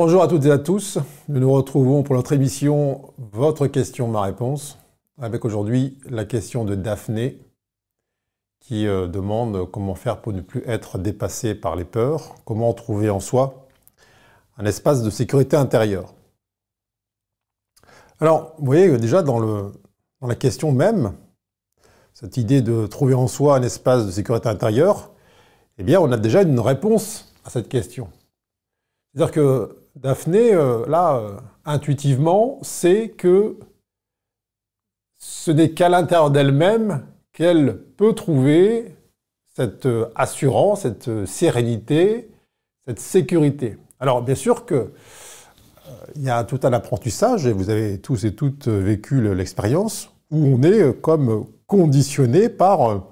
Bonjour 0.00 0.22
à 0.22 0.28
toutes 0.28 0.44
et 0.44 0.52
à 0.52 0.58
tous. 0.58 0.98
Nous 1.28 1.40
nous 1.40 1.52
retrouvons 1.52 2.04
pour 2.04 2.14
notre 2.14 2.32
émission 2.32 3.12
Votre 3.32 3.66
question, 3.66 4.06
ma 4.06 4.22
réponse, 4.22 4.78
avec 5.20 5.44
aujourd'hui 5.44 5.98
la 6.08 6.24
question 6.24 6.64
de 6.64 6.76
Daphné 6.76 7.40
qui 8.60 8.86
euh, 8.86 9.08
demande 9.08 9.68
comment 9.72 9.96
faire 9.96 10.20
pour 10.20 10.32
ne 10.32 10.40
plus 10.40 10.62
être 10.66 10.98
dépassé 10.98 11.56
par 11.56 11.74
les 11.74 11.84
peurs, 11.84 12.36
comment 12.44 12.72
trouver 12.74 13.10
en 13.10 13.18
soi 13.18 13.66
un 14.56 14.66
espace 14.66 15.02
de 15.02 15.10
sécurité 15.10 15.56
intérieure. 15.56 16.14
Alors, 18.20 18.54
vous 18.58 18.66
voyez 18.66 18.96
déjà 18.98 19.24
dans, 19.24 19.72
la 20.20 20.34
question 20.36 20.70
même, 20.70 21.12
cette 22.14 22.36
idée 22.36 22.62
de 22.62 22.86
trouver 22.86 23.14
en 23.14 23.26
soi 23.26 23.56
un 23.56 23.62
espace 23.62 24.06
de 24.06 24.12
sécurité 24.12 24.48
intérieure, 24.48 25.10
eh 25.76 25.82
bien, 25.82 26.00
on 26.00 26.12
a 26.12 26.16
déjà 26.16 26.42
une 26.42 26.60
réponse 26.60 27.34
à 27.44 27.50
cette 27.50 27.68
question. 27.68 28.08
C'est-à-dire 29.12 29.32
que 29.32 29.77
Daphné, 30.02 30.54
euh, 30.54 30.86
là, 30.86 31.16
euh, 31.16 31.36
intuitivement, 31.64 32.60
sait 32.62 33.08
que 33.16 33.58
ce 35.18 35.50
n'est 35.50 35.70
qu'à 35.70 35.88
l'intérieur 35.88 36.30
d'elle-même 36.30 37.04
qu'elle 37.32 37.76
peut 37.96 38.12
trouver 38.12 38.94
cette 39.56 39.86
euh, 39.86 40.06
assurance, 40.14 40.82
cette 40.82 41.26
sérénité, 41.26 42.30
cette 42.86 43.00
sécurité. 43.00 43.76
Alors, 43.98 44.22
bien 44.22 44.36
sûr 44.36 44.66
que 44.66 44.92
il 46.16 46.22
y 46.22 46.28
a 46.28 46.44
tout 46.44 46.60
un 46.64 46.72
apprentissage, 46.74 47.46
et 47.46 47.52
vous 47.52 47.70
avez 47.70 47.98
tous 47.98 48.26
et 48.26 48.34
toutes 48.34 48.68
vécu 48.68 49.34
l'expérience, 49.34 50.10
où 50.30 50.44
on 50.44 50.62
est 50.62 50.92
comme 51.00 51.46
conditionné 51.66 52.50
par 52.50 53.06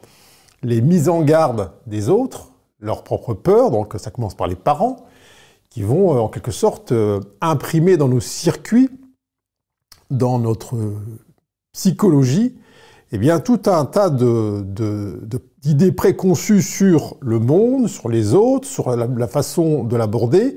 les 0.63 0.83
mises 0.83 1.09
en 1.09 1.23
garde 1.23 1.71
des 1.87 2.11
autres, 2.11 2.51
leurs 2.79 3.03
propres 3.03 3.33
peurs, 3.33 3.71
donc 3.71 3.95
ça 3.97 4.11
commence 4.11 4.35
par 4.35 4.47
les 4.47 4.57
parents, 4.57 5.07
qui 5.77 5.83
vont 5.83 6.17
euh, 6.17 6.21
en 6.21 6.29
quelque 6.29 6.53
sorte 6.53 6.93
euh, 6.93 7.21
imprimer 7.43 7.99
dans 7.99 8.09
nos 8.09 8.21
circuits, 8.21 8.89
dans 10.09 10.39
notre 10.39 10.75
psychologie, 11.73 12.57
eh 13.13 13.19
bien, 13.19 13.41
tout 13.41 13.61
un 13.67 13.85
tas 13.85 14.09
d'idées 14.09 15.93
préconçues 15.93 16.63
sur 16.63 17.19
le 17.21 17.41
monde, 17.41 17.89
sur 17.89 18.09
les 18.09 18.33
autres, 18.33 18.67
sur 18.67 18.97
la, 18.97 19.29
façon 19.29 19.85
de 19.85 19.97
l'aborder, 19.97 20.57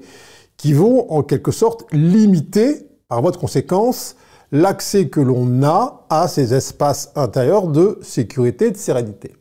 qui 0.56 0.72
vont 0.72 1.12
en 1.12 1.22
quelque 1.22 1.52
sorte 1.52 1.86
limiter, 1.92 2.88
par 3.10 3.22
voie 3.22 3.32
de 3.32 3.38
conséquence, 3.38 4.16
l'accès 4.54 5.10
que 5.10 5.20
l'on 5.20 5.64
a 5.64 6.06
à 6.10 6.30
ces 6.30 6.54
espaces 6.54 7.12
intérieurs 7.16 7.68
de 7.68 8.00
sécurité, 8.02 8.72
de 8.72 8.78
sérénité. 8.78 9.36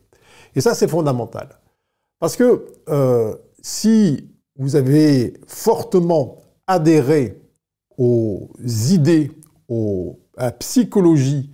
Et 0.55 0.61
ça, 0.61 0.75
c'est 0.75 0.89
fondamental. 0.89 1.47
Parce 2.19 2.35
que 2.35 2.65
euh, 2.89 3.33
si 3.61 4.29
vous 4.59 4.75
avez 4.75 5.33
fortement 5.47 6.41
adhéré 6.67 7.41
aux 7.97 8.49
idées, 8.65 9.31
à 10.37 10.45
la 10.45 10.51
psychologie 10.51 11.49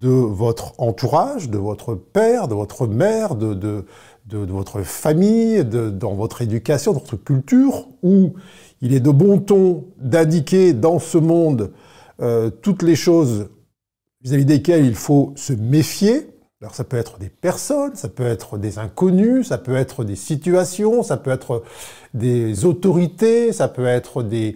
de 0.00 0.08
votre 0.08 0.74
entourage, 0.78 1.48
de 1.48 1.58
votre 1.58 1.94
père, 1.94 2.48
de 2.48 2.54
votre 2.54 2.86
mère, 2.86 3.36
de, 3.36 3.84
votre 4.30 4.82
famille, 4.82 5.64
dans 5.64 6.14
votre 6.14 6.42
éducation, 6.42 6.92
dans 6.92 7.00
votre 7.00 7.16
culture, 7.16 7.88
où 8.02 8.34
il 8.80 8.92
est 8.94 9.00
de 9.00 9.10
bon 9.10 9.38
ton 9.38 9.84
d'indiquer 9.98 10.72
dans 10.72 10.98
ce 10.98 11.18
monde 11.18 11.72
euh, 12.20 12.50
toutes 12.50 12.82
les 12.82 12.96
choses 12.96 13.48
vis 14.22 14.34
à 14.34 14.36
-vis 14.36 14.44
desquelles 14.44 14.84
il 14.84 14.94
faut 14.94 15.32
se 15.36 15.52
méfier, 15.52 16.31
alors 16.62 16.76
ça 16.76 16.84
peut 16.84 16.96
être 16.96 17.18
des 17.18 17.28
personnes, 17.28 17.96
ça 17.96 18.08
peut 18.08 18.24
être 18.24 18.56
des 18.56 18.78
inconnus, 18.78 19.48
ça 19.48 19.58
peut 19.58 19.74
être 19.74 20.04
des 20.04 20.14
situations, 20.14 21.02
ça 21.02 21.16
peut 21.16 21.32
être 21.32 21.64
des 22.14 22.64
autorités, 22.64 23.52
ça 23.52 23.66
peut 23.66 23.84
être 23.86 24.22
des, 24.22 24.54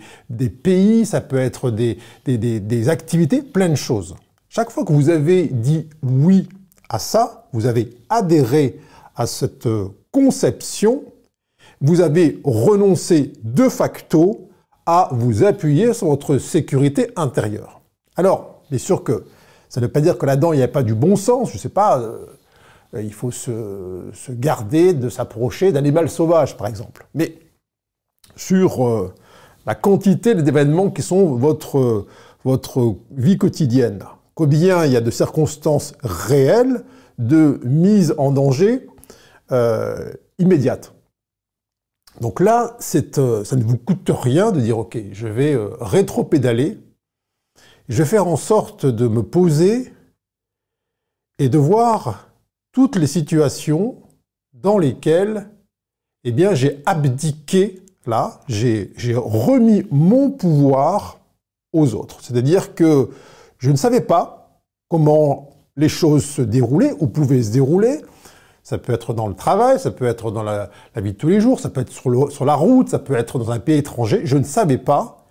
pays, 0.49 1.05
ça 1.05 1.21
peut 1.21 1.37
être 1.37 1.73
des, 1.73 1.99
des, 2.25 2.89
activités, 2.89 3.43
plein 3.43 3.69
de 3.69 3.75
choses. 3.75 4.15
Chaque 4.49 4.71
fois 4.71 4.85
que 4.85 4.93
vous 4.93 5.11
avez 5.11 5.49
dit 5.49 5.89
oui 6.05 6.49
à 6.89 7.01
ça, 7.01 7.49
vous 7.53 7.67
avez 7.67 7.91
adhéré 8.09 8.79
à 9.17 9.27
cette 9.27 9.69
conception, 10.13 11.03
vous 11.81 12.01
avez 12.01 12.39
renoncé 12.45 13.33
de 13.43 13.69
facto 13.69 14.49
à 14.87 15.09
vous 15.11 15.43
appuyer 15.43 15.93
sur 15.93 16.07
votre 16.07 16.39
sécurité 16.39 17.11
intérieure. 17.17 17.81
Alors, 18.15 18.63
bien 18.71 18.79
sûr 18.79 19.03
que 19.03 19.25
ça 19.69 19.81
ne 19.81 19.87
veut 19.87 19.93
pas 19.93 20.01
dire 20.01 20.19
que 20.19 20.27
là-dedans, 20.27 20.53
il 20.53 20.59
n'y 20.59 20.63
a 20.63 20.69
pas 20.69 20.83
du 20.83 20.95
bon 20.95 21.17
sens, 21.17 21.51
je 21.51 21.55
ne 21.55 21.59
sais 21.59 21.69
pas, 21.69 22.01
euh, 22.01 23.03
il 23.03 23.13
faut 23.13 23.31
se, 23.31 24.11
garder 24.31 24.95
de 24.95 25.09
s'approcher 25.09 25.73
d'animal 25.73 26.09
sauvage, 26.09 26.57
par 26.57 26.67
exemple. 26.67 27.07
Mais 27.15 27.39
sur 28.37 28.87
euh, 28.87 29.15
la 29.67 29.75
quantité 29.75 30.35
d'événements 30.35 30.91
qui 30.91 31.03
sont 31.03 31.35
votre, 31.37 32.07
votre 32.45 32.97
vie 33.11 33.39
quotidienne, 33.39 34.05
combien 34.35 34.85
il 34.85 34.93
y 34.93 34.97
a 34.97 35.01
de 35.01 35.11
circonstances 35.11 35.95
réelles 36.03 36.85
de 37.19 37.61
mise 37.65 38.15
en 38.19 38.31
danger 38.31 38.87
euh, 39.53 40.13
immédiate. 40.39 40.93
Donc 42.21 42.41
là, 42.41 42.77
ça 42.79 42.99
ne 43.01 43.63
vous 43.63 43.77
coûte 43.77 44.11
rien 44.11 44.53
de 44.53 44.61
dire, 44.61 44.79
OK, 44.79 44.99
je 45.13 45.27
vais 45.27 45.59
rétro-pédaler 45.81 46.79
je 47.89 48.03
vais 48.03 48.09
faire 48.09 48.27
en 48.27 48.37
sorte 48.37 48.87
de 48.87 49.09
me 49.09 49.23
poser 49.23 49.93
et 51.39 51.49
de 51.49 51.59
voir 51.59 52.29
toutes 52.73 52.97
les 52.97 53.07
situations 53.07 53.97
dans 54.53 54.79
lesquelles 54.79 55.49
eh 56.29 56.33
bien, 56.33 56.55
j'ai 56.55 56.83
abdiqué, 56.87 57.83
là, 58.05 58.41
j'ai 58.49 58.91
remis 59.15 59.87
mon 59.93 60.31
pouvoir 60.31 61.21
aux 61.73 61.95
autres. 61.95 62.19
C'est-à-dire 62.21 62.75
que 62.75 63.11
je 63.59 63.71
ne 63.71 63.77
savais 63.77 64.01
pas 64.01 64.61
comment 64.89 65.51
les 65.77 65.89
choses 65.89 66.25
se 66.25 66.43
déroulaient 66.43 66.95
ou 66.99 67.07
pouvaient 67.07 67.45
se 67.45 67.53
dérouler. 67.53 68.01
Ça 68.65 68.79
peut 68.79 68.93
être 68.93 69.15
dans 69.15 69.29
le 69.29 69.35
travail, 69.35 69.79
ça 69.79 69.93
peut 69.93 70.07
être 70.07 70.33
dans 70.33 70.43
la, 70.43 70.71
vie 70.97 71.13
de 71.13 71.17
tous 71.17 71.29
les 71.29 71.41
jours, 71.41 71.61
ça 71.61 71.71
peut 71.71 71.83
être 71.83 71.93
sur, 71.93 72.33
sur 72.33 72.45
la 72.45 72.57
route, 72.57 72.89
ça 72.89 72.99
peut 72.99 73.15
être 73.15 73.39
dans 73.39 73.53
un 73.53 73.61
pays 73.61 73.79
étranger. 73.79 74.23
Je 74.25 74.37
ne 74.37 74.43
savais 74.43 74.79
pas. 74.79 75.26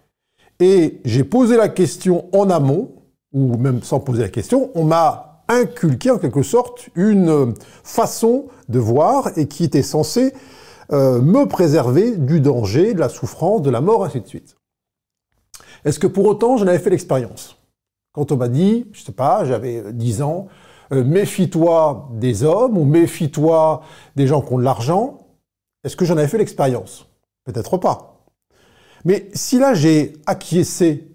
Et 0.59 1.01
j'ai 1.03 1.23
posé 1.23 1.57
la 1.57 1.69
question 1.69 2.25
en 2.33 2.49
amont, 2.49 2.91
ou 3.33 3.57
même 3.57 3.83
sans 3.83 3.99
poser 3.99 4.21
la 4.21 4.29
question, 4.29 4.71
on 4.75 4.85
m'a 4.85 5.43
inculqué 5.47 6.09
en 6.11 6.17
quelque 6.17 6.41
sorte 6.41 6.89
une 6.95 7.53
façon 7.83 8.45
de 8.69 8.79
voir 8.79 9.37
et 9.37 9.47
qui 9.47 9.63
était 9.63 9.83
censée 9.83 10.33
euh, 10.91 11.21
me 11.21 11.45
préserver 11.45 12.15
du 12.17 12.39
danger, 12.39 12.93
de 12.93 12.99
la 12.99 13.09
souffrance, 13.09 13.61
de 13.61 13.69
la 13.69 13.81
mort, 13.81 14.05
ainsi 14.05 14.21
de 14.21 14.27
suite. 14.27 14.57
Est-ce 15.83 15.99
que 15.99 16.07
pour 16.07 16.25
autant 16.25 16.57
j'en 16.57 16.67
avais 16.67 16.79
fait 16.79 16.89
l'expérience? 16.89 17.57
Quand 18.13 18.31
on 18.31 18.37
m'a 18.37 18.47
dit, 18.47 18.87
je 18.93 19.03
sais 19.03 19.11
pas, 19.11 19.45
j'avais 19.45 19.91
10 19.91 20.21
ans, 20.21 20.47
euh, 20.93 21.03
méfie-toi 21.03 22.09
des 22.13 22.43
hommes 22.43 22.77
ou 22.77 22.85
méfie-toi 22.85 23.81
des 24.15 24.27
gens 24.27 24.41
qui 24.41 24.53
ont 24.53 24.57
de 24.57 24.63
l'argent, 24.63 25.27
est-ce 25.83 25.95
que 25.95 26.05
j'en 26.05 26.17
avais 26.17 26.27
fait 26.27 26.37
l'expérience? 26.37 27.07
Peut-être 27.43 27.77
pas. 27.77 28.14
Mais 29.05 29.29
si 29.33 29.59
là 29.59 29.73
j'ai 29.73 30.13
acquiescé 30.25 31.07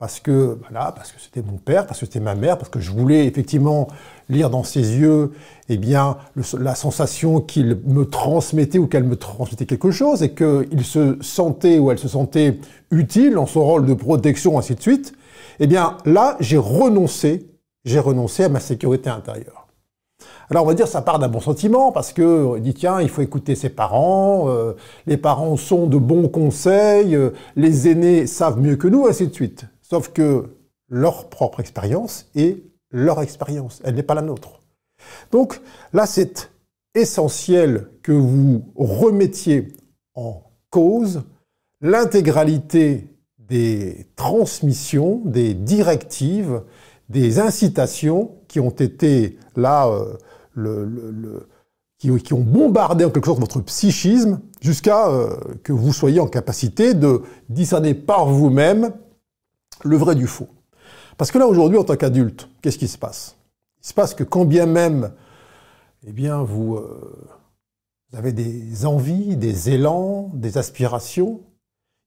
parce 0.00 0.18
que 0.18 0.58
voilà, 0.62 0.92
parce 0.92 1.12
que 1.12 1.20
c'était 1.20 1.42
mon 1.42 1.58
père, 1.58 1.86
parce 1.86 2.00
que 2.00 2.06
c'était 2.06 2.20
ma 2.20 2.34
mère, 2.34 2.56
parce 2.56 2.70
que 2.70 2.80
je 2.80 2.90
voulais 2.90 3.26
effectivement 3.26 3.86
lire 4.30 4.48
dans 4.48 4.64
ses 4.64 4.96
yeux, 4.96 5.32
eh 5.68 5.76
bien, 5.76 6.16
la 6.58 6.74
sensation 6.74 7.42
qu'il 7.42 7.78
me 7.84 8.06
transmettait 8.06 8.78
ou 8.78 8.86
qu'elle 8.86 9.04
me 9.04 9.16
transmettait 9.16 9.66
quelque 9.66 9.90
chose 9.90 10.22
et 10.22 10.32
qu'il 10.32 10.84
se 10.84 11.18
sentait 11.20 11.78
ou 11.78 11.90
elle 11.90 11.98
se 11.98 12.08
sentait 12.08 12.58
utile 12.90 13.34
dans 13.34 13.44
son 13.44 13.62
rôle 13.62 13.84
de 13.84 13.92
protection, 13.92 14.58
ainsi 14.58 14.74
de 14.74 14.80
suite. 14.80 15.12
Eh 15.58 15.66
bien, 15.66 15.98
là, 16.06 16.38
j'ai 16.40 16.56
renoncé, 16.56 17.50
j'ai 17.84 17.98
renoncé 17.98 18.44
à 18.44 18.48
ma 18.48 18.60
sécurité 18.60 19.10
intérieure. 19.10 19.59
Alors 20.50 20.64
on 20.64 20.66
va 20.66 20.74
dire 20.74 20.88
ça 20.88 21.00
part 21.00 21.20
d'un 21.20 21.28
bon 21.28 21.38
sentiment 21.38 21.92
parce 21.92 22.12
que 22.12 22.44
on 22.44 22.58
dit 22.58 22.74
tiens 22.74 23.00
il 23.00 23.08
faut 23.08 23.22
écouter 23.22 23.54
ses 23.54 23.70
parents, 23.70 24.48
euh, 24.48 24.72
les 25.06 25.16
parents 25.16 25.56
sont 25.56 25.86
de 25.86 25.96
bons 25.96 26.28
conseils, 26.28 27.14
euh, 27.14 27.30
les 27.54 27.88
aînés 27.88 28.26
savent 28.26 28.58
mieux 28.60 28.74
que 28.74 28.88
nous, 28.88 29.06
ainsi 29.06 29.28
de 29.28 29.32
suite. 29.32 29.66
Sauf 29.80 30.08
que 30.08 30.56
leur 30.88 31.28
propre 31.28 31.60
expérience 31.60 32.28
est 32.34 32.64
leur 32.90 33.22
expérience, 33.22 33.80
elle 33.84 33.94
n'est 33.94 34.02
pas 34.02 34.16
la 34.16 34.22
nôtre. 34.22 34.60
Donc 35.30 35.60
là 35.92 36.04
c'est 36.04 36.50
essentiel 36.96 37.88
que 38.02 38.10
vous 38.10 38.64
remettiez 38.74 39.68
en 40.16 40.42
cause 40.70 41.22
l'intégralité 41.80 43.06
des 43.38 44.08
transmissions, 44.16 45.22
des 45.24 45.54
directives, 45.54 46.62
des 47.08 47.38
incitations 47.38 48.32
qui 48.48 48.58
ont 48.58 48.70
été 48.70 49.38
là 49.54 49.88
euh, 49.88 50.16
qui, 51.98 52.32
ont 52.32 52.40
bombardé 52.40 53.04
en 53.04 53.10
quelque 53.10 53.26
sorte 53.26 53.40
votre 53.40 53.60
psychisme 53.60 54.40
jusqu'à 54.60 55.08
euh, 55.08 55.36
que 55.62 55.72
vous 55.72 55.92
soyez 55.92 56.20
en 56.20 56.26
capacité 56.26 56.94
de 56.94 57.22
discerner 57.48 57.94
par 57.94 58.26
vous-même 58.26 58.92
le 59.84 59.96
vrai 59.96 60.14
du 60.14 60.26
faux. 60.26 60.48
Parce 61.16 61.30
que 61.30 61.38
là, 61.38 61.46
aujourd'hui, 61.46 61.78
en 61.78 61.84
tant 61.84 61.96
qu'adulte, 61.96 62.48
qu'est-ce 62.62 62.78
qui 62.78 62.88
se 62.88 62.98
passe? 62.98 63.36
Il 63.82 63.88
se 63.88 63.94
passe 63.94 64.14
que 64.14 64.24
quand 64.24 64.44
bien 64.44 64.66
même, 64.66 65.12
eh 66.06 66.12
bien, 66.12 66.42
vous, 66.42 66.76
euh, 66.76 67.28
avez 68.12 68.32
des 68.32 68.86
envies, 68.86 69.36
des 69.36 69.70
élans, 69.70 70.30
des 70.34 70.58
aspirations, 70.58 71.40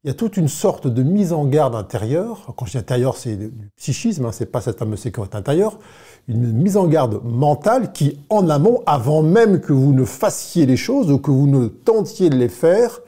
il 0.04 0.10
y 0.10 0.12
a 0.12 0.14
toute 0.14 0.36
une 0.36 0.50
sorte 0.50 0.88
de 0.88 1.02
mise 1.02 1.32
en 1.32 1.46
garde 1.46 1.76
intérieure. 1.76 2.54
Quand 2.58 2.66
je 2.66 2.72
dis 2.72 2.78
intérieur, 2.78 3.16
c'est 3.16 3.38
du 3.38 3.72
psychisme, 3.78 4.26
hein, 4.26 4.32
c'est 4.34 4.48
pas 4.48 4.60
cette 4.60 4.78
fameuse 4.78 5.00
sécurité 5.00 5.38
intérieure. 5.38 5.80
Une 6.28 6.52
mise 6.52 6.76
en 6.76 6.88
garde 6.88 7.22
mentale 7.24 7.94
qui, 7.94 8.20
en 8.30 8.50
amont, 8.50 8.84
avant 8.86 9.24
même 9.24 9.62
que 9.62 9.72
vous 9.72 9.94
ne 9.94 10.04
fassiez 10.04 10.66
les 10.66 10.76
choses 10.76 11.10
ou 11.10 11.20
que 11.20 11.32
vous 11.32 11.48
ne 11.48 11.68
tentiez 11.68 12.30
de 12.30 12.36
les 12.36 12.50
faire, 12.50 13.00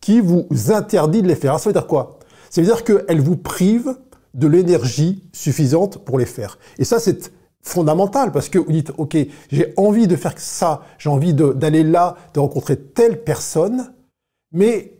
qui 0.00 0.20
vous 0.20 0.46
interdit 0.70 1.20
de 1.20 1.28
les 1.28 1.34
faire. 1.34 1.50
Alors, 1.50 1.60
ça 1.60 1.68
veut 1.68 1.74
dire 1.74 1.86
quoi? 1.86 2.18
Ça 2.48 2.62
veut 2.62 2.66
dire 2.66 2.82
qu'elle 2.82 3.20
vous 3.20 3.36
prive 3.36 3.98
de 4.32 4.46
l'énergie 4.46 5.24
suffisante 5.32 5.98
pour 5.98 6.18
les 6.18 6.26
faire. 6.26 6.58
Et 6.78 6.84
ça, 6.84 6.98
c'est 6.98 7.30
fondamental 7.62 8.32
parce 8.32 8.48
que 8.48 8.58
vous 8.58 8.72
dites, 8.72 8.92
OK, 8.96 9.18
j'ai 9.50 9.74
envie 9.76 10.06
de 10.06 10.16
faire 10.16 10.32
ça, 10.36 10.82
j'ai 10.96 11.10
envie 11.10 11.34
d'aller 11.34 11.82
là, 11.82 12.16
de 12.32 12.40
rencontrer 12.40 12.78
telle 12.78 13.22
personne, 13.22 13.92
mais 14.52 14.97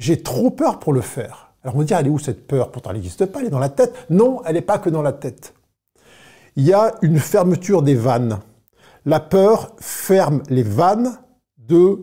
j'ai 0.00 0.22
trop 0.22 0.50
peur 0.50 0.80
pour 0.80 0.92
le 0.92 1.02
faire. 1.02 1.52
Alors 1.62 1.76
on 1.76 1.78
va 1.78 1.84
dire, 1.84 1.98
elle 1.98 2.06
est 2.06 2.10
où 2.10 2.18
cette 2.18 2.48
peur? 2.48 2.72
Pourtant, 2.72 2.90
elle 2.90 2.96
n'existe 2.96 3.26
pas, 3.26 3.40
elle 3.40 3.46
est 3.46 3.50
dans 3.50 3.60
la 3.60 3.68
tête. 3.68 3.94
Non, 4.08 4.42
elle 4.44 4.54
n'est 4.54 4.62
pas 4.62 4.78
que 4.78 4.90
dans 4.90 5.02
la 5.02 5.12
tête. 5.12 5.54
Il 6.56 6.66
y 6.66 6.72
a 6.72 6.94
une 7.02 7.18
fermeture 7.18 7.82
des 7.82 7.94
vannes. 7.94 8.40
La 9.04 9.20
peur 9.20 9.76
ferme 9.78 10.42
les 10.48 10.62
vannes 10.62 11.18
de, 11.58 12.02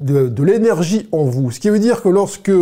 de, 0.00 0.28
de 0.28 0.42
l'énergie 0.42 1.08
en 1.12 1.24
vous. 1.24 1.50
Ce 1.50 1.60
qui 1.60 1.70
veut 1.70 1.78
dire 1.78 2.02
que 2.02 2.08
lorsque 2.08 2.52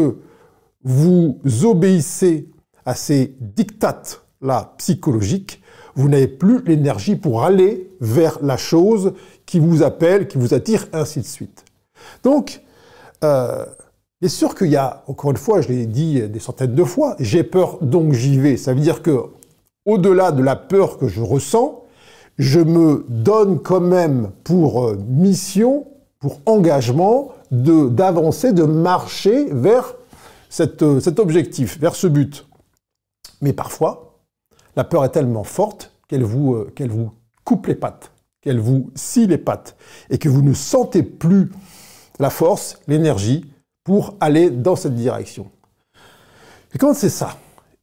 vous 0.84 1.40
obéissez 1.64 2.50
à 2.84 2.94
ces 2.94 3.34
dictates-là 3.40 4.74
psychologiques, 4.76 5.62
vous 5.94 6.08
n'avez 6.08 6.28
plus 6.28 6.62
l'énergie 6.64 7.16
pour 7.16 7.44
aller 7.44 7.90
vers 8.00 8.38
la 8.42 8.56
chose 8.56 9.14
qui 9.46 9.58
vous 9.58 9.82
appelle, 9.82 10.28
qui 10.28 10.38
vous 10.38 10.54
attire, 10.54 10.86
ainsi 10.92 11.20
de 11.20 11.26
suite. 11.26 11.64
Donc, 12.22 12.62
euh, 13.24 13.64
Bien 14.22 14.28
sûr 14.28 14.54
qu'il 14.54 14.68
y 14.68 14.76
a, 14.76 15.02
encore 15.08 15.32
une 15.32 15.36
fois, 15.36 15.62
je 15.62 15.68
l'ai 15.68 15.84
dit 15.84 16.22
des 16.28 16.38
centaines 16.38 16.76
de 16.76 16.84
fois, 16.84 17.16
j'ai 17.18 17.42
peur 17.42 17.78
donc 17.82 18.12
j'y 18.12 18.38
vais. 18.38 18.56
Ça 18.56 18.72
veut 18.72 18.78
dire 18.78 19.02
que, 19.02 19.24
au-delà 19.84 20.30
de 20.30 20.44
la 20.44 20.54
peur 20.54 20.96
que 20.96 21.08
je 21.08 21.20
ressens, 21.20 21.82
je 22.38 22.60
me 22.60 23.04
donne 23.08 23.58
quand 23.58 23.80
même 23.80 24.30
pour 24.44 24.84
euh, 24.84 24.96
mission, 25.08 25.88
pour 26.20 26.38
engagement, 26.46 27.32
de 27.50 27.88
d'avancer, 27.88 28.52
de 28.52 28.62
marcher 28.62 29.46
vers 29.50 29.96
euh, 30.60 31.00
cet 31.00 31.18
objectif, 31.18 31.80
vers 31.80 31.96
ce 31.96 32.06
but. 32.06 32.46
Mais 33.40 33.52
parfois, 33.52 34.20
la 34.76 34.84
peur 34.84 35.04
est 35.04 35.10
tellement 35.10 35.42
forte 35.42 35.90
qu'elle 36.06 36.22
vous, 36.22 36.54
euh, 36.54 36.72
qu'elle 36.76 36.90
vous 36.90 37.10
coupe 37.42 37.66
les 37.66 37.74
pattes, 37.74 38.12
qu'elle 38.40 38.60
vous 38.60 38.88
scie 38.94 39.26
les 39.26 39.36
pattes, 39.36 39.74
et 40.10 40.18
que 40.18 40.28
vous 40.28 40.42
ne 40.42 40.54
sentez 40.54 41.02
plus 41.02 41.50
la 42.20 42.30
force, 42.30 42.78
l'énergie 42.86 43.51
pour 43.84 44.16
aller 44.20 44.50
dans 44.50 44.76
cette 44.76 44.94
direction. 44.94 45.50
Et 46.74 46.78
quand 46.78 46.94
c'est 46.94 47.08
ça, 47.08 47.36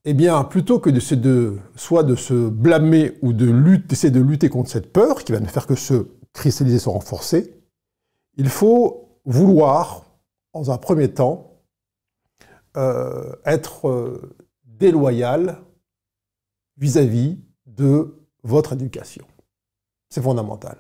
eh 0.06 0.13
bien, 0.13 0.44
plutôt 0.44 0.80
que 0.80 0.90
de, 0.90 1.16
de, 1.16 1.57
soit 1.75 2.04
de 2.04 2.16
se 2.16 2.50
blâmer 2.50 3.18
ou 3.22 3.34
de 3.34 3.46
lutter, 3.46 3.88
d'essayer 3.88 4.12
de 4.12 4.22
lutter 4.22 4.50
contre 4.50 4.69
cette 4.69 4.92
peur 4.94 5.24
qui 5.24 5.31
va 5.31 5.40
ne 5.40 5.46
faire 5.46 5.68
que 5.68 5.75
se 5.75 6.07
cristalliser, 6.34 6.80
se 6.80 6.90
renforcer, 6.90 7.54
il 8.38 8.50
faut 8.50 9.19
vouloir, 9.25 10.06
dans 10.54 10.72
un 10.72 10.78
premier 10.78 11.13
temps, 11.13 11.62
euh, 12.78 13.36
être 13.46 13.90
euh, 13.90 14.36
déloyal 14.63 15.57
vis-à-vis 16.78 17.38
de 17.66 18.16
votre 18.44 18.74
éducation. 18.74 19.25
C'est 20.10 20.22
fondamental. 20.22 20.78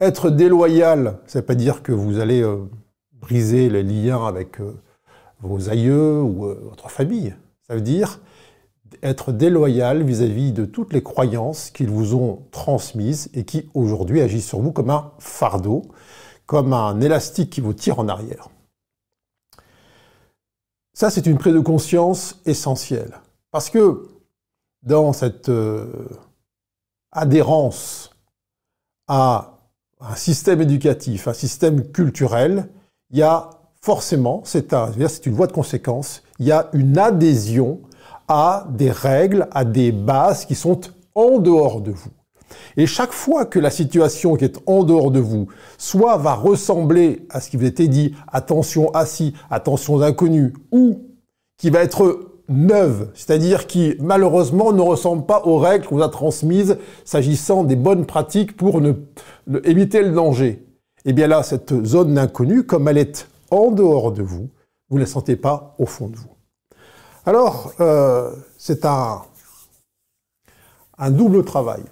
Être 0.00 0.30
déloyal, 0.30 1.20
ça 1.26 1.38
ne 1.38 1.42
veut 1.42 1.46
pas 1.46 1.54
dire 1.54 1.82
que 1.82 1.92
vous 1.92 2.18
allez 2.18 2.42
euh, 2.42 2.64
briser 3.26 3.68
les 3.68 3.82
liens 3.82 4.24
avec 4.24 4.60
euh, 4.60 4.72
vos 5.40 5.68
aïeux 5.68 6.22
ou 6.22 6.46
euh, 6.46 6.60
votre 6.62 6.90
famille. 6.90 7.34
Ça 7.66 7.74
veut 7.74 7.80
dire 7.80 8.20
être 9.02 9.32
déloyal 9.32 10.04
vis-à-vis 10.04 10.52
de 10.52 10.64
toutes 10.64 10.92
les 10.92 11.02
croyances 11.02 11.70
qu'ils 11.70 11.90
vous 11.90 12.14
ont 12.14 12.46
transmises 12.52 13.28
et 13.34 13.44
qui 13.44 13.68
aujourd'hui 13.74 14.20
agissent 14.20 14.46
sur 14.46 14.60
vous 14.60 14.70
comme 14.70 14.90
un 14.90 15.10
fardeau, 15.18 15.82
comme 16.46 16.72
un 16.72 17.00
élastique 17.00 17.50
qui 17.50 17.60
vous 17.60 17.74
tire 17.74 17.98
en 17.98 18.08
arrière. 18.08 18.48
Ça, 20.94 21.10
c'est 21.10 21.26
une 21.26 21.36
prise 21.36 21.52
de 21.52 21.60
conscience 21.60 22.40
essentielle. 22.46 23.20
Parce 23.50 23.70
que 23.70 24.08
dans 24.82 25.12
cette 25.12 25.48
euh, 25.48 26.08
adhérence 27.10 28.10
à 29.08 29.58
un 30.00 30.14
système 30.14 30.62
éducatif, 30.62 31.26
un 31.26 31.34
système 31.34 31.90
culturel, 31.90 32.68
il 33.10 33.18
y 33.18 33.22
a 33.22 33.50
forcément, 33.80 34.42
c'est 34.44 34.72
une 35.26 35.34
voie 35.34 35.46
de 35.46 35.52
conséquence, 35.52 36.22
il 36.38 36.46
y 36.46 36.52
a 36.52 36.68
une 36.72 36.98
adhésion 36.98 37.80
à 38.28 38.66
des 38.70 38.90
règles, 38.90 39.48
à 39.52 39.64
des 39.64 39.92
bases 39.92 40.44
qui 40.44 40.54
sont 40.54 40.80
en 41.14 41.38
dehors 41.38 41.80
de 41.80 41.92
vous. 41.92 42.10
Et 42.76 42.86
chaque 42.86 43.12
fois 43.12 43.44
que 43.44 43.58
la 43.58 43.70
situation 43.70 44.36
qui 44.36 44.44
est 44.44 44.58
en 44.66 44.82
dehors 44.84 45.10
de 45.10 45.20
vous, 45.20 45.46
soit 45.78 46.16
va 46.16 46.34
ressembler 46.34 47.26
à 47.30 47.40
ce 47.40 47.50
qui 47.50 47.56
vous 47.56 47.64
était 47.64 47.88
dit, 47.88 48.14
attention 48.32 48.90
assis, 48.90 49.34
attention 49.50 50.00
inconnus, 50.02 50.52
ou 50.72 51.06
qui 51.58 51.70
va 51.70 51.82
être 51.82 52.32
neuve, 52.48 53.10
c'est-à-dire 53.14 53.66
qui 53.66 53.94
malheureusement 54.00 54.72
ne 54.72 54.80
ressemble 54.80 55.26
pas 55.26 55.42
aux 55.44 55.58
règles 55.58 55.86
qu'on 55.86 56.00
a 56.00 56.08
transmises 56.08 56.78
s'agissant 57.04 57.64
des 57.64 57.76
bonnes 57.76 58.06
pratiques 58.06 58.56
pour 58.56 58.80
éviter 59.64 60.02
le 60.02 60.10
danger. 60.10 60.65
Et 61.06 61.10
eh 61.10 61.12
bien 61.12 61.28
là, 61.28 61.44
cette 61.44 61.84
zone 61.84 62.14
d'inconnu, 62.14 62.64
comme 62.64 62.88
elle 62.88 62.98
est 62.98 63.28
en 63.52 63.70
dehors 63.70 64.10
de 64.10 64.24
vous, 64.24 64.50
vous 64.88 64.96
ne 64.96 65.02
la 65.02 65.06
sentez 65.06 65.36
pas 65.36 65.76
au 65.78 65.86
fond 65.86 66.08
de 66.08 66.16
vous. 66.16 66.34
Alors, 67.24 67.72
euh, 67.78 68.34
c'est 68.58 68.84
un, 68.84 69.22
un 70.98 71.10
double 71.12 71.44
travail. 71.44 71.84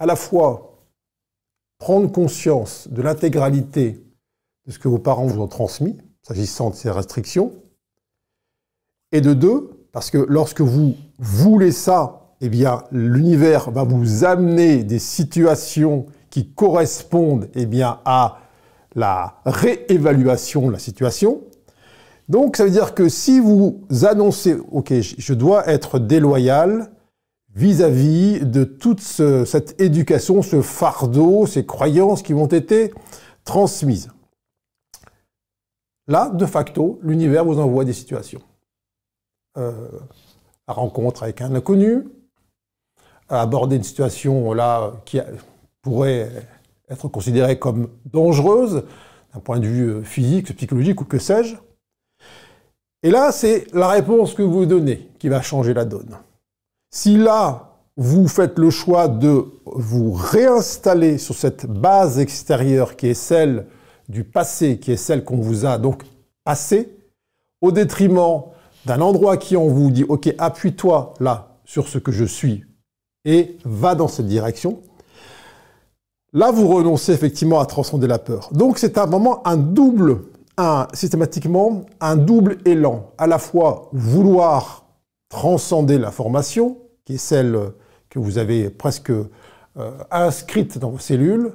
À 0.00 0.06
la 0.06 0.16
fois 0.16 0.72
prendre 1.78 2.10
conscience 2.10 2.88
de 2.88 3.00
l'intégralité 3.00 4.04
de 4.66 4.72
ce 4.72 4.78
que 4.80 4.88
vos 4.88 4.98
parents 4.98 5.26
vous 5.26 5.40
ont 5.40 5.46
transmis, 5.46 5.96
s'agissant 6.22 6.70
de 6.70 6.74
ces 6.74 6.90
restrictions, 6.90 7.52
et 9.12 9.20
de 9.20 9.34
deux, 9.34 9.86
parce 9.92 10.10
que 10.10 10.18
lorsque 10.18 10.62
vous 10.62 10.96
voulez 11.20 11.70
ça, 11.70 12.34
eh 12.40 12.48
bien, 12.48 12.82
l'univers 12.90 13.70
va 13.70 13.84
vous 13.84 14.24
amener 14.24 14.82
des 14.82 14.98
situations 14.98 16.06
qui 16.32 16.48
correspondent 16.48 17.50
eh 17.54 17.66
bien, 17.66 18.00
à 18.06 18.38
la 18.94 19.42
réévaluation 19.44 20.68
de 20.68 20.72
la 20.72 20.78
situation. 20.78 21.42
Donc 22.30 22.56
ça 22.56 22.64
veut 22.64 22.70
dire 22.70 22.94
que 22.94 23.10
si 23.10 23.38
vous 23.38 23.84
annoncez, 24.02 24.56
OK, 24.70 24.94
je 24.94 25.34
dois 25.34 25.68
être 25.68 25.98
déloyal 25.98 26.90
vis-à-vis 27.54 28.40
de 28.40 28.64
toute 28.64 29.00
cette 29.00 29.78
éducation, 29.78 30.40
ce 30.40 30.62
fardeau, 30.62 31.46
ces 31.46 31.66
croyances 31.66 32.22
qui 32.22 32.32
m'ont 32.32 32.46
été 32.46 32.94
transmises. 33.44 34.10
Là, 36.08 36.30
de 36.30 36.46
facto, 36.46 36.98
l'univers 37.02 37.44
vous 37.44 37.58
envoie 37.58 37.84
des 37.84 37.92
situations. 37.92 38.40
Euh, 39.58 39.70
la 40.66 40.72
rencontre 40.72 41.24
avec 41.24 41.42
un 41.42 41.54
inconnu, 41.54 42.04
aborder 43.28 43.76
une 43.76 43.82
situation 43.82 44.54
là 44.54 44.94
qui 45.04 45.20
pourrait 45.82 46.30
être 46.88 47.08
considérée 47.08 47.58
comme 47.58 47.88
dangereuse 48.06 48.84
d'un 49.34 49.40
point 49.40 49.58
de 49.58 49.66
vue 49.66 49.88
euh, 49.88 50.02
physique, 50.02 50.54
psychologique 50.56 51.00
ou 51.00 51.04
que 51.04 51.18
sais-je. 51.18 51.56
Et 53.02 53.10
là, 53.10 53.32
c'est 53.32 53.66
la 53.74 53.88
réponse 53.88 54.34
que 54.34 54.42
vous 54.42 54.64
donnez 54.64 55.08
qui 55.18 55.28
va 55.28 55.42
changer 55.42 55.74
la 55.74 55.84
donne. 55.84 56.16
Si 56.90 57.16
là, 57.16 57.72
vous 57.96 58.28
faites 58.28 58.58
le 58.58 58.70
choix 58.70 59.08
de 59.08 59.44
vous 59.64 60.12
réinstaller 60.12 61.18
sur 61.18 61.34
cette 61.34 61.66
base 61.66 62.18
extérieure 62.18 62.96
qui 62.96 63.08
est 63.08 63.14
celle 63.14 63.66
du 64.08 64.24
passé, 64.24 64.78
qui 64.78 64.92
est 64.92 64.96
celle 64.96 65.24
qu'on 65.24 65.36
vous 65.36 65.66
a 65.66 65.78
donc 65.78 66.04
passé, 66.44 66.96
au 67.60 67.72
détriment 67.72 68.44
d'un 68.86 69.00
endroit 69.00 69.36
qui 69.36 69.56
en 69.56 69.66
vous 69.66 69.90
dit, 69.90 70.04
OK, 70.04 70.32
appuie-toi 70.38 71.14
là 71.20 71.56
sur 71.64 71.88
ce 71.88 71.98
que 71.98 72.12
je 72.12 72.24
suis 72.24 72.64
et 73.24 73.56
va 73.64 73.94
dans 73.94 74.08
cette 74.08 74.26
direction, 74.26 74.82
là, 76.32 76.50
vous 76.50 76.68
renoncez 76.68 77.12
effectivement 77.12 77.60
à 77.60 77.66
transcender 77.66 78.06
la 78.06 78.18
peur. 78.18 78.48
Donc, 78.52 78.78
c'est 78.78 78.98
un 78.98 79.06
moment, 79.06 79.46
un 79.46 79.56
double, 79.56 80.20
systématiquement, 80.94 81.84
un 82.00 82.16
double 82.16 82.58
élan. 82.64 83.10
À 83.18 83.26
la 83.26 83.38
fois 83.38 83.88
vouloir 83.92 84.86
transcender 85.28 85.98
l'information, 85.98 86.78
qui 87.04 87.14
est 87.14 87.18
celle 87.18 87.58
que 88.10 88.18
vous 88.18 88.38
avez 88.38 88.70
presque 88.70 89.10
euh, 89.10 89.24
inscrite 90.10 90.78
dans 90.78 90.90
vos 90.90 90.98
cellules, 90.98 91.52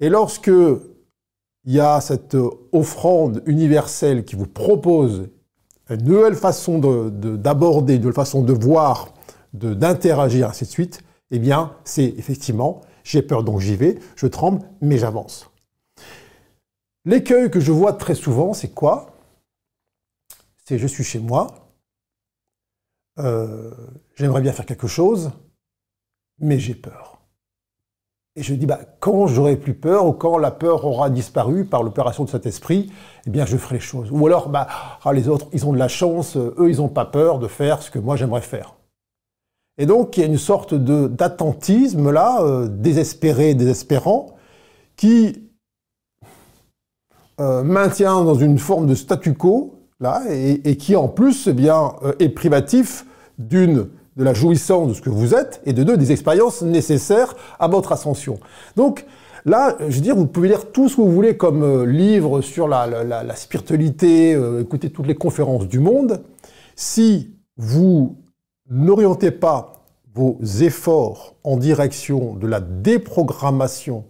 et 0.00 0.08
lorsque 0.08 0.50
il 1.64 1.72
y 1.72 1.80
a 1.80 2.00
cette 2.00 2.36
offrande 2.72 3.42
universelle 3.46 4.24
qui 4.24 4.36
vous 4.36 4.46
propose 4.46 5.28
une 5.90 6.04
nouvelle 6.04 6.34
façon 6.34 6.78
d'aborder, 6.78 7.94
de, 7.94 7.96
une 7.96 8.02
nouvelle 8.02 8.14
façon 8.14 8.42
de 8.42 8.52
voir, 8.52 9.08
d'interagir, 9.52 10.48
ainsi 10.48 10.64
de 10.64 10.70
suite, 10.70 11.02
eh 11.30 11.38
bien, 11.38 11.72
c'est 11.84 12.14
effectivement, 12.18 12.80
j'ai 13.04 13.22
peur 13.22 13.44
donc 13.44 13.60
j'y 13.60 13.76
vais, 13.76 13.98
je 14.16 14.26
tremble, 14.26 14.62
mais 14.80 14.98
j'avance. 14.98 15.50
L'écueil 17.04 17.50
que 17.50 17.60
je 17.60 17.72
vois 17.72 17.92
très 17.94 18.14
souvent, 18.14 18.54
c'est 18.54 18.72
quoi? 18.72 19.16
C'est 20.64 20.78
je 20.78 20.86
suis 20.86 21.04
chez 21.04 21.18
moi, 21.18 21.62
euh, 23.18 23.70
j'aimerais 24.14 24.40
bien 24.40 24.52
faire 24.52 24.66
quelque 24.66 24.86
chose, 24.86 25.32
mais 26.38 26.58
j'ai 26.58 26.74
peur. 26.74 27.20
Et 28.34 28.42
je 28.42 28.54
dis, 28.54 28.64
bah, 28.64 28.80
quand 29.00 29.26
j'aurai 29.26 29.56
plus 29.56 29.74
peur, 29.74 30.06
ou 30.06 30.12
quand 30.12 30.38
la 30.38 30.50
peur 30.50 30.86
aura 30.86 31.10
disparu 31.10 31.66
par 31.66 31.82
l'opération 31.82 32.24
de 32.24 32.30
cet 32.30 32.46
esprit, 32.46 32.90
eh 33.26 33.30
bien, 33.30 33.44
je 33.44 33.58
ferai 33.58 33.74
les 33.74 33.80
choses. 33.80 34.10
Ou 34.10 34.26
alors, 34.26 34.48
bah, 34.48 34.66
ah, 35.04 35.12
les 35.12 35.28
autres, 35.28 35.48
ils 35.52 35.66
ont 35.66 35.72
de 35.72 35.78
la 35.78 35.88
chance, 35.88 36.36
eux, 36.36 36.70
ils 36.70 36.78
n'ont 36.78 36.88
pas 36.88 37.04
peur 37.04 37.38
de 37.38 37.46
faire 37.46 37.82
ce 37.82 37.90
que 37.90 37.98
moi 37.98 38.16
j'aimerais 38.16 38.40
faire. 38.40 38.74
Et 39.78 39.86
donc, 39.86 40.16
il 40.16 40.20
y 40.20 40.22
a 40.22 40.26
une 40.26 40.38
sorte 40.38 40.74
d'attentisme 40.74 42.10
là, 42.10 42.42
euh, 42.42 42.68
désespéré, 42.68 43.54
désespérant, 43.54 44.36
qui 44.96 45.50
euh, 47.40 47.62
maintient 47.62 48.22
dans 48.22 48.34
une 48.34 48.58
forme 48.58 48.86
de 48.86 48.94
statu 48.94 49.34
quo, 49.34 49.80
là, 50.00 50.22
et, 50.30 50.76
qui 50.76 50.94
en 50.96 51.08
plus 51.08 51.48
eh 51.48 51.52
bien, 51.54 51.94
euh, 52.04 52.12
est 52.18 52.28
privatif 52.28 53.06
d'une 53.38 53.88
de 54.16 54.24
la 54.24 54.34
jouissance 54.34 54.88
de 54.88 54.94
ce 54.94 55.00
que 55.00 55.08
vous 55.08 55.34
êtes, 55.34 55.62
et 55.64 55.72
de 55.72 55.82
deux, 55.82 55.96
des 55.96 56.12
expériences 56.12 56.60
nécessaires 56.60 57.34
à 57.58 57.68
votre 57.68 57.92
ascension. 57.92 58.38
Donc, 58.76 59.06
Là, 59.44 59.76
je 59.80 59.96
veux 59.96 60.00
dire, 60.02 60.14
vous 60.14 60.28
pouvez 60.28 60.46
lire 60.46 60.70
tout 60.70 60.88
ce 60.88 60.94
que 60.94 61.00
vous 61.00 61.10
voulez 61.10 61.36
comme 61.36 61.64
euh, 61.64 61.84
livre 61.84 62.42
sur 62.42 62.68
la, 62.68 62.86
la, 62.86 63.34
spiritualité, 63.34 64.38
écouter 64.60 64.90
toutes 64.90 65.08
les 65.08 65.16
conférences 65.16 65.66
du 65.66 65.80
monde. 65.80 66.22
Si 66.76 67.34
vous 67.56 68.21
n'orientez 68.72 69.30
pas 69.30 69.84
vos 70.14 70.38
efforts 70.60 71.36
en 71.44 71.56
direction 71.56 72.34
de 72.34 72.46
la 72.46 72.60
déprogrammation 72.60 74.04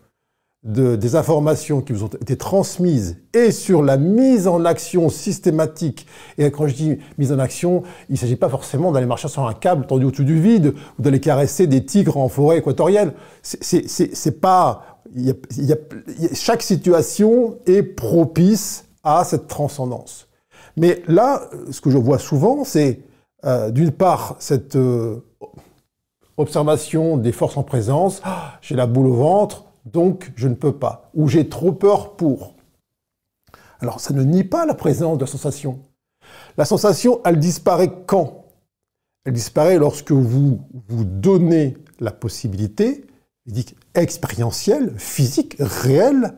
des 0.65 1.17
informations 1.17 1.81
qui 1.81 1.93
vous 1.93 2.05
ont 2.05 2.09
été 2.09 2.37
transmises 2.37 3.17
et 3.35 3.51
sur 3.51 3.83
la 3.83 3.97
mise 3.97 4.47
en 4.47 4.65
action 4.65 5.09
systématique. 5.09 6.07
Et 6.39 6.53
quand 6.53 6.69
je 6.69 6.75
dis 6.75 6.99
mise 7.19 7.33
en 7.33 7.41
action, 7.41 7.83
il 8.09 8.13
ne 8.13 8.19
s'agit 8.19 8.37
pas 8.37 8.49
forcément 8.49 8.93
d'aller 8.93 9.07
marcher 9.07 9.27
sur 9.27 9.45
un 9.45 9.55
câble 9.55 9.87
tendu 9.87 10.05
au-dessus 10.05 10.25
du 10.25 10.41
vide 10.41 10.75
ou 10.99 11.03
d'aller 11.03 11.19
caresser 11.19 11.67
des 11.67 11.85
tigres 11.85 12.17
en 12.17 12.29
forêt 12.29 12.59
équatoriale. 12.59 13.15
C'est 13.43 14.41
pas. 14.41 15.01
chaque 16.33 16.63
situation 16.63 17.59
est 17.67 17.83
propice 17.83 18.85
à 19.03 19.25
cette 19.25 19.49
transcendance. 19.49 20.29
Mais 20.77 21.03
là, 21.09 21.43
ce 21.73 21.81
que 21.81 21.91
je 21.91 21.99
vois 21.99 22.21
souvent, 22.21 22.63
c'est 22.63 23.01
euh, 23.45 23.71
d'une 23.71 23.91
part 23.91 24.37
cette 24.39 24.77
euh, 24.77 25.25
observation 26.37 27.17
des 27.17 27.33
forces 27.33 27.57
en 27.57 27.63
présence. 27.63 28.21
Ah, 28.25 28.59
j'ai 28.61 28.75
la 28.75 28.87
boule 28.87 29.07
au 29.07 29.15
ventre 29.15 29.65
donc 29.85 30.33
je 30.37 30.49
ne 30.49 30.55
peux 30.55 30.73
pas, 30.73 31.11
ou 31.15 31.29
j'ai 31.29 31.49
trop 31.49 31.73
peur 31.73 32.17
pour. 32.17 32.55
Alors 33.81 34.01
ça 34.01 34.15
ne 34.15 34.23
nie 34.23 34.45
pas 34.45 34.67
la 34.67 34.75
présence 34.75 35.19
de 35.19 35.25
la 35.25 35.31
sensation. 35.31 35.81
La 36.57 36.65
sensation, 36.65 37.21
elle 37.25 37.39
disparaît 37.39 37.93
quand? 38.07 38.45
Elle 39.25 39.33
disparaît 39.33 39.79
lorsque 39.79 40.13
vous 40.13 40.61
vous 40.89 41.05
donnez 41.05 41.77
la 42.01 42.11
possibilité, 42.13 43.05
expérientielle, 43.95 44.95
physique, 44.99 45.57
réelle, 45.59 46.35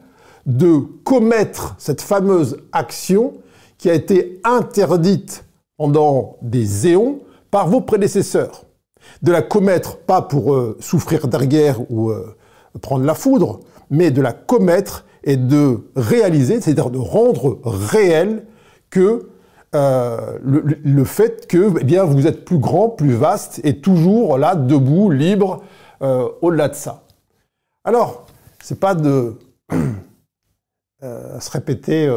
de 0.46 0.78
commettre 1.04 1.74
cette 1.78 2.02
fameuse 2.02 2.58
action 2.72 3.34
qui 3.78 3.88
a 3.90 3.94
été 3.94 4.40
interdite 4.44 5.44
pendant 5.76 6.36
des 6.42 6.88
éons 6.88 7.20
par 7.50 7.68
vos 7.68 7.80
prédécesseurs. 7.80 8.64
De 9.22 9.32
la 9.32 9.42
commettre 9.42 9.98
pas 9.98 10.22
pour 10.22 10.54
euh, 10.54 10.76
souffrir 10.80 11.28
d'arguère 11.28 11.80
ou 11.90 12.10
euh, 12.10 12.36
prendre 12.80 13.04
la 13.04 13.14
foudre, 13.14 13.60
mais 13.90 14.10
de 14.10 14.22
la 14.22 14.32
commettre 14.32 15.04
et 15.24 15.36
de 15.36 15.90
réaliser, 15.94 16.60
c'est-à-dire 16.60 16.90
de 16.90 16.98
rendre 16.98 17.60
réel 17.64 18.44
que 18.90 19.30
euh, 19.74 20.38
le, 20.42 21.04
fait 21.04 21.46
que 21.46 21.72
eh 21.80 21.84
bien, 21.84 22.04
vous 22.04 22.26
êtes 22.26 22.44
plus 22.44 22.58
grand, 22.58 22.88
plus 22.88 23.14
vaste 23.14 23.60
et 23.64 23.80
toujours 23.80 24.38
là, 24.38 24.54
debout, 24.54 25.10
libre, 25.10 25.62
au-delà 26.42 26.68
de 26.68 26.74
ça. 26.74 27.04
Alors, 27.82 28.26
c'est 28.62 28.78
pas 28.78 28.94
de 28.94 29.38
se 31.02 31.50
répéter, 31.50 32.08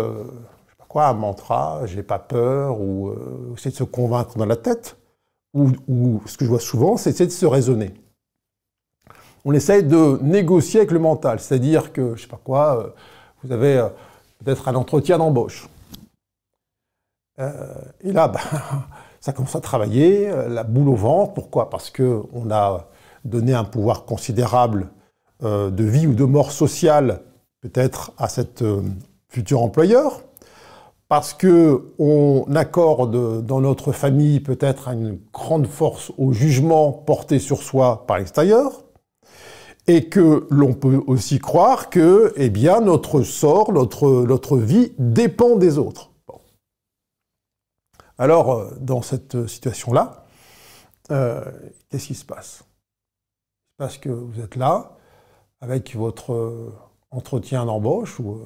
quoi, 0.87 1.07
un 1.07 1.13
mantra, 1.13 1.81
j'ai 1.85 2.03
pas 2.03 2.19
peur, 2.19 2.79
ou 2.81 3.13
essayer 3.55 3.71
de 3.71 3.75
se 3.75 3.83
convaincre 3.83 4.37
dans 4.37 4.45
la 4.45 4.55
tête, 4.55 4.97
ou, 5.53 6.21
ce 6.25 6.37
que 6.37 6.45
je 6.45 6.49
vois 6.49 6.59
souvent, 6.59 6.97
c'est 6.97 7.19
de 7.19 7.29
se 7.29 7.45
raisonner 7.45 7.93
on 9.47 9.53
essaye 9.53 9.81
de 9.81 10.19
négocier 10.21 10.81
avec 10.81 10.91
le 10.91 10.99
mental. 10.99 11.39
C'est-à-dire 11.39 11.93
que, 11.93 12.15
je 12.15 12.23
sais 12.23 12.27
pas 12.27 12.39
quoi, 12.43 12.79
euh, 12.79 12.89
vous 13.41 13.53
avez 13.53 13.77
euh, 13.77 13.87
peut-être 14.43 14.67
un 14.67 14.75
entretien 14.75 15.17
d'embauche. 15.17 15.69
Euh, 17.39 17.73
et 18.01 18.11
là, 18.11 18.27
bah, 18.33 18.41
ça 19.21 19.31
commence 19.31 19.55
à 19.55 19.61
travailler, 19.61 20.29
la 20.49 20.63
boule 20.63 20.89
au 20.89 20.95
ventre. 20.95 21.33
Pourquoi? 21.33 21.69
Parce 21.69 21.89
qu'on 21.89 22.51
a 22.51 22.89
donné 23.23 23.53
un 23.53 23.63
pouvoir 23.63 24.03
considérable 24.03 24.89
de 25.41 25.83
vie 25.83 26.07
ou 26.07 26.15
de 26.15 26.23
mort 26.23 26.51
sociale, 26.51 27.21
peut-être, 27.61 28.11
à 28.17 28.27
cet 28.27 28.63
futur 29.29 29.61
employeur. 29.61 30.21
Parce 31.09 31.33
qu'on 31.33 32.45
accorde 32.53 33.45
dans 33.45 33.61
notre 33.61 33.93
famille 33.93 34.41
peut-être 34.41 34.89
une 34.89 35.19
grande 35.31 35.67
force 35.67 36.11
au 36.17 36.33
jugement 36.33 36.91
porté 36.91 37.39
sur 37.39 37.63
soi 37.63 38.05
par 38.07 38.17
l'extérieur 38.17 38.83
et 39.87 40.09
que 40.09 40.45
l'on 40.49 40.73
peut 40.73 41.01
aussi 41.07 41.39
croire 41.39 41.89
que 41.89 42.33
eh 42.35 42.49
bien, 42.49 42.81
notre 42.81 43.21
sort, 43.21 43.71
notre, 43.71 44.25
notre 44.25 44.57
vie 44.57 44.91
dépend 44.99 45.55
des 45.55 45.77
autres. 45.77 46.11
Alors, 48.17 48.51
euh, 48.51 48.75
dans 48.79 49.01
cette 49.01 49.47
situation-là, 49.47 50.25
euh, 51.11 51.43
qu'est-ce 51.89 52.07
qui 52.07 52.15
se 52.15 52.25
passe? 52.25 52.63
Parce 53.77 53.97
que 53.97 54.09
vous 54.09 54.41
êtes 54.41 54.55
là, 54.55 54.97
avec 55.61 55.95
votre 55.95 56.33
euh, 56.33 56.73
entretien 57.11 57.65
d'embauche 57.65 58.19
ou 58.19 58.41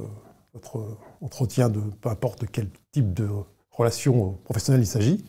votre 0.54 0.86
entretien 1.22 1.70
de 1.70 1.80
peu 1.80 2.10
importe 2.10 2.46
quel 2.52 2.68
type 2.92 3.14
de 3.14 3.28
relation 3.72 4.38
professionnelle 4.44 4.82
il 4.82 4.88
s'agit, 4.88 5.24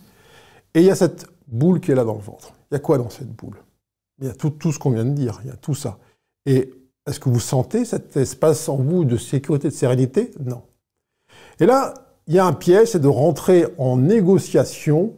et 0.74 0.80
il 0.80 0.86
y 0.86 0.90
a 0.90 0.96
cette 0.96 1.26
boule 1.46 1.80
qui 1.80 1.92
est 1.92 1.94
là 1.94 2.04
dans 2.04 2.14
le 2.14 2.20
ventre. 2.20 2.52
Il 2.70 2.74
y 2.74 2.76
a 2.76 2.80
quoi 2.80 2.98
dans 2.98 3.10
cette 3.10 3.30
boule? 3.30 3.56
Il 4.20 4.26
y 4.26 4.30
a 4.30 4.34
tout, 4.34 4.50
tout 4.50 4.72
ce 4.72 4.78
qu'on 4.78 4.90
vient 4.90 5.04
de 5.04 5.10
dire, 5.10 5.40
il 5.44 5.48
y 5.48 5.52
a 5.52 5.56
tout 5.56 5.74
ça. 5.74 5.98
Et 6.46 6.72
est-ce 7.06 7.20
que 7.20 7.28
vous 7.28 7.40
sentez 7.40 7.84
cet 7.84 8.16
espace 8.16 8.68
en 8.68 8.76
vous 8.76 9.04
de 9.04 9.16
sécurité, 9.16 9.68
de 9.68 9.74
sérénité? 9.74 10.30
Non. 10.40 10.62
Et 11.60 11.66
là, 11.66 11.94
il 12.26 12.34
y 12.34 12.38
a 12.38 12.46
un 12.46 12.52
piège, 12.52 12.88
c'est 12.88 13.00
de 13.00 13.08
rentrer 13.08 13.66
en 13.78 13.96
négociation, 13.96 15.12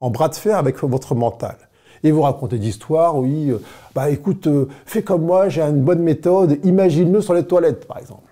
en 0.00 0.10
bras 0.10 0.28
de 0.28 0.34
fer 0.34 0.56
avec 0.56 0.82
votre 0.82 1.14
mental. 1.14 1.56
Et 2.02 2.12
vous 2.12 2.22
racontez 2.22 2.58
des 2.58 2.68
histoires, 2.68 3.16
oui, 3.16 3.50
euh, 3.50 3.58
bah 3.94 4.10
écoute, 4.10 4.46
euh, 4.46 4.68
fais 4.84 5.02
comme 5.02 5.24
moi, 5.24 5.48
j'ai 5.48 5.62
une 5.62 5.82
bonne 5.82 6.02
méthode, 6.02 6.58
imagine-le 6.64 7.20
sur 7.20 7.34
les 7.34 7.44
toilettes, 7.44 7.86
par 7.86 7.98
exemple. 7.98 8.25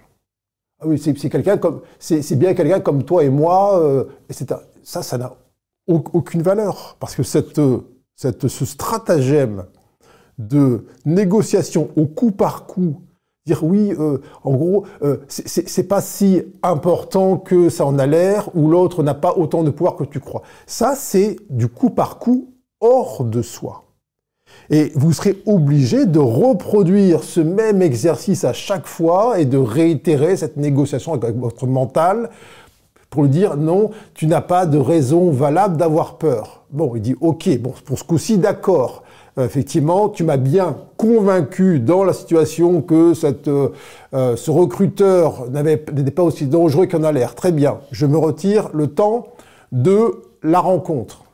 Ah 0.80 0.86
oui, 0.86 0.98
c'est 0.98 1.12
bien 2.36 2.54
quelqu'un 2.54 2.80
comme 2.80 3.04
toi 3.04 3.24
et 3.24 3.30
moi, 3.30 3.80
euh, 3.80 4.04
etc. 4.28 4.60
Ça, 4.82 5.02
ça 5.02 5.18
n'a 5.18 5.32
aucune 5.86 6.42
valeur, 6.42 6.96
parce 6.98 7.14
que 7.14 7.22
cette, 7.22 7.60
ce 8.16 8.64
stratagème 8.64 9.66
de 10.38 10.86
négociation 11.04 11.90
au 11.96 12.06
coup 12.06 12.32
par 12.32 12.66
coup, 12.66 13.02
dire 13.46 13.62
oui, 13.62 13.92
euh, 13.98 14.18
en 14.42 14.54
gros, 14.54 14.86
euh, 15.02 15.18
c'est 15.28 15.88
pas 15.88 16.00
si 16.00 16.42
important 16.62 17.36
que 17.36 17.68
ça 17.68 17.86
en 17.86 17.98
a 17.98 18.06
l'air, 18.06 18.48
ou 18.54 18.68
l'autre 18.68 19.02
n'a 19.02 19.14
pas 19.14 19.34
autant 19.36 19.62
de 19.62 19.70
pouvoir 19.70 19.96
que 19.96 20.04
tu 20.04 20.20
crois. 20.20 20.42
Ça, 20.66 20.94
c'est 20.96 21.36
du 21.50 21.68
coup 21.68 21.90
par 21.90 22.18
coup 22.18 22.54
hors 22.80 23.24
de 23.24 23.42
soi. 23.42 23.83
Et 24.70 24.92
vous 24.94 25.12
serez 25.12 25.36
obligé 25.46 26.06
de 26.06 26.18
reproduire 26.18 27.22
ce 27.22 27.40
même 27.40 27.82
exercice 27.82 28.44
à 28.44 28.52
chaque 28.52 28.86
fois 28.86 29.38
et 29.38 29.44
de 29.44 29.58
réitérer 29.58 30.36
cette 30.36 30.56
négociation 30.56 31.12
avec 31.12 31.36
votre 31.36 31.66
mental 31.66 32.30
pour 33.10 33.22
lui 33.22 33.30
dire 33.30 33.56
non, 33.56 33.90
tu 34.14 34.26
n'as 34.26 34.40
pas 34.40 34.66
de 34.66 34.78
raison 34.78 35.30
valable 35.30 35.76
d'avoir 35.76 36.18
peur. 36.18 36.64
Bon, 36.70 36.92
il 36.96 37.02
dit 37.02 37.14
ok, 37.20 37.58
bon, 37.60 37.72
pour 37.84 37.98
ce 37.98 38.04
coup-ci, 38.04 38.38
d'accord. 38.38 39.04
Effectivement, 39.36 40.08
tu 40.08 40.22
m'as 40.22 40.36
bien 40.36 40.76
convaincu 40.96 41.80
dans 41.80 42.04
la 42.04 42.12
situation 42.12 42.82
que 42.82 43.12
euh, 43.48 43.68
euh, 44.14 44.36
ce 44.36 44.50
recruteur 44.50 45.50
n'était 45.50 46.10
pas 46.12 46.22
aussi 46.22 46.46
dangereux 46.46 46.86
qu'il 46.86 46.98
en 46.98 47.04
a 47.04 47.10
l'air. 47.10 47.34
Très 47.34 47.50
bien, 47.50 47.78
je 47.90 48.06
me 48.06 48.16
retire 48.16 48.70
le 48.72 48.86
temps 48.86 49.28
de 49.72 50.22
la 50.42 50.60
rencontre. 50.60 51.24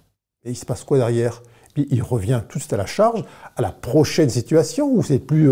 Et 0.44 0.50
il 0.50 0.56
se 0.56 0.64
passe 0.64 0.82
quoi 0.82 0.96
derrière? 0.96 1.42
Puis 1.74 1.86
il 1.90 2.02
revient 2.02 2.42
tout 2.48 2.58
à 2.70 2.76
la 2.76 2.86
charge, 2.86 3.24
à 3.56 3.62
la 3.62 3.70
prochaine 3.70 4.28
situation 4.28 4.90
où 4.92 5.02
c'est 5.02 5.18
plus 5.18 5.50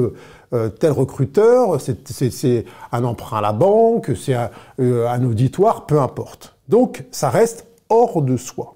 tel 0.80 0.92
recruteur, 0.92 1.80
c'est 1.80 2.64
un 2.92 3.04
emprunt 3.04 3.38
à 3.38 3.40
la 3.40 3.52
banque, 3.52 4.12
c'est 4.16 4.34
un, 4.34 4.50
un 4.78 5.25
auditoire, 5.25 5.87
peu 5.87 6.00
importe. 6.00 6.56
Donc 6.68 7.04
ça 7.10 7.30
reste 7.30 7.66
hors 7.88 8.22
de 8.22 8.37
soi. 8.37 8.75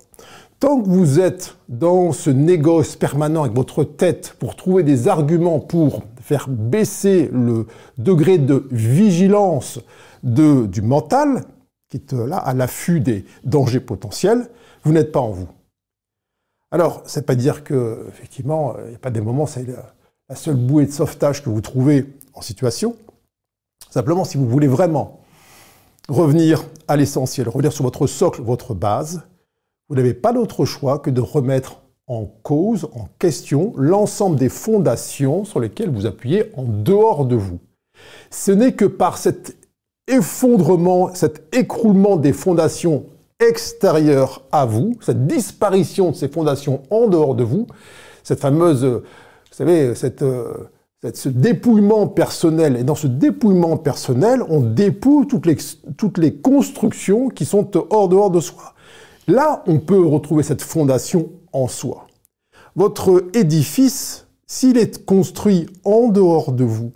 Tant 0.61 0.81
que 0.81 0.89
vous 0.89 1.19
êtes 1.19 1.57
dans 1.69 2.13
ce 2.13 2.31
négoce 2.31 2.95
permanent 2.95 3.43
avec 3.43 3.57
votre 3.57 3.83
tête 3.83 4.37
pour 4.39 4.55
trouver 4.55 4.85
des 4.85 5.09
arguments 5.09 5.59
pour 5.59 6.05
faire 6.21 6.47
baisser 6.49 7.29
le 7.33 7.67
degré 7.99 8.39
de 8.39 8.69
vigilance 8.71 9.81
du 10.23 10.83
mental, 10.83 11.43
qui 11.89 11.97
est 11.97 12.13
là 12.13 12.37
à 12.37 12.55
l'affût 12.55 13.01
des 13.01 13.25
dangers 13.45 13.81
potentiels, 13.81 14.49
vous 14.85 14.93
n'êtes 14.93 15.11
pas 15.11 15.19
en 15.21 15.31
vous. 15.31 15.49
Alors, 16.73 17.03
c'est 17.05 17.27
pas 17.27 17.35
dire 17.35 17.65
que, 17.65 18.07
effectivement, 18.09 18.75
il 18.85 18.89
n'y 18.89 18.95
a 18.95 18.99
pas 18.99 19.11
des 19.11 19.21
moments, 19.21 19.45
c'est 19.45 19.67
la 20.29 20.35
seule 20.35 20.57
bouée 20.57 20.87
de 20.87 20.91
sauvetage 20.91 21.45
que 21.45 21.51
vous 21.51 21.61
trouvez 21.61 22.07
en 22.33 22.41
situation. 22.41 22.97
Simplement, 23.91 24.25
si 24.25 24.39
vous 24.39 24.49
voulez 24.49 24.69
vraiment 24.69 25.21
revenir 26.09 26.65
à 26.89 26.97
l'essentiel, 26.97 27.51
revenir 27.51 27.75
sur 27.75 27.85
votre 27.85 28.07
socle, 28.07 28.41
votre 28.41 28.73
base, 28.73 29.21
vous 29.91 29.97
n'avez 29.97 30.15
pas 30.15 30.33
d'autre 30.33 30.65
choix 30.65 30.99
que 30.99 31.11
de 31.11 31.21
remettre 31.21 31.83
en 32.07 32.25
cause, 32.25 32.89
en 32.95 33.07
question, 33.19 33.75
l'ensemble 33.77 34.37
des 34.37 34.49
fondations 34.49 35.45
sur 35.45 35.61
lesquelles 35.61 35.91
vous 35.91 36.07
appuyez 36.07 36.51
en 36.57 36.65
dehors 36.65 37.27
de 37.27 37.37
vous. 37.37 37.61
Ce 38.31 38.51
n'est 38.51 38.73
que 38.73 38.87
par 38.87 39.19
cet 39.19 39.57
effondrement, 40.09 41.15
cet 41.15 41.55
écroulement 41.55 42.17
des 42.17 42.33
fondations 42.33 43.05
extérieures 43.43 44.43
à 44.53 44.67
vous, 44.67 44.95
cette 45.01 45.27
disparition 45.27 46.11
de 46.11 46.17
ces 46.17 46.29
fondations 46.29 46.83
en 46.91 47.09
dehors 47.09 47.35
de 47.35 47.45
vous, 47.45 47.67
cette 48.23 48.41
fameuse, 48.41 48.85
vous 48.85 49.03
savez, 49.51 49.95
cette, 49.95 50.23
euh, 50.23 50.71
ce 51.13 51.29
dépouillement 51.29 52.07
personnel. 52.07 52.77
Et 52.77 52.85
dans 52.85 52.95
ce 52.95 53.07
dépouillement 53.07 53.77
personnel, 53.77 54.43
on 54.49 54.61
dépouille 54.61 55.27
toutes 55.27 55.47
les, 55.47 55.57
toutes 55.97 56.19
les 56.19 56.35
constructions 56.35 57.29
qui 57.29 57.45
sont 57.45 57.71
hors 57.91 58.09
dehors 58.09 58.31
de 58.31 58.41
soi. 58.41 58.75
Là, 59.29 59.63
on 59.67 59.79
peut 59.79 60.05
retrouver 60.05 60.43
cette 60.43 60.63
fondation 60.63 61.31
en 61.53 61.69
soi. 61.69 62.07
Votre 62.77 63.25
édifice, 63.35 64.27
s'il 64.47 64.79
est 64.79 65.05
construit 65.05 65.67
en 65.85 66.09
dehors 66.09 66.53
de 66.53 66.65
vous, 66.65 66.93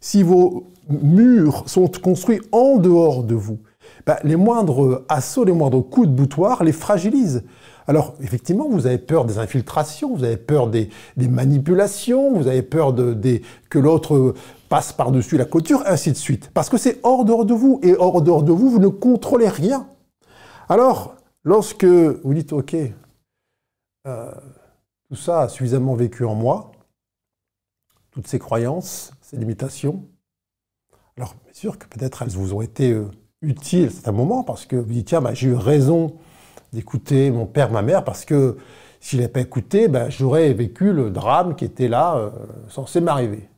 si 0.00 0.22
vos 0.22 0.64
murs 0.88 1.64
sont 1.66 1.88
construits 1.88 2.40
en 2.52 2.76
dehors 2.76 3.22
de 3.22 3.34
vous, 3.34 3.58
ben, 4.06 4.16
les 4.22 4.36
moindres 4.36 5.04
assauts, 5.08 5.44
les 5.44 5.52
moindres 5.52 5.82
coups 5.82 6.06
de 6.06 6.12
boutoir 6.12 6.62
les 6.62 6.72
fragilisent. 6.72 7.42
Alors, 7.88 8.14
effectivement, 8.20 8.68
vous 8.68 8.86
avez 8.86 8.98
peur 8.98 9.24
des 9.24 9.38
infiltrations, 9.38 10.14
vous 10.14 10.24
avez 10.24 10.36
peur 10.36 10.68
des, 10.68 10.90
manipulations, 11.16 12.32
vous 12.32 12.48
avez 12.48 12.62
peur 12.62 12.94
que 12.94 13.78
l'autre 13.78 14.34
passe 14.68 14.92
par-dessus 14.92 15.36
la 15.36 15.44
couture, 15.44 15.82
ainsi 15.86 16.10
de 16.10 16.16
suite. 16.16 16.50
Parce 16.52 16.68
que 16.68 16.78
c'est 16.78 16.98
hors 17.04 17.24
dehors 17.24 17.44
de 17.44 17.54
vous, 17.54 17.80
et 17.82 17.94
hors 17.96 18.22
dehors 18.22 18.42
de 18.42 18.52
vous, 18.52 18.70
vous 18.70 18.78
ne 18.80 18.88
contrôlez 18.88 19.48
rien. 19.48 19.88
Alors, 20.68 21.14
lorsque 21.44 21.84
vous 21.84 22.34
dites, 22.34 22.52
OK, 22.52 22.74
euh, 24.06 24.32
tout 25.08 25.16
ça 25.16 25.42
a 25.42 25.48
suffisamment 25.48 25.94
vécu 25.94 26.24
en 26.24 26.34
moi, 26.34 26.72
toutes 28.10 28.26
ces 28.26 28.40
croyances, 28.40 29.12
ces 29.20 29.36
limitations, 29.36 30.04
alors, 31.16 31.34
bien 31.44 31.54
sûr 31.54 31.78
que 31.78 31.86
peut-être 31.86 32.22
elles 32.22 32.30
vous 32.30 32.52
ont 32.52 32.60
été 32.60 32.90
euh, 32.92 33.08
utiles 33.42 33.86
à 33.86 33.90
certains 33.90 34.12
moments, 34.12 34.42
parce 34.42 34.66
que 34.66 34.76
vous 34.76 34.92
dites, 34.92 35.08
tiens, 35.08 35.20
bah, 35.20 35.34
j'ai 35.34 35.48
eu 35.48 35.54
raison 35.54 36.16
d'écouter 36.72 37.30
mon 37.30 37.46
père, 37.46 37.70
ma 37.70 37.82
mère, 37.82 38.04
parce 38.04 38.24
que 38.24 38.56
s'il 39.00 39.20
n'avait 39.20 39.32
pas 39.32 39.40
écouté, 39.40 39.88
ben, 39.88 40.10
j'aurais 40.10 40.52
vécu 40.52 40.92
le 40.92 41.10
drame 41.10 41.54
qui 41.54 41.64
était 41.64 41.88
là, 41.88 42.16
euh, 42.16 42.30
censé 42.68 43.00
m'arriver. 43.00 43.48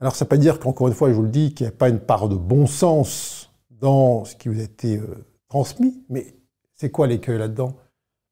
Alors 0.00 0.14
ça 0.14 0.24
ne 0.24 0.26
veut 0.26 0.30
pas 0.30 0.36
dire 0.36 0.60
qu'encore 0.60 0.88
une 0.88 0.94
fois, 0.94 1.08
je 1.10 1.14
vous 1.14 1.22
le 1.22 1.28
dis, 1.28 1.54
qu'il 1.54 1.66
n'y 1.66 1.72
a 1.72 1.76
pas 1.76 1.88
une 1.88 2.00
part 2.00 2.28
de 2.28 2.36
bon 2.36 2.66
sens 2.66 3.50
dans 3.70 4.24
ce 4.24 4.36
qui 4.36 4.48
vous 4.48 4.60
a 4.60 4.62
été 4.62 4.96
euh, 4.96 5.26
transmis, 5.48 6.02
mais 6.08 6.34
c'est 6.74 6.90
quoi 6.90 7.06
l'écueil 7.06 7.38
là-dedans? 7.38 7.74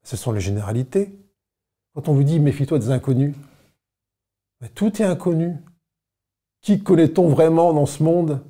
Ce 0.03 0.17
sont 0.17 0.33
les 0.33 0.41
généralités. 0.41 1.19
Quand 1.95 2.09
on 2.09 2.15
vous 2.15 2.23
dit 2.23 2.39
méfie-toi 2.39 2.79
des 2.79 2.91
inconnus, 2.91 3.35
ben, 4.61 4.69
tout 4.75 5.03
est 5.03 5.05
inconnu. 5.05 5.57
Qui 6.61 6.83
connaît-on 6.83 7.29
vraiment 7.29 7.73
dans 7.73 7.87
ce 7.87 8.03
monde? 8.03 8.41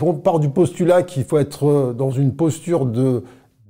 On 0.00 0.14
part 0.14 0.40
du 0.40 0.48
postulat 0.48 1.02
qu'il 1.02 1.24
faut 1.24 1.36
être 1.36 1.66
euh, 1.66 1.92
dans 1.92 2.10
une 2.10 2.34
posture 2.34 2.86
de 2.86 3.22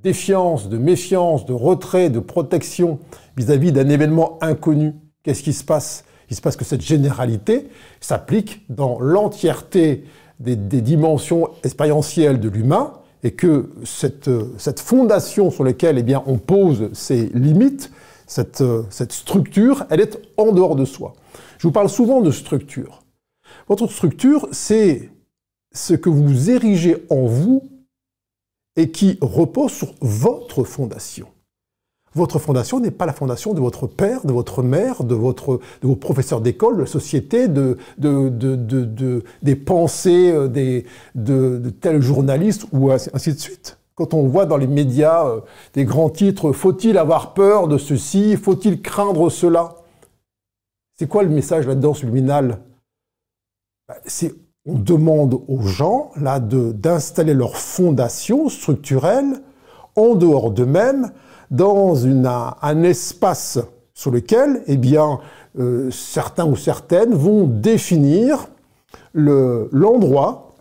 défiance, 0.04 0.68
de 0.68 0.78
méfiance, 0.78 1.44
de 1.44 1.52
retrait, 1.52 2.08
de 2.08 2.20
protection 2.20 3.00
vis-à-vis 3.36 3.72
d'un 3.72 3.88
événement 3.88 4.38
inconnu. 4.40 4.94
Qu'est-ce 5.24 5.42
qui 5.42 5.52
se 5.52 5.64
passe? 5.64 6.04
Il 6.30 6.36
se 6.36 6.40
passe 6.40 6.56
que 6.56 6.64
cette 6.64 6.82
généralité 6.82 7.68
s'applique 8.00 8.64
dans 8.68 9.00
l'entièreté 9.00 10.04
des, 10.38 10.56
dimensions 10.56 11.48
expérientielles 11.64 12.38
de 12.38 12.48
l'humain 12.48 12.92
et 13.24 13.32
que 13.32 13.70
cette, 13.84 14.30
cette, 14.58 14.80
fondation 14.80 15.50
sur 15.50 15.64
laquelle 15.64 15.98
eh 15.98 16.02
bien, 16.02 16.22
on 16.26 16.38
pose 16.38 16.92
ses 16.92 17.26
limites, 17.34 17.90
cette, 18.26 18.62
cette 18.90 19.12
structure, 19.12 19.84
elle 19.90 20.00
est 20.00 20.18
en 20.36 20.52
dehors 20.52 20.76
de 20.76 20.84
soi. 20.84 21.14
Je 21.58 21.66
vous 21.66 21.72
parle 21.72 21.88
souvent 21.88 22.20
de 22.20 22.30
structure. 22.30 23.02
Votre 23.68 23.86
structure, 23.86 24.48
c'est 24.52 25.10
ce 25.74 25.94
que 25.94 26.08
vous 26.08 26.50
érigez 26.50 27.04
en 27.10 27.26
vous 27.26 27.62
et 28.76 28.90
qui 28.90 29.18
repose 29.20 29.72
sur 29.72 29.94
votre 30.00 30.64
fondation. 30.64 31.28
Votre 32.14 32.38
fondation 32.38 32.78
n'est 32.78 32.92
pas 32.92 33.06
la 33.06 33.12
fondation 33.12 33.54
de 33.54 33.60
votre 33.60 33.88
père, 33.88 34.24
de 34.24 34.32
votre 34.32 34.62
mère, 34.62 35.02
de, 35.02 35.16
votre, 35.16 35.58
de 35.82 35.86
vos 35.88 35.96
professeurs 35.96 36.40
d'école, 36.40 36.76
de 36.76 36.80
la 36.82 36.86
société, 36.86 37.48
de, 37.48 37.76
de, 37.98 38.28
de 38.28 39.24
des 39.42 39.56
pensées 39.56 40.30
euh, 40.30 40.46
des, 40.46 40.86
de, 41.16 41.60
tels 41.80 42.00
journalistes 42.00 42.66
ou 42.72 42.92
ainsi 42.92 43.32
de 43.32 43.38
suite. 43.38 43.78
Quand 43.96 44.14
on 44.14 44.28
voit 44.28 44.46
dans 44.46 44.56
les 44.56 44.68
médias 44.68 45.26
euh, 45.26 45.40
des 45.72 45.84
grands 45.84 46.10
titres, 46.10 46.52
faut-il 46.52 46.98
avoir 46.98 47.34
peur 47.34 47.66
de 47.66 47.78
ceci, 47.78 48.36
faut-il 48.36 48.80
craindre 48.80 49.28
cela? 49.28 49.76
C'est 50.96 51.08
quoi 51.08 51.24
le 51.24 51.30
message 51.30 51.66
là-dedans 51.66 51.94
subliminal? 51.94 52.60
Bah, 53.88 53.96
C'est 54.06 54.34
on 54.66 54.74
demande 54.74 55.40
aux 55.48 55.62
gens 55.62 56.10
là 56.16 56.40
d'installer 56.40 57.34
leur 57.34 57.56
fondation 57.56 58.48
structurelle 58.48 59.40
en 59.96 60.14
dehors 60.14 60.50
d'eux-mêmes 60.50 61.10
dans 61.50 61.94
une, 61.94 62.26
un, 62.26 62.82
espace 62.82 63.58
sur 63.92 64.10
lequel 64.10 64.62
eh 64.66 64.76
bien, 64.76 65.20
euh, 65.58 65.90
certains 65.90 66.46
ou 66.46 66.56
certaines 66.56 67.14
vont 67.14 67.46
définir 67.46 68.48
l'endroit 69.14 70.54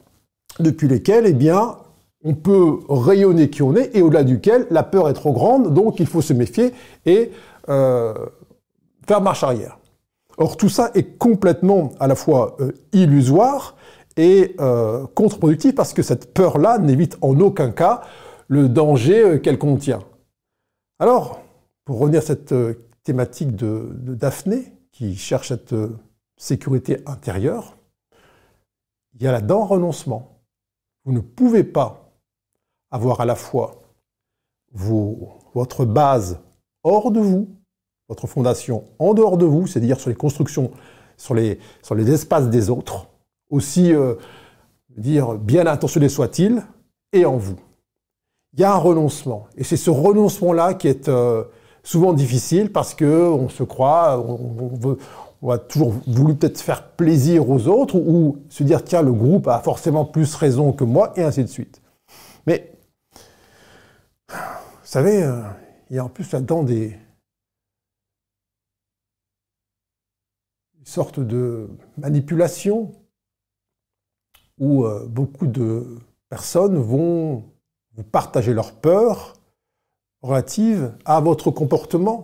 depuis 0.59 0.87
lequel 0.87 1.25
eh 1.25 1.33
bien, 1.33 1.77
on 2.23 2.35
peut 2.35 2.79
rayonner 2.87 3.49
qui 3.49 3.63
on 3.63 3.75
est 3.75 3.95
et 3.95 4.01
au-delà 4.01 4.23
duquel 4.23 4.67
la 4.69 4.83
peur 4.83 5.09
est 5.09 5.13
trop 5.13 5.33
grande, 5.33 5.73
donc 5.73 5.99
il 5.99 6.05
faut 6.05 6.21
se 6.21 6.33
méfier 6.33 6.73
et 7.05 7.31
euh, 7.69 8.13
faire 9.07 9.21
marche 9.21 9.43
arrière. 9.43 9.79
Or 10.37 10.57
tout 10.57 10.69
ça 10.69 10.91
est 10.93 11.17
complètement 11.17 11.91
à 11.99 12.07
la 12.07 12.15
fois 12.15 12.57
euh, 12.59 12.71
illusoire 12.91 13.75
et 14.17 14.55
euh, 14.59 15.07
contre-productif 15.07 15.75
parce 15.75 15.93
que 15.93 16.01
cette 16.01 16.33
peur-là 16.33 16.77
n'évite 16.77 17.17
en 17.21 17.39
aucun 17.39 17.71
cas 17.71 18.01
le 18.47 18.69
danger 18.69 19.23
euh, 19.23 19.39
qu'elle 19.39 19.57
contient. 19.57 20.03
Alors, 20.99 21.41
pour 21.85 21.99
revenir 21.99 22.19
à 22.19 22.25
cette 22.25 22.51
euh, 22.51 22.87
thématique 23.03 23.55
de, 23.55 23.89
Daphné, 24.13 24.73
qui 24.91 25.15
cherche 25.15 25.49
cette 25.49 25.75
sécurité 26.37 26.99
intérieure, 27.07 27.77
il 29.15 29.23
y 29.23 29.27
a 29.27 29.31
là-dedans 29.31 29.65
renoncement. 29.65 30.39
Vous 31.03 31.13
ne 31.13 31.19
pouvez 31.19 31.63
pas 31.63 32.11
avoir 32.91 33.19
à 33.19 33.25
la 33.25 33.35
fois 33.35 33.81
votre 34.71 35.85
base 35.85 36.39
hors 36.83 37.11
de 37.11 37.19
vous, 37.19 37.49
votre 38.07 38.27
fondation 38.27 38.85
en 38.99 39.13
dehors 39.13 39.37
de 39.37 39.45
vous, 39.45 39.65
c'est-à-dire 39.65 39.99
sur 39.99 40.09
les 40.09 40.15
constructions, 40.15 40.71
sur 41.17 41.33
les, 41.33 41.59
sur 41.81 41.95
les 41.95 42.11
espaces 42.11 42.49
des 42.49 42.69
autres, 42.69 43.07
aussi 43.53 43.93
euh, 43.93 44.15
dire 44.97 45.35
bien 45.35 45.67
intentionné 45.67 46.09
soit-il, 46.09 46.63
et 47.13 47.25
en 47.25 47.37
vous. 47.37 47.57
Il 48.53 48.59
y 48.59 48.63
a 48.63 48.73
un 48.73 48.77
renoncement. 48.77 49.47
Et 49.55 49.63
c'est 49.63 49.77
ce 49.77 49.89
renoncement-là 49.89 50.73
qui 50.73 50.87
est 50.87 51.07
euh, 51.07 51.43
souvent 51.83 52.13
difficile 52.13 52.71
parce 52.71 52.93
que 52.93 53.29
on 53.29 53.49
se 53.49 53.63
croit, 53.63 54.19
on, 54.19 54.67
veut, 54.75 54.97
on 55.41 55.51
a 55.51 55.57
toujours 55.57 55.93
voulu 56.07 56.35
peut-être 56.35 56.59
faire 56.59 56.91
plaisir 56.91 57.49
aux 57.49 57.67
autres 57.67 57.95
ou 57.95 58.37
se 58.49 58.63
dire 58.63 58.83
tiens, 58.83 59.01
le 59.01 59.13
groupe 59.13 59.47
a 59.47 59.59
forcément 59.59 60.05
plus 60.05 60.35
raison 60.35 60.71
que 60.71 60.83
moi, 60.83 61.13
et 61.15 61.23
ainsi 61.23 61.43
de 61.43 61.49
suite. 61.49 61.81
Mais, 62.47 62.73
vous 64.29 64.35
savez, 64.83 65.23
euh, 65.23 65.41
il 65.89 65.95
y 65.95 65.99
a 65.99 66.05
en 66.05 66.09
plus 66.09 66.31
là-dedans 66.31 66.63
des, 66.63 66.97
sortes 70.85 71.19
de 71.19 71.69
manipulations 71.97 72.91
où 74.59 74.85
euh, 74.85 75.05
beaucoup 75.05 75.47
de 75.47 75.85
personnes 76.29 76.77
vont 76.77 77.43
vous 77.95 78.03
partager 78.03 78.53
leur 78.53 78.73
peur 78.73 79.33
relative 80.21 80.93
à 81.05 81.19
votre 81.19 81.51
comportement. 81.51 82.23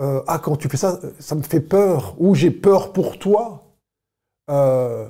Euh, 0.00 0.22
ah, 0.26 0.38
quand 0.38 0.56
tu 0.56 0.68
fais 0.68 0.76
ça, 0.76 1.00
ça 1.18 1.34
me 1.34 1.42
fait 1.42 1.60
peur, 1.60 2.14
ou 2.18 2.34
j'ai 2.34 2.50
peur 2.50 2.92
pour 2.92 3.18
toi. 3.18 3.64
Euh, 4.50 5.08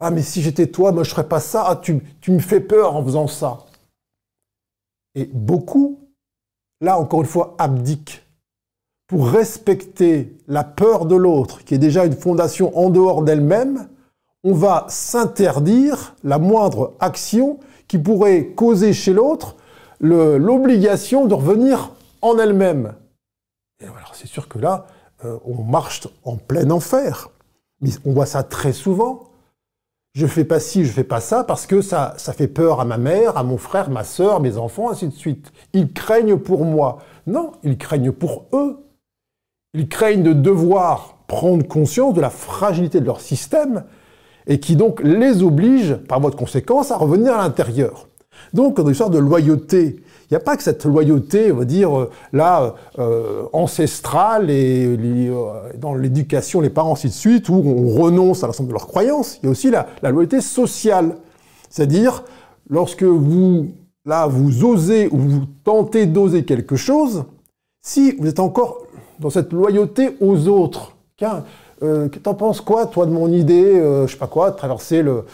ah, 0.00 0.10
mais 0.10 0.22
si 0.22 0.42
j'étais 0.42 0.66
toi, 0.66 0.92
moi 0.92 1.04
je 1.04 1.10
ferais 1.10 1.28
pas 1.28 1.40
ça. 1.40 1.64
Ah, 1.66 1.76
tu, 1.76 2.00
tu 2.20 2.32
me 2.32 2.38
fais 2.38 2.60
peur 2.60 2.96
en 2.96 3.04
faisant 3.04 3.28
ça. 3.28 3.66
Et 5.14 5.26
beaucoup, 5.26 6.00
là 6.80 6.98
encore 6.98 7.20
une 7.20 7.26
fois, 7.26 7.54
abdiquent 7.58 8.22
pour 9.06 9.28
respecter 9.28 10.36
la 10.48 10.64
peur 10.64 11.06
de 11.06 11.14
l'autre, 11.14 11.64
qui 11.64 11.74
est 11.74 11.78
déjà 11.78 12.04
une 12.04 12.16
fondation 12.16 12.76
en 12.76 12.90
dehors 12.90 13.22
d'elle-même, 13.22 13.88
on 14.46 14.52
va 14.52 14.86
s'interdire 14.88 16.14
la 16.22 16.38
moindre 16.38 16.94
action 17.00 17.58
qui 17.88 17.98
pourrait 17.98 18.52
causer 18.54 18.92
chez 18.92 19.12
l'autre 19.12 19.56
l'obligation 19.98 21.26
de 21.26 21.34
revenir 21.34 21.90
en 22.22 22.38
elle-même. 22.38 22.94
Alors 23.82 24.14
c'est 24.14 24.28
sûr 24.28 24.46
que 24.46 24.60
là, 24.60 24.86
euh, 25.24 25.36
on 25.44 25.64
marche 25.64 26.06
en 26.22 26.36
plein 26.36 26.70
enfer. 26.70 27.30
Mais 27.80 27.90
on 28.04 28.12
voit 28.12 28.26
ça 28.26 28.44
très 28.44 28.72
souvent. 28.72 29.24
Je 30.14 30.28
fais 30.28 30.44
pas 30.44 30.60
ci, 30.60 30.84
je 30.84 30.92
fais 30.92 31.04
pas 31.04 31.20
ça 31.20 31.42
parce 31.42 31.66
que 31.66 31.80
ça, 31.80 32.14
ça 32.16 32.32
fait 32.32 32.46
peur 32.46 32.80
à 32.80 32.84
ma 32.84 32.98
mère, 32.98 33.36
à 33.36 33.42
mon 33.42 33.58
frère, 33.58 33.90
ma 33.90 34.04
sœur, 34.04 34.38
mes 34.38 34.58
enfants, 34.58 34.90
ainsi 34.90 35.08
de 35.08 35.12
suite. 35.12 35.52
Ils 35.72 35.92
craignent 35.92 36.38
pour 36.38 36.64
moi. 36.64 36.98
Non, 37.26 37.50
ils 37.64 37.78
craignent 37.78 38.12
pour 38.12 38.44
eux. 38.52 38.78
Ils 39.74 39.88
craignent 39.88 40.22
de 40.22 40.32
devoir 40.32 41.16
prendre 41.26 41.66
conscience 41.66 42.14
de 42.14 42.20
la 42.20 42.30
fragilité 42.30 43.00
de 43.00 43.06
leur 43.06 43.20
système 43.20 43.84
et 44.46 44.60
qui 44.60 44.76
donc 44.76 45.02
les 45.02 45.42
oblige, 45.42 45.94
par 46.08 46.20
voie 46.20 46.30
de 46.30 46.36
conséquence, 46.36 46.90
à 46.90 46.96
revenir 46.96 47.34
à 47.34 47.38
l'intérieur. 47.38 48.08
Donc, 48.52 48.76
dans 48.76 48.84
une 48.84 48.92
histoire 48.92 49.10
de 49.10 49.18
loyauté, 49.18 49.96
il 50.28 50.34
n'y 50.34 50.36
a 50.36 50.40
pas 50.40 50.56
que 50.56 50.62
cette 50.62 50.84
loyauté, 50.84 51.52
on 51.52 51.56
va 51.56 51.64
dire, 51.64 51.96
euh, 51.96 52.10
là, 52.32 52.74
euh, 52.98 53.44
ancestrale 53.52 54.50
et 54.50 54.84
euh, 54.84 55.72
dans 55.78 55.94
l'éducation, 55.94 56.60
les 56.60 56.70
parents, 56.70 56.92
ainsi 56.92 57.08
de 57.08 57.12
suite, 57.12 57.48
où 57.48 57.54
on 57.54 57.88
renonce 58.02 58.42
à 58.42 58.48
l'ensemble 58.48 58.68
de 58.68 58.72
leurs 58.72 58.88
croyances. 58.88 59.38
Il 59.42 59.46
y 59.46 59.48
a 59.48 59.52
aussi 59.52 59.70
la, 59.70 59.86
la 60.02 60.10
loyauté 60.10 60.40
sociale. 60.40 61.16
C'est-à-dire, 61.70 62.24
lorsque 62.68 63.04
vous, 63.04 63.68
là, 64.04 64.26
vous 64.26 64.64
osez 64.64 65.08
ou 65.12 65.18
vous 65.18 65.44
tentez 65.62 66.06
d'oser 66.06 66.44
quelque 66.44 66.76
chose, 66.76 67.24
si 67.82 68.16
vous 68.18 68.26
êtes 68.26 68.40
encore 68.40 68.78
dans 69.20 69.30
cette 69.30 69.52
loyauté 69.52 70.16
aux 70.20 70.48
autres, 70.48 70.96
euh, 71.82 72.08
t'en 72.08 72.34
penses 72.34 72.60
quoi, 72.60 72.86
toi, 72.86 73.06
de 73.06 73.10
mon 73.10 73.30
idée, 73.30 73.78
euh, 73.78 74.06
je 74.06 74.12
sais 74.12 74.18
pas 74.18 74.26
quoi, 74.26 74.50
de 74.50 74.56
traverser 74.56 75.02
le, 75.02 75.24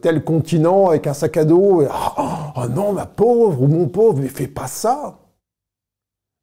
tel 0.00 0.22
continent 0.22 0.88
avec 0.88 1.08
un 1.08 1.14
sac 1.14 1.36
à 1.36 1.44
dos 1.44 1.82
ah, 1.90 2.52
oh, 2.56 2.68
non, 2.68 2.92
ma 2.92 3.06
pauvre 3.06 3.62
ou 3.62 3.66
mon 3.66 3.88
pauvre, 3.88 4.20
mais 4.20 4.28
fais 4.28 4.46
pas 4.46 4.68
ça. 4.68 5.18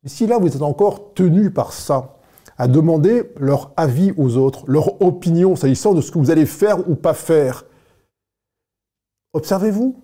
Mais 0.03 0.09
si 0.09 0.27
là, 0.27 0.37
vous 0.37 0.47
êtes 0.47 0.61
encore 0.61 1.13
tenu 1.13 1.49
par 1.51 1.71
ça, 1.71 2.17
à 2.57 2.67
demander 2.67 3.31
leur 3.37 3.71
avis 3.77 4.13
aux 4.17 4.35
autres, 4.35 4.65
leur 4.67 5.01
opinion 5.01 5.55
s'agissant 5.55 5.93
de 5.93 6.01
ce 6.01 6.11
que 6.11 6.19
vous 6.19 6.29
allez 6.29 6.45
faire 6.45 6.89
ou 6.89 6.95
pas 6.95 7.13
faire, 7.13 7.65
observez-vous. 9.33 10.03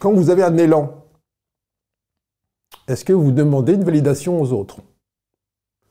Quand 0.00 0.12
vous 0.12 0.30
avez 0.30 0.44
un 0.44 0.56
élan, 0.56 1.04
est-ce 2.86 3.04
que 3.04 3.12
vous 3.12 3.32
demandez 3.32 3.74
une 3.74 3.84
validation 3.84 4.40
aux 4.40 4.52
autres? 4.52 4.78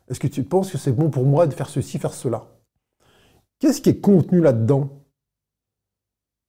Est-ce 0.10 0.20
que 0.20 0.28
tu 0.28 0.44
penses 0.44 0.72
que 0.72 0.78
c'est 0.78 0.92
bon 0.92 1.10
pour 1.10 1.26
moi 1.26 1.48
de 1.48 1.54
faire 1.54 1.70
ceci, 1.70 2.00
faire 2.00 2.14
cela? 2.14 2.48
Qu'est-ce 3.60 3.82
qui 3.82 3.90
est 3.90 4.00
contenu 4.00 4.42
là-dedans? 4.42 4.90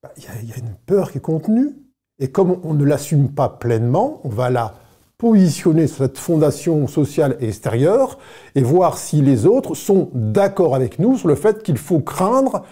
Bah, 0.01 0.11
Il 0.17 0.49
y, 0.49 0.53
a 0.53 0.57
une 0.57 0.75
peur 0.85 1.11
qui 1.11 1.19
est 1.19 1.21
contenue. 1.21 1.75
Et 2.19 2.31
comme 2.31 2.59
on 2.63 2.73
ne 2.73 2.83
l'assume 2.83 3.29
pas 3.29 3.49
pleinement, 3.49 4.21
on 4.23 4.29
va 4.29 4.49
la 4.49 4.75
positionner 5.17 5.85
sur 5.85 5.97
cette 5.97 6.17
fondation 6.17 6.87
sociale 6.87 7.37
et 7.39 7.49
extérieure 7.49 8.17
et 8.55 8.63
voir 8.63 8.97
si 8.97 9.21
les 9.21 9.45
autres 9.45 9.75
sont 9.75 10.09
d'accord 10.13 10.73
avec 10.73 10.97
nous 10.97 11.17
sur 11.17 11.27
le 11.27 11.35
fait 11.35 11.61
qu'il 11.61 11.77
faut 11.77 11.99
craindre 11.99 12.63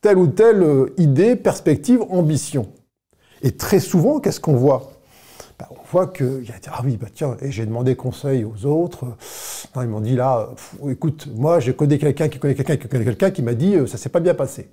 telle 0.00 0.16
ou 0.16 0.28
telle 0.28 0.62
euh, 0.62 0.94
idée, 0.96 1.36
perspective, 1.36 2.02
ambition. 2.08 2.72
Et 3.42 3.52
très 3.52 3.80
souvent, 3.80 4.20
qu'est-ce 4.20 4.40
qu'on 4.40 4.56
voit? 4.56 4.92
Bah, 5.58 5.68
on 5.70 5.82
voit 5.90 6.06
qu'il 6.06 6.44
y 6.44 6.50
a 6.50 6.54
ah 6.70 6.82
oui, 6.84 6.96
bah 6.96 7.08
tiens, 7.12 7.36
et 7.40 7.50
j'ai 7.50 7.66
demandé 7.66 7.96
conseil 7.96 8.44
aux 8.44 8.64
autres. 8.64 9.04
Non, 9.74 9.82
ils 9.82 9.88
m'ont 9.88 10.00
dit 10.00 10.14
là, 10.14 10.50
écoute, 10.88 11.28
moi 11.34 11.58
j'ai 11.58 11.74
connu 11.74 11.98
quelqu'un 11.98 12.28
qui 12.28 12.38
connaît 12.38 12.54
quelqu'un 12.54 12.76
qui 12.76 12.88
connaît 12.88 13.04
quelqu'un 13.04 13.30
qui 13.30 13.42
m'a 13.42 13.54
dit 13.54 13.74
euh, 13.74 13.86
ça 13.86 13.98
s'est 13.98 14.08
pas 14.08 14.20
bien 14.20 14.34
passé. 14.34 14.68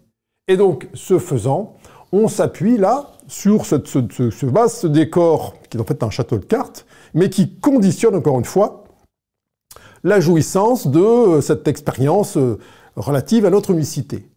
Et 0.48 0.58
donc, 0.58 0.88
ce 0.93 1.17
faisant, 1.17 1.76
on 2.12 2.28
s'appuie 2.28 2.78
là 2.78 3.13
sur 3.28 3.65
ce, 3.65 3.78
ce, 3.84 4.30
ce, 4.30 4.45
vaste 4.45 4.86
décor 4.86 5.56
qui 5.69 5.78
est 5.78 5.82
en 5.82 5.86
fait 5.86 6.04
un 6.04 6.12
château 6.12 6.38
de 6.38 6.45
cartes, 6.45 6.86
mais 7.15 7.32
qui 7.32 7.56
conditionne 7.56 8.15
encore 8.15 8.38
une 8.38 8.45
fois 8.45 8.84
la 10.04 10.19
jouissance 10.19 10.86
de 10.86 11.00
euh, 11.00 11.41
cette 11.41 11.67
expérience 11.67 12.38
euh, 12.38 12.60
relative 12.95 13.45
à 13.45 13.50
notre 13.50 13.71
unicité. 13.71 14.30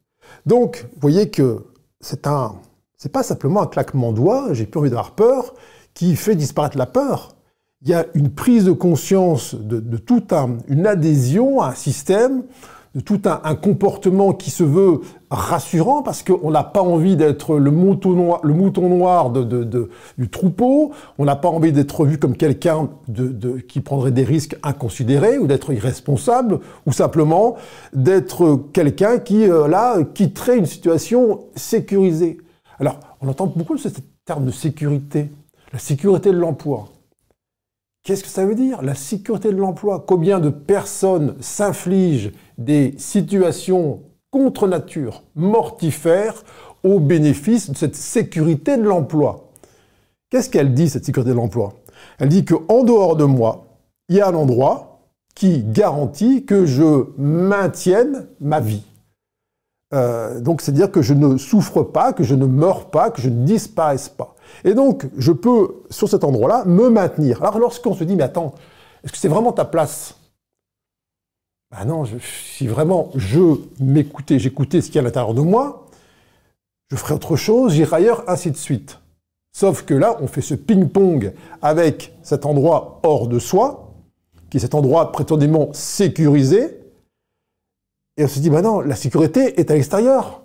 Donc, 0.46 0.86
vous 0.94 1.00
voyez 1.02 1.28
que 1.28 1.66
c'est 2.00 2.26
un, 2.26 2.54
c'est 2.96 3.12
pas 3.12 3.22
simplement 3.22 3.60
un 3.60 3.66
claquement 3.66 4.12
de 4.12 4.16
doigts, 4.16 4.48
j'ai 4.52 4.64
plus 4.64 4.80
envie 4.80 4.88
d'avoir 4.88 5.10
peur, 5.10 5.54
qui 5.98 6.14
fait 6.14 6.36
disparaître 6.36 6.78
la 6.78 6.86
peur. 6.86 7.34
Il 7.82 7.88
y 7.88 7.94
a 7.94 8.06
une 8.14 8.30
prise 8.30 8.66
de 8.66 8.72
conscience 8.72 9.56
de, 9.56 9.80
de 9.80 9.96
tout 9.96 10.22
un, 10.30 10.58
une 10.68 10.86
adhésion 10.86 11.60
à 11.60 11.70
un 11.70 11.74
système, 11.74 12.44
de 12.94 13.00
tout 13.00 13.20
un, 13.24 13.54
comportement 13.56 14.32
qui 14.32 14.52
se 14.52 14.62
veut 14.62 15.00
rassurant 15.28 16.02
parce 16.02 16.22
qu'on 16.22 16.52
n'a 16.52 16.62
pas 16.62 16.82
envie 16.82 17.16
d'être 17.16 17.58
le 17.58 17.72
mouton 17.72 18.10
noir, 18.10 18.40
le 18.44 18.54
mouton 18.54 18.88
noir 18.88 19.30
de, 19.30 19.42
de, 19.42 19.90
du 20.16 20.28
troupeau, 20.30 20.92
on 21.18 21.24
n'a 21.24 21.34
pas 21.34 21.48
envie 21.48 21.72
d'être 21.72 22.04
vu 22.04 22.16
comme 22.16 22.36
quelqu'un 22.36 22.88
qui 23.68 23.80
prendrait 23.80 24.12
des 24.12 24.24
risques 24.24 24.56
inconsidérés 24.62 25.36
ou 25.38 25.48
d'être 25.48 25.72
irresponsable 25.72 26.60
ou 26.86 26.92
simplement 26.92 27.56
d'être 27.92 28.68
quelqu'un 28.72 29.18
qui, 29.18 29.50
euh, 29.50 29.66
là, 29.66 29.98
quitterait 30.14 30.58
une 30.58 30.66
situation 30.66 31.40
sécurisée. 31.56 32.38
Alors, 32.78 33.00
on 33.20 33.28
entend 33.28 33.46
beaucoup 33.48 33.74
de 33.74 33.80
ce 33.80 33.88
terme 34.24 34.44
de 34.44 34.52
sécurité. 34.52 35.30
La 35.72 35.78
sécurité 35.78 36.30
de 36.30 36.38
l'emploi. 36.38 36.88
Qu'est-ce 38.02 38.22
que 38.22 38.30
ça 38.30 38.46
veut 38.46 38.54
dire 38.54 38.80
La 38.80 38.94
sécurité 38.94 39.50
de 39.50 39.56
l'emploi? 39.56 40.02
Combien 40.06 40.40
de 40.40 40.48
personnes 40.48 41.34
s'infligent 41.40 42.32
des 42.56 42.94
situations 42.96 44.02
contre 44.30 44.66
nature, 44.66 45.22
mortifères, 45.34 46.42
au 46.84 47.00
bénéfice 47.00 47.70
de 47.70 47.76
cette 47.76 47.96
sécurité 47.96 48.78
de 48.78 48.82
l'emploi? 48.82 49.50
Qu'est-ce 50.30 50.48
qu'elle 50.48 50.72
dit, 50.72 50.88
cette 50.88 51.04
sécurité 51.04 51.32
de 51.32 51.36
l'emploi? 51.36 51.74
Elle 52.18 52.30
dit 52.30 52.46
qu'en 52.46 52.84
dehors 52.84 53.16
de 53.16 53.24
moi, 53.24 53.66
il 54.08 54.16
y 54.16 54.20
a 54.22 54.28
un 54.28 54.34
endroit 54.34 55.00
qui 55.34 55.62
garantit 55.62 56.46
que 56.46 56.64
je 56.64 57.04
maintienne 57.18 58.26
ma 58.40 58.60
vie. 58.60 58.84
Euh, 59.94 60.40
donc, 60.40 60.62
c'est-à-dire 60.62 60.90
que 60.90 61.02
je 61.02 61.14
ne 61.14 61.36
souffre 61.36 61.82
pas, 61.82 62.12
que 62.12 62.24
je 62.24 62.34
ne 62.34 62.46
meurs 62.46 62.90
pas, 62.90 63.10
que 63.10 63.20
je 63.20 63.28
ne 63.28 63.44
disparaisse 63.44 64.08
pas. 64.08 64.34
Et 64.64 64.74
donc, 64.74 65.06
je 65.16 65.32
peux, 65.32 65.82
sur 65.90 66.08
cet 66.08 66.24
endroit-là, 66.24 66.64
me 66.64 66.88
maintenir. 66.88 67.42
Alors, 67.42 67.58
lorsqu'on 67.58 67.94
se 67.94 68.04
dit, 68.04 68.16
mais 68.16 68.24
attends, 68.24 68.54
est-ce 69.04 69.12
que 69.12 69.18
c'est 69.18 69.28
vraiment 69.28 69.52
ta 69.52 69.64
place? 69.64 70.16
Ben 71.70 71.84
non, 71.84 72.04
si 72.20 72.66
vraiment 72.66 73.10
je 73.14 73.40
m'écoutais, 73.78 74.38
j'écoutais 74.38 74.80
ce 74.80 74.86
qu'il 74.86 74.96
y 74.96 74.98
a 74.98 75.02
à 75.02 75.04
l'intérieur 75.04 75.34
de 75.34 75.42
moi, 75.42 75.86
je 76.90 76.96
ferais 76.96 77.14
autre 77.14 77.36
chose, 77.36 77.74
j'irai 77.74 77.96
ailleurs, 77.96 78.24
ainsi 78.26 78.50
de 78.50 78.56
suite. 78.56 78.98
Sauf 79.52 79.82
que 79.82 79.92
là, 79.92 80.16
on 80.20 80.26
fait 80.26 80.40
ce 80.40 80.54
ping-pong 80.54 81.32
avec 81.60 82.16
cet 82.22 82.46
endroit 82.46 83.00
hors 83.02 83.28
de 83.28 83.38
soi, 83.38 83.92
qui 84.50 84.56
est 84.56 84.60
cet 84.60 84.74
endroit 84.74 85.12
prétendument 85.12 85.72
sécurisé, 85.74 86.78
et 88.16 88.24
on 88.24 88.28
se 88.28 88.40
dit, 88.40 88.50
ben 88.50 88.62
non, 88.62 88.80
la 88.80 88.96
sécurité 88.96 89.60
est 89.60 89.70
à 89.70 89.74
l'extérieur. 89.74 90.42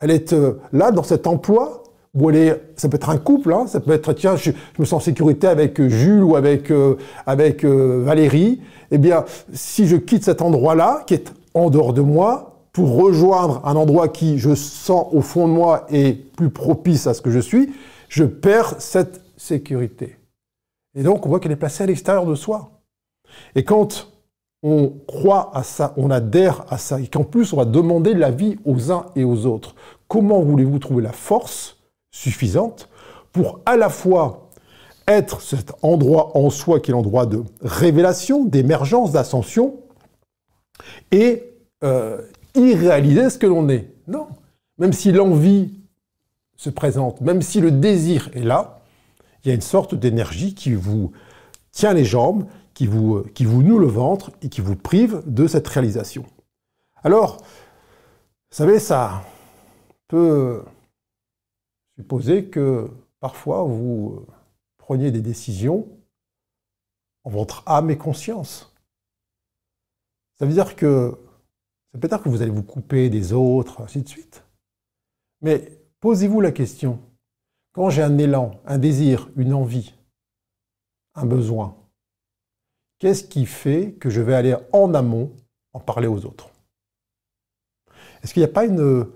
Elle 0.00 0.10
est 0.10 0.32
euh, 0.32 0.60
là, 0.72 0.90
dans 0.90 1.04
cet 1.04 1.26
emploi, 1.26 1.84
elle 2.28 2.36
est, 2.36 2.62
ça 2.76 2.88
peut 2.88 2.96
être 2.96 3.10
un 3.10 3.18
couple, 3.18 3.52
hein, 3.52 3.66
ça 3.66 3.80
peut 3.80 3.92
être, 3.92 4.12
tiens, 4.12 4.36
je, 4.36 4.50
me 4.78 4.84
sens 4.84 4.94
en 4.94 5.00
sécurité 5.00 5.46
avec 5.46 5.80
euh, 5.80 5.88
Jules 5.88 6.22
ou 6.22 6.36
avec, 6.36 6.70
euh, 6.70 6.96
avec 7.26 7.64
Valérie. 7.64 8.60
Eh 8.90 8.98
bien, 8.98 9.24
si 9.52 9.86
je 9.86 9.96
quitte 9.96 10.24
cet 10.24 10.42
endroit-là, 10.42 11.04
qui 11.06 11.14
est 11.14 11.32
en 11.54 11.70
dehors 11.70 11.92
de 11.92 12.00
moi, 12.00 12.64
pour 12.72 12.94
rejoindre 12.96 13.60
un 13.64 13.76
endroit 13.76 14.08
qui, 14.08 14.38
je 14.38 14.54
sens 14.54 15.06
au 15.12 15.20
fond 15.20 15.48
de 15.48 15.52
moi, 15.52 15.86
est 15.90 16.14
plus 16.36 16.50
propice 16.50 17.06
à 17.06 17.14
ce 17.14 17.20
que 17.20 17.30
je 17.30 17.40
suis, 17.40 17.72
je 18.08 18.24
perds 18.24 18.76
cette 18.78 19.20
sécurité. 19.36 20.16
Et 20.94 21.02
donc, 21.02 21.26
on 21.26 21.28
voit 21.28 21.40
qu'elle 21.40 21.52
est 21.52 21.56
placée 21.56 21.84
à 21.84 21.86
l'extérieur 21.86 22.24
de 22.24 22.34
soi. 22.34 22.70
Et 23.54 23.64
quand 23.64 24.08
on 24.62 24.92
croit 25.06 25.50
à 25.54 25.62
ça, 25.62 25.94
on 25.96 26.10
adhère 26.10 26.64
à 26.68 26.78
ça, 26.78 27.00
et 27.00 27.06
qu'en 27.06 27.24
plus 27.24 27.52
on 27.52 27.56
va 27.56 27.64
demander 27.64 28.14
l'avis 28.14 28.58
aux 28.64 28.90
uns 28.90 29.06
et 29.14 29.24
aux 29.24 29.46
autres. 29.46 29.74
Comment 30.08 30.42
voulez-vous 30.42 30.78
trouver 30.78 31.02
la 31.02 31.12
force 31.12 31.77
suffisante 32.10 32.88
pour 33.32 33.60
à 33.66 33.76
la 33.76 33.88
fois 33.88 34.48
être 35.06 35.40
cet 35.40 35.72
endroit 35.82 36.36
en 36.36 36.50
soi 36.50 36.80
qui 36.80 36.90
est 36.90 36.92
l'endroit 36.92 37.26
de 37.26 37.42
révélation, 37.62 38.44
d'émergence, 38.44 39.12
d'ascension, 39.12 39.76
et 41.10 41.44
euh, 41.82 42.20
y 42.54 42.74
réaliser 42.74 43.30
ce 43.30 43.38
que 43.38 43.46
l'on 43.46 43.68
est 43.68 43.90
Non. 44.06 44.28
Même 44.78 44.92
si 44.92 45.10
l'envie 45.10 45.74
se 46.56 46.70
présente, 46.70 47.20
même 47.20 47.42
si 47.42 47.60
le 47.60 47.70
désir 47.70 48.30
est 48.34 48.42
là, 48.42 48.80
il 49.42 49.48
y 49.48 49.50
a 49.50 49.54
une 49.54 49.60
sorte 49.60 49.94
d'énergie 49.94 50.54
qui 50.54 50.74
vous 50.74 51.12
tient 51.72 51.94
les 51.94 52.04
jambes, 52.04 52.44
qui 52.74 52.86
vous, 52.86 53.22
qui 53.34 53.44
vous 53.44 53.62
noue 53.62 53.78
le 53.78 53.86
ventre 53.86 54.30
et 54.42 54.48
qui 54.48 54.60
vous 54.60 54.76
prive 54.76 55.22
de 55.26 55.46
cette 55.46 55.66
réalisation. 55.66 56.24
Alors, 57.02 57.38
vous 57.38 58.56
savez, 58.56 58.78
ça 58.78 59.22
peut 60.08 60.62
supposer 61.98 62.48
que 62.48 62.88
parfois 63.18 63.64
vous 63.64 64.24
preniez 64.76 65.10
des 65.10 65.20
décisions 65.20 65.88
en 67.24 67.30
votre 67.30 67.64
âme 67.66 67.90
et 67.90 67.98
conscience. 67.98 68.72
Ça 70.38 70.46
veut 70.46 70.52
dire 70.52 70.76
que 70.76 71.18
ça 71.92 71.98
peut 71.98 72.08
être 72.08 72.22
que 72.22 72.28
vous 72.28 72.40
allez 72.40 72.52
vous 72.52 72.62
couper 72.62 73.10
des 73.10 73.32
autres, 73.32 73.82
ainsi 73.82 74.02
de 74.02 74.08
suite. 74.08 74.44
Mais 75.40 75.72
posez-vous 75.98 76.40
la 76.40 76.52
question, 76.52 77.00
quand 77.72 77.90
j'ai 77.90 78.02
un 78.02 78.16
élan, 78.16 78.60
un 78.64 78.78
désir, 78.78 79.28
une 79.34 79.52
envie, 79.52 79.94
un 81.16 81.26
besoin, 81.26 81.76
qu'est-ce 83.00 83.24
qui 83.24 83.44
fait 83.44 83.94
que 83.94 84.08
je 84.08 84.20
vais 84.20 84.34
aller 84.34 84.56
en 84.72 84.94
amont 84.94 85.34
en 85.72 85.80
parler 85.80 86.06
aux 86.06 86.24
autres? 86.24 86.48
Est-ce 88.22 88.32
qu'il 88.34 88.42
n'y 88.42 88.48
a 88.48 88.52
pas 88.52 88.66
une, 88.66 89.08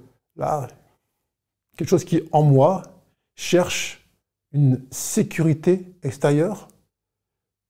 quelque 1.77 1.89
chose 1.89 2.05
qui, 2.05 2.23
en 2.33 2.43
moi, 2.43 2.83
cherche 3.35 4.09
une 4.53 4.83
sécurité 4.91 5.95
extérieure 6.03 6.69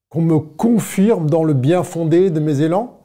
Qu'on 0.08 0.22
me 0.22 0.38
confirme 0.38 1.30
dans 1.30 1.44
le 1.44 1.54
bien 1.54 1.82
fondé 1.82 2.30
de 2.30 2.40
mes 2.40 2.60
élans 2.60 3.00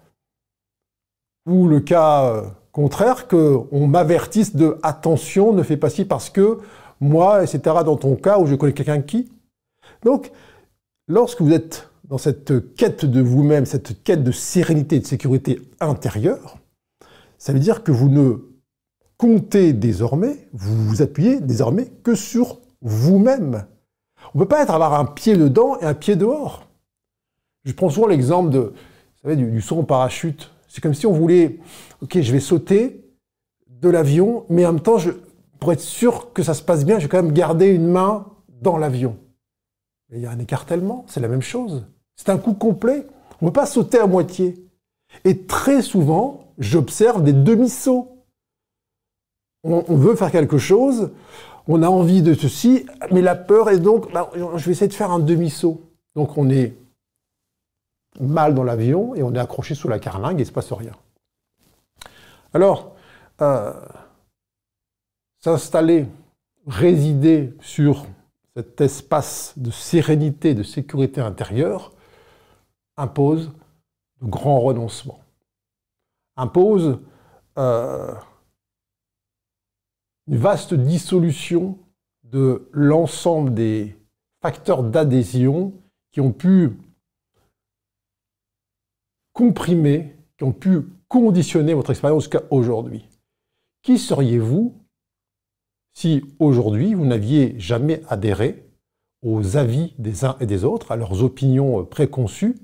Ou 1.46 1.68
le 1.68 1.80
cas 1.80 2.26
euh, 2.26 2.48
contraire, 2.72 3.28
qu'on 3.28 3.88
m'avertisse 3.88 4.56
de 4.56 4.78
attention, 4.84 5.54
ne 5.54 5.64
fais 5.64 5.78
pas 5.78 5.90
ci 5.90 6.06
parce 6.06 6.30
que 6.30 6.60
moi, 7.00 7.44
etc., 7.44 7.60
dans 7.86 7.98
ton 7.98 8.16
cas 8.16 8.40
où 8.40 8.46
je 8.46 8.56
connais 8.56 8.74
quelqu'un 8.74 9.02
qui. 9.02 9.32
Donc, 10.04 10.32
lorsque 11.08 11.42
vous 11.42 11.54
êtes 11.54 11.90
dans 12.06 12.18
cette 12.18 12.76
quête 12.76 13.06
de 13.06 13.22
vous-même, 13.22 13.66
cette 13.66 14.04
quête 14.04 14.24
de 14.24 14.32
sérénité 14.32 14.98
et 14.98 15.00
de 15.00 15.06
sécurité 15.06 15.60
intérieure, 15.80 16.58
ça 17.38 17.54
veut 17.54 17.60
dire 17.60 17.84
que 17.84 17.92
vous 17.92 18.10
ne 18.10 18.38
comptez 19.17 19.73
désormais, 19.73 20.47
vous 20.53 20.75
vous 20.75 21.01
appuyez 21.01 21.39
désormais 21.39 21.88
que 22.03 22.15
sur 22.15 22.60
vous-même. 22.82 23.65
On 24.34 24.39
ne 24.39 24.43
peut 24.43 24.49
pas 24.49 24.63
être 24.63 24.73
avoir 24.73 24.93
un 24.99 25.06
pied 25.06 25.36
dedans 25.36 25.77
et 25.80 25.86
un 25.86 25.93
pied 25.93 26.15
dehors. 26.15 26.67
Je 27.65 27.73
prends 27.73 27.89
souvent 27.89 28.08
l'exemple 28.08 28.73
du, 29.25 29.62
saut 29.62 29.80
en 29.80 29.84
parachute. 29.84 30.51
C'est 30.67 30.82
comme 30.82 30.93
si 30.93 31.06
on 31.06 31.13
voulait, 31.13 31.60
ok, 32.01 32.21
je 32.21 32.32
vais 32.32 32.39
sauter 32.39 33.03
de 33.69 33.89
l'avion, 33.89 34.45
mais 34.49 34.65
en 34.65 34.73
même 34.73 34.82
temps, 34.82 34.97
pour 35.60 35.71
être 35.71 35.82
sûr 35.82 36.34
que 36.34 36.43
ça 36.43 36.53
se 36.53 36.62
passe 36.62 36.86
bien, 36.86 36.99
je 36.99 37.03
vais 37.03 37.10
quand 37.10 37.21
même 37.21 37.34
garder 37.34 37.67
une 37.67 37.88
main 37.88 38.27
dans 38.62 38.77
l'avion. 38.77 39.17
Il 40.12 40.19
y 40.19 40.25
a 40.25 40.32
un 40.32 40.39
écartèlement, 40.39 41.06
c'est 41.08 41.19
la 41.19 41.27
même 41.27 41.41
chose. 41.41 41.86
C'est 42.15 42.30
un 42.30 42.38
coup 42.38 42.53
complet. 42.53 43.06
On 43.41 43.45
ne 43.45 43.49
peut 43.49 43.60
pas 43.60 43.65
sauter 43.65 43.99
à 43.99 44.08
moitié. 44.08 44.56
Et 45.25 45.45
très 45.45 45.82
souvent, 45.82 46.53
j'observe 46.58 47.23
des 47.23 47.34
demi-sauts. 47.34 48.16
On, 49.63 49.96
veut 49.96 50.15
faire 50.15 50.32
quelque 50.32 50.58
chose, 50.58 51.12
on 51.67 51.84
a 51.84 51.89
envie 51.89 52.22
de 52.22 52.34
ceci, 52.34 52.86
mais 53.12 53.22
la 53.22 53.36
peur 53.36 53.70
est 53.70 53.80
donc, 53.80 54.12
bah, 54.13 54.30
je 54.34 54.65
vais 54.65 54.72
essayer 54.72 54.88
de 54.88 54.93
faire 54.93 55.12
un 55.12 55.20
demi-saut. 55.20 55.82
Donc 56.15 56.38
on 56.38 56.50
est 56.50 56.76
mal 58.20 58.56
dans 58.56 58.63
l'avion 58.63 59.13
et 59.15 59.24
on 59.24 59.34
est 59.34 59.39
accroché 59.39 59.76
sous 59.76 59.88
la 59.88 60.00
carlingue 60.00 60.38
et 60.38 60.43
il 60.43 60.46
ne 60.46 60.46
se 60.46 60.54
passe 60.54 60.72
rien. 60.72 60.93
Alors, 62.54 62.96
euh, 63.41 63.74
s'installer, 65.39 66.08
résider 66.65 67.54
sur 67.62 68.06
cet 68.56 68.82
espace 68.82 69.54
de 69.58 69.70
sérénité, 69.70 70.56
de 70.56 70.63
sécurité 70.63 71.22
intérieure, 71.22 71.91
impose 72.98 73.52
de 74.22 74.28
grands 74.28 74.60
renoncements, 74.60 75.20
impose 76.36 77.00
euh, 77.60 78.13
une 80.28 80.38
vaste 80.38 80.74
dissolution 80.74 81.78
de 82.24 82.70
l'ensemble 82.72 83.54
des 83.54 83.96
facteurs 84.42 84.84
d'adhésion 84.84 85.74
qui 86.12 86.22
ont 86.22 86.34
pu 86.34 86.72
comprimer, 89.34 90.16
qui 90.38 90.44
ont 90.44 90.52
pu 90.52 90.82
conditionner 91.08 91.74
votre 91.74 91.92
expérience 91.92 92.24
jusqu'à 92.24 92.44
aujourd'hui. 92.50 93.08
Qui 93.82 93.98
seriez-vous 93.98 94.74
si 95.94 96.24
aujourd'hui 96.40 96.94
vous 96.94 97.06
n'aviez 97.06 97.60
jamais 97.60 98.02
adhéré 98.10 98.68
aux 99.24 99.58
avis 99.58 99.94
des 99.98 100.26
uns 100.26 100.36
et 100.40 100.46
des 100.46 100.63
autres, 100.63 100.92
à 100.92 100.96
leurs 100.96 101.24
opinions 101.24 101.86
préconçues, 101.86 102.56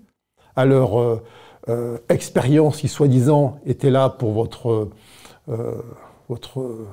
à 0.56 0.66
leur 0.66 1.00
euh, 1.00 1.24
euh, 1.70 1.98
expérience 2.10 2.82
qui 2.82 2.88
soi-disant 2.88 3.60
était 3.66 3.90
là 3.90 4.10
pour 4.10 4.34
votre, 4.34 4.90
euh, 5.50 5.82
votre 6.30 6.86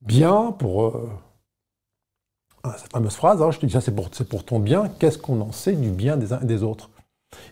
bien, 0.00 0.52
pour 0.52 0.92
cette 2.76 2.92
fameuse 2.92 3.14
phrase, 3.14 3.42
hein, 3.42 3.50
je 3.50 3.58
te 3.58 3.66
dis 3.66 3.72
ça 3.72 3.80
c'est 3.80 3.94
pour, 3.94 4.44
ton 4.44 4.58
bien, 4.58 4.88
qu'est-ce 4.98 5.18
qu'on 5.18 5.40
en 5.40 5.52
sait 5.52 5.74
du 5.74 5.90
bien 5.90 6.16
des 6.16 6.32
uns 6.32 6.40
et 6.40 6.46
des 6.46 6.62
autres? 6.62 6.90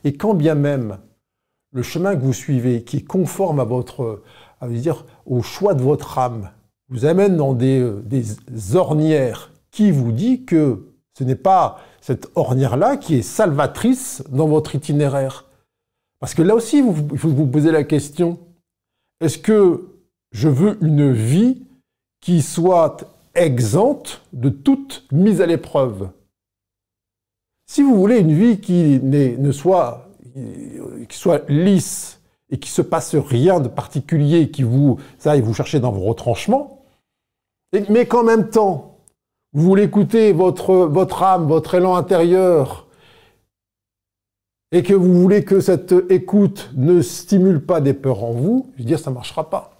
Et 0.04 0.16
quand 0.16 0.34
bien 0.34 0.54
même 0.54 0.98
le 1.72 1.82
chemin 1.82 2.16
que 2.16 2.22
vous 2.22 2.32
suivez, 2.32 2.82
qui 2.84 2.98
est 2.98 3.04
conforme 3.04 3.60
à 3.60 3.64
votre, 3.64 4.22
à 4.60 4.68
dire, 4.68 5.04
au 5.26 5.42
choix 5.42 5.74
de 5.74 5.82
votre 5.82 6.18
âme, 6.18 6.50
vous 6.88 7.04
amène 7.04 7.36
dans 7.36 7.56
euh, 7.60 8.00
des, 8.02 8.76
ornières 8.76 9.52
qui 9.70 9.90
vous 9.90 10.12
dit 10.12 10.44
que 10.44 10.92
ce 11.14 11.24
n'est 11.24 11.34
pas 11.34 11.80
cette 12.00 12.30
ornière-là 12.34 12.96
qui 12.96 13.16
est 13.16 13.22
salvatrice 13.22 14.22
dans 14.30 14.46
votre 14.46 14.74
itinéraire. 14.74 15.46
Parce 16.20 16.34
que 16.34 16.42
là 16.42 16.54
aussi, 16.54 16.78
il 16.78 17.18
faut 17.18 17.28
vous 17.28 17.46
poser 17.46 17.70
la 17.70 17.84
question, 17.84 18.38
est-ce 19.20 19.38
que 19.38 19.88
je 20.30 20.48
veux 20.48 20.78
une 20.82 21.12
vie 21.12 21.66
qui 22.20 22.42
soit 22.42 23.04
exempte 23.34 24.22
de 24.32 24.48
toute 24.48 25.06
mise 25.12 25.40
à 25.40 25.46
l'épreuve 25.46 26.10
Si 27.66 27.82
vous 27.82 27.96
voulez 27.96 28.18
une 28.18 28.32
vie 28.32 28.60
qui 28.60 29.00
soit, 29.52 30.08
lisse 31.48 32.20
et 32.50 32.58
qui 32.58 32.70
se 32.70 32.82
passe 32.82 33.14
rien 33.14 33.60
de 33.60 33.68
particulier, 33.68 34.50
qui 34.50 34.62
vous, 34.62 34.98
vous 35.24 35.54
cherchez 35.54 35.80
dans 35.80 35.92
vos 35.92 36.04
retranchements, 36.04 36.84
mais 37.88 38.06
qu'en 38.06 38.22
même 38.22 38.48
temps, 38.50 38.98
vous 39.52 39.62
voulez 39.62 39.84
écouter 39.84 40.32
votre, 40.32 40.74
votre 40.74 41.22
âme, 41.22 41.46
votre 41.46 41.74
élan 41.74 41.96
intérieur, 41.96 42.86
et 44.72 44.82
que 44.82 44.94
vous 44.94 45.20
voulez 45.20 45.44
que 45.44 45.60
cette 45.60 45.94
écoute 46.10 46.70
ne 46.74 47.00
stimule 47.00 47.64
pas 47.64 47.80
des 47.80 47.94
peurs 47.94 48.24
en 48.24 48.32
vous, 48.32 48.72
je 48.74 48.82
veux 48.82 48.86
dire, 48.86 48.98
ça 48.98 49.10
ne 49.10 49.14
marchera 49.14 49.48
pas. 49.48 49.75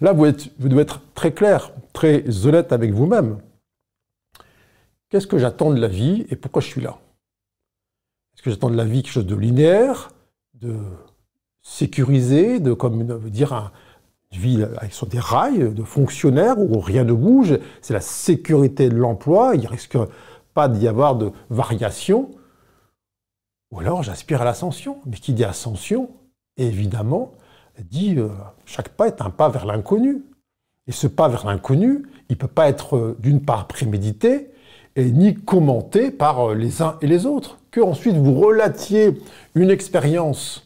Là, 0.00 0.12
vous, 0.12 0.26
devez 0.58 0.82
être 0.82 1.00
très 1.14 1.32
clair, 1.32 1.72
très 1.92 2.46
honnête 2.46 2.72
avec 2.72 2.92
vous-même. 2.92 3.38
Qu'est-ce 5.08 5.26
que 5.26 5.38
j'attends 5.38 5.72
de 5.72 5.80
la 5.80 5.88
vie 5.88 6.26
et 6.30 6.36
pourquoi 6.36 6.62
je 6.62 6.68
suis 6.68 6.80
là? 6.80 6.98
Est-ce 8.34 8.42
que 8.42 8.50
j'attends 8.50 8.70
de 8.70 8.76
la 8.76 8.84
vie 8.84 9.02
quelque 9.02 9.12
chose 9.12 9.26
de 9.26 9.34
linéaire, 9.34 10.10
de 10.54 10.76
sécurisé, 11.62 12.60
de 12.60 12.72
comme 12.72 13.04
dire 13.30 13.52
un, 13.52 13.72
vie 14.32 14.64
sur 14.90 15.06
des 15.06 15.18
rails 15.18 15.72
de 15.72 15.82
fonctionnaires 15.82 16.58
où 16.58 16.80
rien 16.80 17.04
ne 17.04 17.12
bouge, 17.12 17.58
c'est 17.80 17.94
la 17.94 18.00
sécurité 18.00 18.88
de 18.88 18.96
l'emploi, 18.96 19.52
il 19.54 19.62
ne 19.62 19.68
risque 19.68 19.98
pas 20.54 20.68
d'y 20.68 20.86
avoir 20.88 21.16
de 21.16 21.32
variation. 21.50 22.30
Ou 23.70 23.80
alors 23.80 24.02
j'aspire 24.02 24.42
à 24.42 24.44
l'ascension. 24.44 24.98
Mais 25.06 25.16
qui 25.16 25.32
dit 25.32 25.44
ascension, 25.44 26.10
évidemment, 26.56 27.32
dit 27.82 28.16
euh, 28.18 28.28
chaque 28.64 28.90
pas 28.90 29.06
est 29.06 29.20
un 29.20 29.30
pas 29.30 29.48
vers 29.48 29.66
l'inconnu. 29.66 30.24
Et 30.86 30.92
ce 30.92 31.06
pas 31.06 31.28
vers 31.28 31.46
l'inconnu, 31.46 32.06
il 32.28 32.32
ne 32.32 32.38
peut 32.38 32.48
pas 32.48 32.68
être 32.68 32.96
euh, 32.96 33.16
d'une 33.20 33.42
part 33.42 33.68
prémédité 33.68 34.50
et 34.96 35.10
ni 35.10 35.34
commenté 35.34 36.10
par 36.10 36.50
euh, 36.50 36.54
les 36.54 36.82
uns 36.82 36.96
et 37.02 37.06
les 37.06 37.26
autres. 37.26 37.58
Que 37.70 37.80
ensuite 37.80 38.16
vous 38.16 38.34
relatiez 38.34 39.20
une 39.54 39.70
expérience 39.70 40.64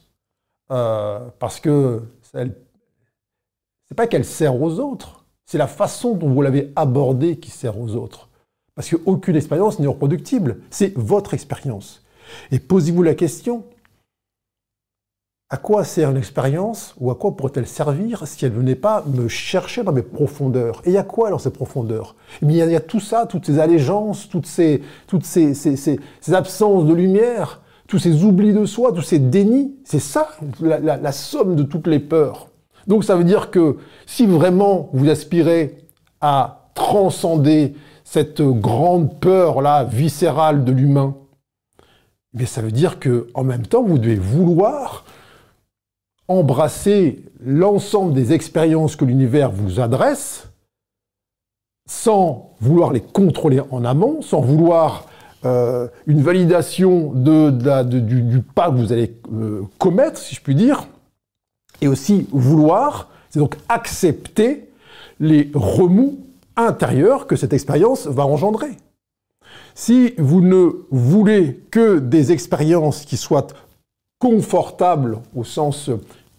parce 0.69 1.61
que 1.61 2.03
elle 2.33 2.49
n'est 2.49 3.95
pas 3.95 4.07
qu'elle 4.07 4.25
sert 4.25 4.59
aux 4.63 4.79
autres, 4.79 5.27
c'est 5.45 5.59
la 5.59 5.67
façon 5.67 6.15
dont 6.15 6.31
vous 6.31 6.41
l'avez 6.41 6.73
abordée 6.77 7.37
qui 7.37 7.51
sert 7.51 7.79
aux 7.79 7.95
autres. 7.95 8.31
Parce 8.75 8.89
qu'aucune 8.89 9.37
expérience 9.37 9.79
n'est 9.79 9.87
reproductible, 9.87 10.61
c'est 10.71 10.97
votre 10.97 11.35
expérience. 11.35 12.03
Et 12.51 12.59
posez-vous 12.59 13.03
la 13.03 13.15
question, 13.15 13.65
à 15.53 15.59
quoi 15.59 15.85
sert 15.85 16.11
une 16.11 16.17
expérience 16.17 16.95
ou 16.99 17.11
à 17.11 17.15
quoi 17.15 17.37
pourrait-elle 17.37 17.67
servir 17.67 18.27
si 18.27 18.43
elle 18.47 18.53
ne 18.53 18.57
venait 18.57 18.75
pas 18.75 19.05
me 19.07 19.29
chercher 19.29 19.83
dans 19.83 19.93
mes 19.93 20.01
profondeurs? 20.01 20.81
Et 20.87 20.89
il 20.89 20.95
y 20.95 20.97
a 20.99 21.03
quoi 21.03 21.29
dans 21.29 21.37
ces 21.37 21.51
profondeurs? 21.51 22.17
Eh 22.41 22.47
il, 22.47 22.57
y 22.57 22.75
a, 22.75 22.81
tout 22.81 23.01
ça, 23.01 23.27
toutes 23.27 23.45
ces 23.45 23.59
allégeances, 23.59 24.31
toutes 24.31 24.47
ces, 24.47 24.81
toutes 25.07 25.27
ces, 25.27 25.53
ces, 25.53 25.99
absences 26.33 26.87
de 26.87 26.95
lumière, 26.95 27.61
tous 27.87 27.99
ces 27.99 28.25
oublis 28.25 28.55
de 28.55 28.65
soi, 28.65 28.93
tous 28.93 29.03
ces 29.03 29.19
dénis. 29.19 29.75
C'est 29.85 29.99
ça 29.99 30.31
la 30.63 31.13
somme 31.13 31.55
de 31.55 31.65
toutes 31.65 31.87
les 31.87 32.01
peurs. 32.01 32.49
Donc 32.87 33.05
ça 33.05 33.15
veut 33.15 33.25
dire 33.25 33.51
que 33.51 33.77
si 34.07 34.25
vraiment 34.25 34.89
vous 34.95 35.11
aspirez 35.11 35.77
à 36.23 36.71
transcender 36.73 37.75
cette 38.05 38.41
grande 38.41 39.21
peur-là 39.21 39.85
viscérale 39.85 40.65
de 40.65 40.73
l'humain, 40.73 41.15
eh 42.41 42.47
ça 42.47 42.63
veut 42.63 42.73
dire 42.73 42.99
que 42.99 43.27
en 43.35 43.45
même 43.45 43.67
temps, 43.67 43.83
vous 43.83 43.99
devez 43.99 44.17
vouloir 44.17 45.05
embrasser 46.29 47.25
l'ensemble 47.45 48.15
des 48.15 48.33
expériences 48.33 48.97
que 48.97 49.05
l'univers 49.05 49.51
vous 49.51 49.81
adresse 49.81 50.49
sans 51.87 52.55
vouloir 52.61 52.93
les 52.93 53.01
contrôler 53.01 53.61
en 53.71 53.85
amont, 53.85 54.23
sans 54.23 54.41
vouloir 54.41 55.07
euh, 55.45 55.89
une 56.07 56.23
validation 56.23 57.13
du, 57.13 58.41
pas 58.55 58.71
que 58.71 58.77
vous 58.77 58.93
allez 58.93 59.17
euh, 59.33 59.63
commettre, 59.79 60.19
si 60.19 60.35
je 60.35 60.41
puis 60.41 60.55
dire, 60.55 60.87
et 61.81 61.89
aussi 61.89 62.29
vouloir, 62.31 63.09
c'est 63.31 63.41
donc 63.41 63.57
accepter 63.69 64.69
les 65.19 65.51
remous 65.55 66.19
intérieurs 66.57 67.27
que 67.27 67.35
cette 67.35 67.53
expérience 67.53 68.07
va 68.07 68.25
engendrer. 68.25 68.77
Si 69.75 70.15
vous 70.19 70.41
ne 70.41 70.71
voulez 70.91 71.61
que 71.71 71.99
des 71.99 72.31
expériences 72.31 73.05
qui 73.05 73.17
soient 73.17 73.49
confortables 74.23 75.19
au 75.35 75.43
sens 75.43 75.91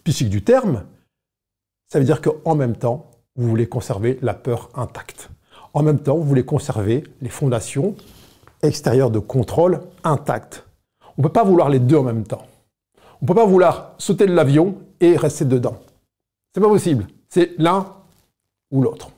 psychique 0.05 0.29
du 0.29 0.41
terme, 0.41 0.85
ça 1.91 1.99
veut 1.99 2.05
dire 2.05 2.21
qu'en 2.21 2.55
même 2.55 2.77
temps, 2.77 3.11
vous 3.35 3.49
voulez 3.49 3.67
conserver 3.67 4.19
la 4.21 4.33
peur 4.33 4.69
intacte. 4.73 5.29
En 5.73 5.83
même 5.83 5.99
temps, 5.99 6.15
vous 6.15 6.23
voulez 6.23 6.45
conserver 6.45 7.03
les 7.21 7.27
fondations 7.27 7.97
extérieures 8.61 9.11
de 9.11 9.19
contrôle 9.19 9.81
intactes. 10.05 10.65
On 11.17 11.21
ne 11.21 11.27
peut 11.27 11.33
pas 11.33 11.43
vouloir 11.43 11.67
les 11.67 11.79
deux 11.79 11.97
en 11.97 12.03
même 12.03 12.23
temps. 12.23 12.47
On 13.21 13.25
ne 13.25 13.27
peut 13.27 13.35
pas 13.35 13.45
vouloir 13.45 13.95
sauter 13.97 14.27
de 14.27 14.33
l'avion 14.33 14.77
et 15.01 15.17
rester 15.17 15.43
dedans. 15.43 15.75
C'est 16.55 16.61
pas 16.61 16.69
possible. 16.69 17.05
C'est 17.27 17.51
l'un 17.57 17.85
ou 18.71 18.81
l'autre. 18.81 19.09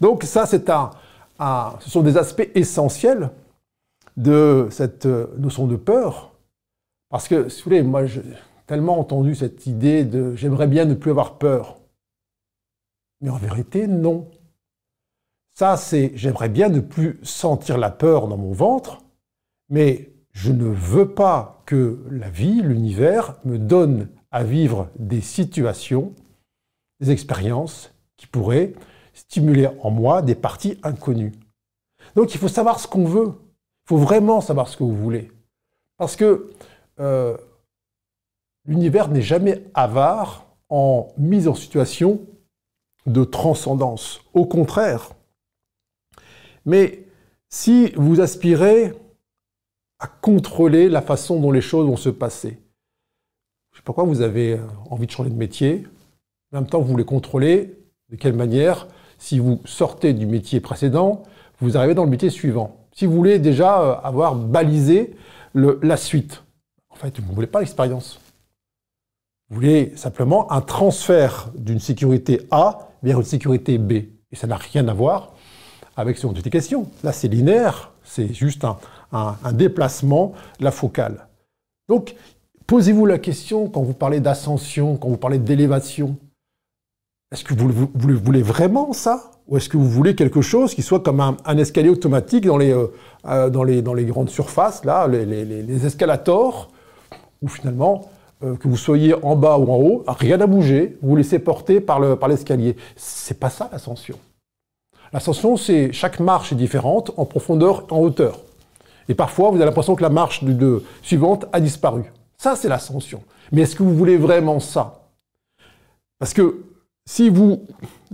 Donc 0.00 0.24
ça, 0.24 0.46
c'est 0.46 0.68
un, 0.68 0.90
ce 1.78 1.90
sont 1.90 2.02
des 2.02 2.16
aspects 2.16 2.50
essentiels 2.56 3.30
de 4.16 4.66
cette 4.72 5.06
euh, 5.06 5.28
notion 5.38 5.68
de 5.68 5.76
peur. 5.76 6.33
Parce 7.14 7.28
que, 7.28 7.48
si 7.48 7.58
vous 7.58 7.70
voulez, 7.70 7.82
moi, 7.84 8.06
j'ai 8.06 8.22
tellement 8.66 8.98
entendu 8.98 9.36
cette 9.36 9.66
idée 9.66 10.04
de 10.04 10.34
j'aimerais 10.34 10.66
bien 10.66 10.84
ne 10.84 10.94
plus 10.94 11.12
avoir 11.12 11.38
peur. 11.38 11.78
Mais 13.20 13.30
en 13.30 13.36
vérité, 13.36 13.86
non. 13.86 14.28
Ça, 15.52 15.76
c'est 15.76 16.10
j'aimerais 16.16 16.48
bien 16.48 16.70
ne 16.70 16.80
plus 16.80 17.20
sentir 17.22 17.78
la 17.78 17.92
peur 17.92 18.26
dans 18.26 18.36
mon 18.36 18.50
ventre, 18.50 19.04
mais 19.68 20.10
je 20.32 20.50
ne 20.50 20.64
veux 20.64 21.14
pas 21.14 21.62
que 21.66 22.04
la 22.10 22.28
vie, 22.30 22.62
l'univers, 22.62 23.36
me 23.44 23.60
donne 23.60 24.08
à 24.32 24.42
vivre 24.42 24.90
des 24.98 25.20
situations, 25.20 26.14
des 26.98 27.12
expériences 27.12 27.94
qui 28.16 28.26
pourraient 28.26 28.72
stimuler 29.12 29.68
en 29.82 29.92
moi 29.92 30.20
des 30.20 30.34
parties 30.34 30.80
inconnues. 30.82 31.30
Donc 32.16 32.34
il 32.34 32.40
faut 32.40 32.48
savoir 32.48 32.80
ce 32.80 32.88
qu'on 32.88 33.04
veut. 33.04 33.34
Il 33.84 33.88
faut 33.90 33.98
vraiment 33.98 34.40
savoir 34.40 34.66
ce 34.66 34.76
que 34.76 34.82
vous 34.82 34.96
voulez. 34.96 35.30
Parce 35.96 36.16
que 36.16 36.50
euh, 37.00 37.36
l'univers 38.66 39.08
n'est 39.08 39.22
jamais 39.22 39.64
avare 39.74 40.46
en 40.68 41.08
mise 41.18 41.48
en 41.48 41.54
situation 41.54 42.20
de 43.06 43.24
transcendance. 43.24 44.20
Au 44.32 44.46
contraire. 44.46 45.10
Mais 46.64 47.04
si 47.48 47.92
vous 47.96 48.20
aspirez 48.20 48.92
à 49.98 50.06
contrôler 50.06 50.88
la 50.88 51.02
façon 51.02 51.38
dont 51.38 51.52
les 51.52 51.60
choses 51.60 51.86
vont 51.86 51.96
se 51.96 52.08
passer, 52.08 52.58
je 53.70 53.78
sais 53.78 53.82
pas 53.82 53.86
pourquoi 53.86 54.04
vous 54.04 54.22
avez 54.22 54.60
envie 54.90 55.06
de 55.06 55.10
changer 55.10 55.30
de 55.30 55.36
métier, 55.36 55.86
en 56.52 56.60
même 56.60 56.66
temps 56.66 56.80
vous 56.80 56.90
voulez 56.90 57.04
contrôler 57.04 57.78
de 58.10 58.16
quelle 58.16 58.34
manière, 58.34 58.86
si 59.18 59.38
vous 59.38 59.60
sortez 59.64 60.12
du 60.12 60.26
métier 60.26 60.60
précédent, 60.60 61.22
vous 61.60 61.76
arrivez 61.76 61.94
dans 61.94 62.04
le 62.04 62.10
métier 62.10 62.30
suivant. 62.30 62.86
Si 62.92 63.06
vous 63.06 63.12
voulez 63.12 63.38
déjà 63.38 63.82
euh, 63.82 63.94
avoir 64.02 64.36
balisé 64.36 65.16
la 65.54 65.96
suite, 65.96 66.43
en 66.94 66.96
fait, 66.96 67.18
vous 67.20 67.30
ne 67.30 67.34
voulez 67.34 67.46
pas 67.46 67.60
l'expérience. 67.60 68.20
Vous 69.50 69.56
voulez 69.56 69.92
simplement 69.96 70.50
un 70.52 70.60
transfert 70.60 71.50
d'une 71.56 71.80
sécurité 71.80 72.46
A 72.50 72.88
vers 73.02 73.18
une 73.18 73.26
sécurité 73.26 73.78
B. 73.78 73.92
Et 73.92 74.36
ça 74.36 74.46
n'a 74.46 74.56
rien 74.56 74.86
à 74.88 74.94
voir 74.94 75.34
avec 75.96 76.18
il 76.22 76.50
question. 76.50 76.88
Là, 77.02 77.12
c'est 77.12 77.28
linéaire, 77.28 77.92
c'est 78.02 78.32
juste 78.32 78.64
un, 79.12 79.36
déplacement 79.52 80.32
la 80.60 80.70
focale. 80.70 81.28
Donc, 81.88 82.16
posez-vous 82.66 83.06
la 83.06 83.18
question 83.18 83.68
quand 83.68 83.82
vous 83.82 83.92
parlez 83.92 84.20
d'ascension, 84.20 84.96
quand 84.96 85.08
vous 85.08 85.16
parlez 85.16 85.38
d'élévation. 85.38 86.16
Est-ce 87.30 87.44
que 87.44 87.54
vous, 87.54 87.88
voulez 87.94 88.42
vraiment 88.42 88.92
ça? 88.92 89.30
Ou 89.46 89.56
est-ce 89.56 89.68
que 89.68 89.76
vous 89.76 89.88
voulez 89.88 90.14
quelque 90.14 90.40
chose 90.40 90.74
qui 90.74 90.82
soit 90.82 91.00
comme 91.00 91.20
un, 91.20 91.58
escalier 91.58 91.90
automatique 91.90 92.46
dans 92.46 92.56
les, 92.56 92.72
euh, 92.72 92.86
euh, 93.26 93.50
dans, 93.50 93.62
les, 93.62 94.04
grandes 94.04 94.30
surfaces, 94.30 94.84
là, 94.84 95.06
les, 95.06 95.86
escalators, 95.86 96.70
où 97.44 97.48
finalement, 97.48 98.08
euh, 98.42 98.56
que 98.56 98.66
vous 98.66 98.76
soyez 98.76 99.14
en 99.22 99.36
bas 99.36 99.58
ou 99.58 99.70
en 99.70 99.76
haut, 99.76 100.04
rien 100.08 100.38
n'a 100.38 100.46
bougé, 100.46 100.96
vous 101.02 101.10
vous 101.10 101.16
laissez 101.16 101.38
porter 101.38 101.80
par 101.80 102.00
l'escalier. 102.00 102.72
Par 102.72 102.82
c'est 102.96 103.38
pas 103.38 103.50
ça 103.50 103.68
l'ascension. 103.70 104.18
L'ascension, 105.12 105.56
c'est 105.56 105.92
chaque 105.92 106.18
marche 106.18 106.52
est 106.52 106.56
différente 106.56 107.12
en 107.16 107.26
profondeur, 107.26 107.86
en 107.90 107.98
hauteur. 107.98 108.40
Et 109.08 109.14
parfois, 109.14 109.50
vous 109.50 109.56
avez 109.56 109.66
l'impression 109.66 109.94
que 109.94 110.02
la 110.02 110.08
marche 110.08 110.42
suivante 111.02 111.46
a 111.52 111.60
disparu. 111.60 112.02
Ça, 112.38 112.56
c'est 112.56 112.68
l'ascension. 112.68 113.22
Mais 113.52 113.62
est-ce 113.62 113.76
que 113.76 113.82
vous 113.82 113.94
voulez 113.94 114.16
vraiment 114.16 114.58
ça? 114.58 115.02
Parce 116.18 116.32
que 116.32 116.64
si 117.06 117.28
vous 117.28 117.60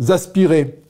aspirez 0.08 0.82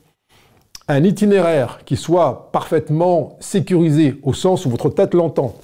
à 0.87 0.95
un 0.95 1.03
itinéraire 1.03 1.81
qui 1.85 1.95
soit 1.95 2.49
parfaitement 2.51 3.37
sécurisé 3.39 4.19
au 4.23 4.33
sens 4.33 4.65
où 4.65 4.69
votre 4.69 4.89
tête 4.89 5.13
l'entend, 5.13 5.55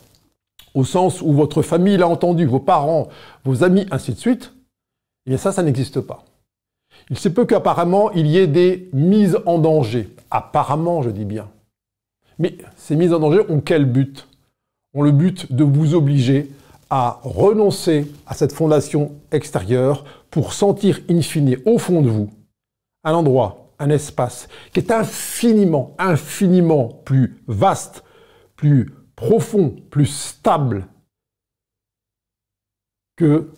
au 0.78 0.84
sens 0.84 1.24
où 1.24 1.34
votre 1.34 1.64
famille 1.64 1.98
l'a 1.98 2.08
entendu, 2.08 2.46
vos 2.46 2.60
parents, 2.60 3.08
vos 3.44 3.64
amis, 3.64 3.88
ainsi 3.90 4.14
de 4.14 4.20
suite, 4.20 4.54
eh 5.26 5.32
bien 5.32 5.38
ça, 5.40 5.52
ça 5.52 5.64
n'existe 5.64 6.02
pas. 6.02 6.24
Il 7.10 7.18
se 7.18 7.30
peut 7.30 7.46
qu'apparemment 7.46 8.12
il 8.12 8.28
y 8.28 8.38
ait 8.38 8.46
des 8.46 8.88
mises 8.94 9.40
en 9.48 9.58
danger. 9.58 10.08
Apparemment, 10.30 11.02
je 11.02 11.10
dis 11.10 11.26
bien. 11.26 11.50
Mais 12.38 12.60
ces 12.76 12.96
mises 12.96 13.12
en 13.12 13.18
danger 13.18 13.42
ont 13.50 13.60
quel 13.60 13.86
but? 13.86 14.28
Ont 14.94 15.02
le 15.02 15.12
but 15.12 15.52
de 15.52 15.64
vous 15.64 15.96
obliger 15.96 16.52
à 16.92 17.20
renoncer 17.24 18.12
à 18.28 18.36
cette 18.36 18.54
fondation 18.54 19.14
extérieure 19.32 20.06
pour 20.30 20.54
sentir 20.54 21.00
in 21.10 21.20
au 21.66 21.80
fond 21.80 22.04
de 22.04 22.10
vous 22.10 22.30
un 23.04 23.16
endroit, 23.16 23.72
un 23.80 23.90
espace 23.90 24.48
qui 24.74 24.80
est 24.80 24.92
infiniment, 24.92 25.96
infiniment 25.98 27.02
plus 27.04 27.42
vaste, 27.48 28.04
plus 28.56 28.94
profond, 29.18 29.76
plus 29.90 30.06
stable 30.06 30.88
que, 33.18 33.52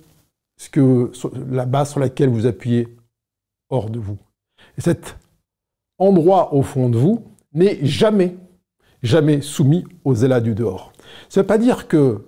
ce 0.58 0.69
que 0.69 1.12
la 1.52 1.67
base 1.67 1.91
sur 1.91 2.00
laquelle 2.00 2.30
vous 2.30 2.48
appuyez 2.48 2.98
hors 3.69 3.91
de 3.91 4.00
vous. 4.00 4.17
Et 4.78 4.82
cet 4.82 5.17
endroit 6.00 6.54
au 6.54 6.63
fond 6.63 6.89
de 6.89 6.98
vous 6.98 7.24
n'est 7.54 7.86
jamais, 7.86 8.38
jamais 9.04 9.41
soumis 9.41 9.84
aux 10.06 10.15
élats 10.15 10.39
du 10.39 10.56
dehors. 10.56 10.93
Ça 11.28 11.41
ne 11.41 11.43
veut 11.43 11.48
pas 11.48 11.58
dire 11.58 11.88
que 11.88 12.26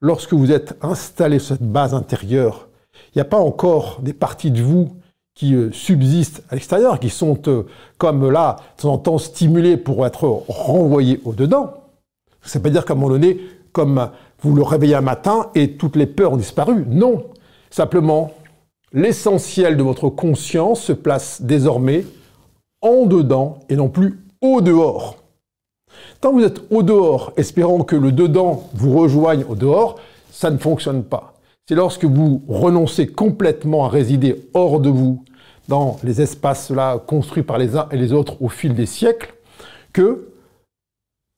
lorsque 0.00 0.32
vous 0.32 0.52
êtes 0.52 0.78
installé 0.80 1.40
sur 1.40 1.56
cette 1.56 1.70
base 1.70 1.92
intérieure, 1.92 2.68
il 3.08 3.18
n'y 3.18 3.22
a 3.22 3.26
pas 3.26 3.40
encore 3.40 4.00
des 4.00 4.12
parties 4.12 4.52
de 4.52 4.62
vous 4.62 4.96
qui 5.34 5.54
euh, 5.54 5.72
subsistent 5.72 6.42
à 6.50 6.54
l'extérieur, 6.54 7.00
qui 7.00 7.10
sont 7.10 7.40
euh, 7.48 7.64
comme 7.98 8.30
là, 8.30 8.56
de 8.76 8.82
temps 8.82 8.92
en 8.92 8.98
temps 8.98 9.18
stimulées 9.18 9.76
pour 9.76 10.06
être 10.06 10.44
renvoyées 10.48 11.20
au-dedans. 11.24 11.79
Ça 12.42 12.58
ne 12.58 12.64
veut 12.64 12.70
pas 12.70 12.70
dire 12.70 12.84
qu'à 12.84 12.94
un 12.94 12.96
moment 12.96 13.10
donné, 13.10 13.40
comme 13.72 14.10
vous 14.42 14.54
le 14.54 14.62
réveillez 14.62 14.94
un 14.94 15.00
matin 15.00 15.50
et 15.54 15.72
toutes 15.72 15.96
les 15.96 16.06
peurs 16.06 16.32
ont 16.32 16.36
disparu. 16.36 16.84
Non. 16.88 17.24
Simplement, 17.70 18.32
l'essentiel 18.92 19.76
de 19.76 19.82
votre 19.82 20.08
conscience 20.08 20.82
se 20.82 20.92
place 20.92 21.42
désormais 21.42 22.04
en 22.82 23.06
dedans 23.06 23.58
et 23.68 23.76
non 23.76 23.88
plus 23.88 24.20
au 24.40 24.60
dehors. 24.60 25.16
Tant 26.20 26.30
que 26.30 26.36
vous 26.36 26.44
êtes 26.44 26.62
au 26.70 26.82
dehors, 26.82 27.32
espérant 27.36 27.82
que 27.82 27.96
le 27.96 28.12
dedans 28.12 28.64
vous 28.74 28.96
rejoigne 28.96 29.44
au 29.48 29.54
dehors, 29.54 29.98
ça 30.30 30.50
ne 30.50 30.58
fonctionne 30.58 31.04
pas. 31.04 31.34
C'est 31.68 31.74
lorsque 31.74 32.04
vous 32.04 32.42
renoncez 32.48 33.06
complètement 33.06 33.84
à 33.84 33.88
résider 33.88 34.48
hors 34.54 34.80
de 34.80 34.90
vous, 34.90 35.24
dans 35.68 35.98
les 36.02 36.20
espaces 36.20 36.70
là 36.70 36.98
construits 36.98 37.44
par 37.44 37.58
les 37.58 37.76
uns 37.76 37.86
et 37.92 37.96
les 37.96 38.12
autres 38.12 38.42
au 38.42 38.48
fil 38.48 38.74
des 38.74 38.86
siècles, 38.86 39.34
que 39.92 40.29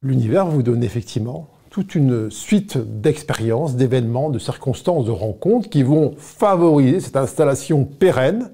l'univers 0.03 0.47
vous 0.47 0.63
donne 0.63 0.83
effectivement 0.85 1.49
toute 1.71 1.95
une 1.95 2.31
suite 2.31 2.77
d'expériences, 2.77 3.77
d'événements, 3.77 4.29
de 4.29 4.39
circonstances, 4.39 5.07
de 5.07 5.11
rencontres 5.11 5.71
qui 5.71 5.83
vont 5.83 6.15
favoriser 6.19 7.01
cette 7.01 7.17
installation 7.17 7.85
pérenne, 7.85 8.51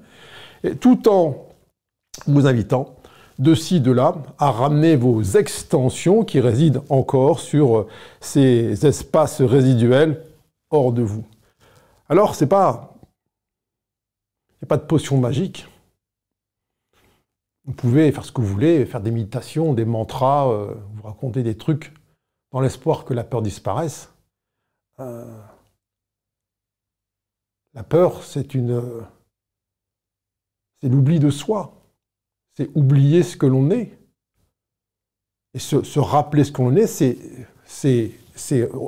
tout 0.79 1.09
en 1.09 1.47
vous 2.27 2.47
invitant 2.47 2.95
de 3.37 3.55
ci, 3.55 3.81
de 3.81 3.91
là, 3.91 4.15
à 4.37 4.51
ramener 4.51 4.95
vos 4.95 5.21
extensions 5.21 6.23
qui 6.23 6.39
résident 6.39 6.83
encore 6.89 7.39
sur 7.39 7.87
ces 8.19 8.85
espaces 8.85 9.41
résiduels 9.41 10.23
hors 10.69 10.91
de 10.91 11.01
vous. 11.01 11.25
Alors, 12.09 12.35
c'est 12.35 12.47
pas. 12.47 12.95
Il 14.51 14.63
n'y 14.63 14.65
a 14.65 14.67
pas 14.67 14.77
de 14.77 14.85
potion 14.85 15.17
magique. 15.17 15.67
Vous 17.69 17.75
pouvez 17.75 18.11
faire 18.11 18.25
ce 18.25 18.31
que 18.31 18.41
vous 18.41 18.47
voulez, 18.47 18.83
faire 18.87 18.99
des 18.99 19.11
méditations, 19.11 19.75
des 19.75 19.85
mantras, 19.85 20.51
euh, 20.51 20.73
vous 20.95 21.03
raconter 21.03 21.43
des 21.43 21.55
trucs 21.55 21.93
dans 22.51 22.61
l'espoir 22.61 23.05
que 23.05 23.13
la 23.13 23.23
peur 23.23 23.43
disparaisse. 23.43 24.11
Euh, 24.99 25.39
la 27.75 27.83
peur, 27.83 28.23
c'est 28.23 28.55
une. 28.55 28.81
C'est 30.81 30.89
l'oubli 30.89 31.19
de 31.19 31.29
soi. 31.29 31.75
C'est 32.57 32.71
oublier 32.73 33.21
ce 33.21 33.37
que 33.37 33.45
l'on 33.45 33.69
est. 33.69 33.99
Et 35.53 35.59
se, 35.59 35.99
rappeler 35.99 36.45
ce 36.45 36.51
que 36.51 36.63
l'on 36.63 36.75
est, 36.75 36.87
c'est 36.87 38.11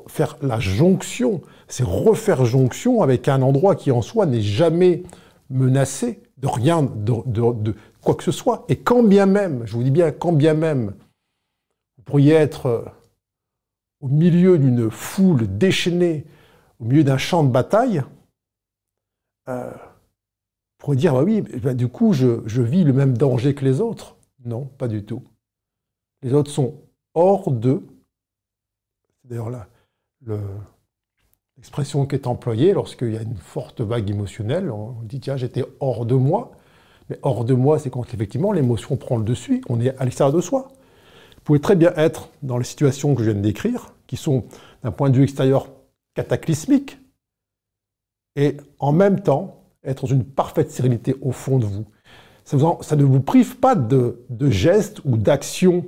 faire 0.07 0.37
la 0.41 0.59
jonction, 0.59 1.43
c'est 1.67 1.83
refaire 1.83 2.45
jonction 2.45 3.03
avec 3.03 3.27
un 3.27 3.43
endroit 3.43 3.75
qui 3.75 3.91
en 3.91 4.01
soi 4.01 4.25
n'est 4.25 4.41
jamais 4.41 5.03
menacé 5.51 6.23
de 6.37 6.47
rien, 6.47 6.81
de, 6.81 7.75
quoi 8.03 8.15
que 8.15 8.23
ce 8.23 8.31
soit. 8.31 8.65
Et 8.69 8.77
quand 8.77 9.03
bien 9.03 9.25
même, 9.25 9.65
je 9.65 9.73
vous 9.73 9.83
dis 9.83 9.91
bien, 9.91 10.11
quand 10.11 10.33
bien 10.33 10.53
même, 10.53 10.93
vous 11.97 12.03
pourriez 12.03 12.33
être 12.33 12.85
au 14.01 14.07
milieu 14.07 14.57
d'une 14.57 14.89
foule 14.89 15.57
déchaînée, 15.57 16.25
au 16.79 16.85
milieu 16.85 17.03
d'un 17.03 17.17
champ 17.17 17.43
de 17.43 17.51
bataille, 17.51 18.03
euh, 19.47 19.71
pourrait 20.77 20.97
dire, 20.97 21.13
bah 21.13 21.23
oui, 21.23 21.41
bah, 21.41 21.73
du 21.73 21.87
coup, 21.87 22.13
je, 22.13 22.61
vis 22.61 22.83
le 22.83 22.93
même 22.93 23.17
danger 23.17 23.53
que 23.53 23.63
les 23.63 23.79
autres. 23.79 24.17
Non, 24.43 24.65
pas 24.65 24.87
du 24.87 25.05
tout. 25.05 25.23
Les 26.23 26.33
autres 26.33 26.51
sont 26.51 26.75
hors 27.13 27.51
d'eux. 27.51 27.85
C'est 29.21 29.29
d'ailleurs 29.29 29.51
l'expression 31.57 32.05
qui 32.07 32.15
est 32.15 32.27
employée 32.27 32.73
lorsqu'il 32.73 33.13
y 33.13 33.17
a 33.17 33.21
une 33.21 33.37
forte 33.37 33.81
vague 33.81 34.09
émotionnelle. 34.09 34.71
On 34.71 35.01
dit, 35.03 35.19
tiens, 35.19 35.37
j'étais 35.37 35.63
hors 35.79 36.05
de 36.05 36.15
moi. 36.15 36.51
Mais 37.11 37.19
hors 37.23 37.43
de 37.43 37.53
moi, 37.53 37.77
c'est 37.77 37.89
quand 37.89 38.05
effectivement 38.13 38.53
l'émotion 38.53 38.95
prend 38.95 39.17
le 39.17 39.25
dessus, 39.25 39.61
on 39.67 39.81
est 39.81 39.93
à 39.97 40.05
l'extérieur 40.05 40.33
de 40.33 40.39
soi. 40.39 40.69
Vous 41.35 41.41
pouvez 41.43 41.59
très 41.59 41.75
bien 41.75 41.91
être 41.97 42.29
dans 42.41 42.57
les 42.57 42.63
situations 42.63 43.15
que 43.15 43.21
je 43.21 43.31
viens 43.31 43.37
de 43.37 43.43
décrire, 43.43 43.93
qui 44.07 44.15
sont 44.15 44.45
d'un 44.81 44.91
point 44.91 45.09
de 45.09 45.17
vue 45.17 45.23
extérieur 45.23 45.67
cataclysmiques, 46.13 46.99
et 48.37 48.55
en 48.79 48.93
même 48.93 49.19
temps 49.19 49.61
être 49.83 50.03
dans 50.03 50.13
une 50.13 50.23
parfaite 50.23 50.71
sérénité 50.71 51.17
au 51.19 51.33
fond 51.33 51.59
de 51.59 51.65
vous. 51.65 51.83
Ça, 52.45 52.95
ne 52.95 53.03
vous 53.03 53.19
prive 53.19 53.57
pas 53.57 53.75
de, 53.75 54.23
de 54.29 54.49
gestes 54.49 55.01
ou 55.03 55.17
d'actions 55.17 55.85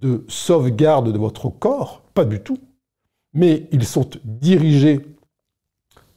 de 0.00 0.24
sauvegarde 0.26 1.12
de 1.12 1.18
votre 1.18 1.50
corps, 1.50 2.00
pas 2.14 2.24
du 2.24 2.40
tout, 2.40 2.56
mais 3.34 3.68
ils 3.72 3.84
sont 3.84 4.08
dirigés 4.24 5.04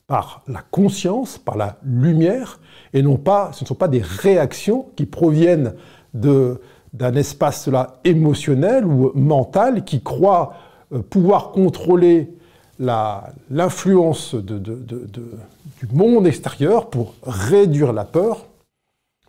par 0.08 0.44
la 0.48 0.62
conscience, 0.62 1.38
par 1.38 1.58
la 1.58 1.78
lumière, 1.84 2.60
et 2.94 3.02
non 3.02 3.18
pas, 3.18 3.52
ce 3.54 3.64
ne 3.64 3.68
sont 3.68 3.76
pas 3.76 3.88
des 3.88 4.02
réactions 4.02 4.88
qui 4.96 5.06
proviennent 5.06 5.76
d'un 6.14 7.16
espace 7.16 7.68
là 7.68 8.00
émotionnel 8.04 8.86
ou 8.86 9.12
mental 9.16 9.84
qui 9.84 10.02
croit 10.02 10.56
euh, 10.92 11.02
pouvoir 11.02 11.52
contrôler 11.52 12.32
l'influence 13.50 14.36
du 14.36 15.88
monde 15.94 16.28
extérieur 16.28 16.90
pour 16.90 17.16
réduire 17.24 17.94
la 17.94 18.04
peur 18.04 18.48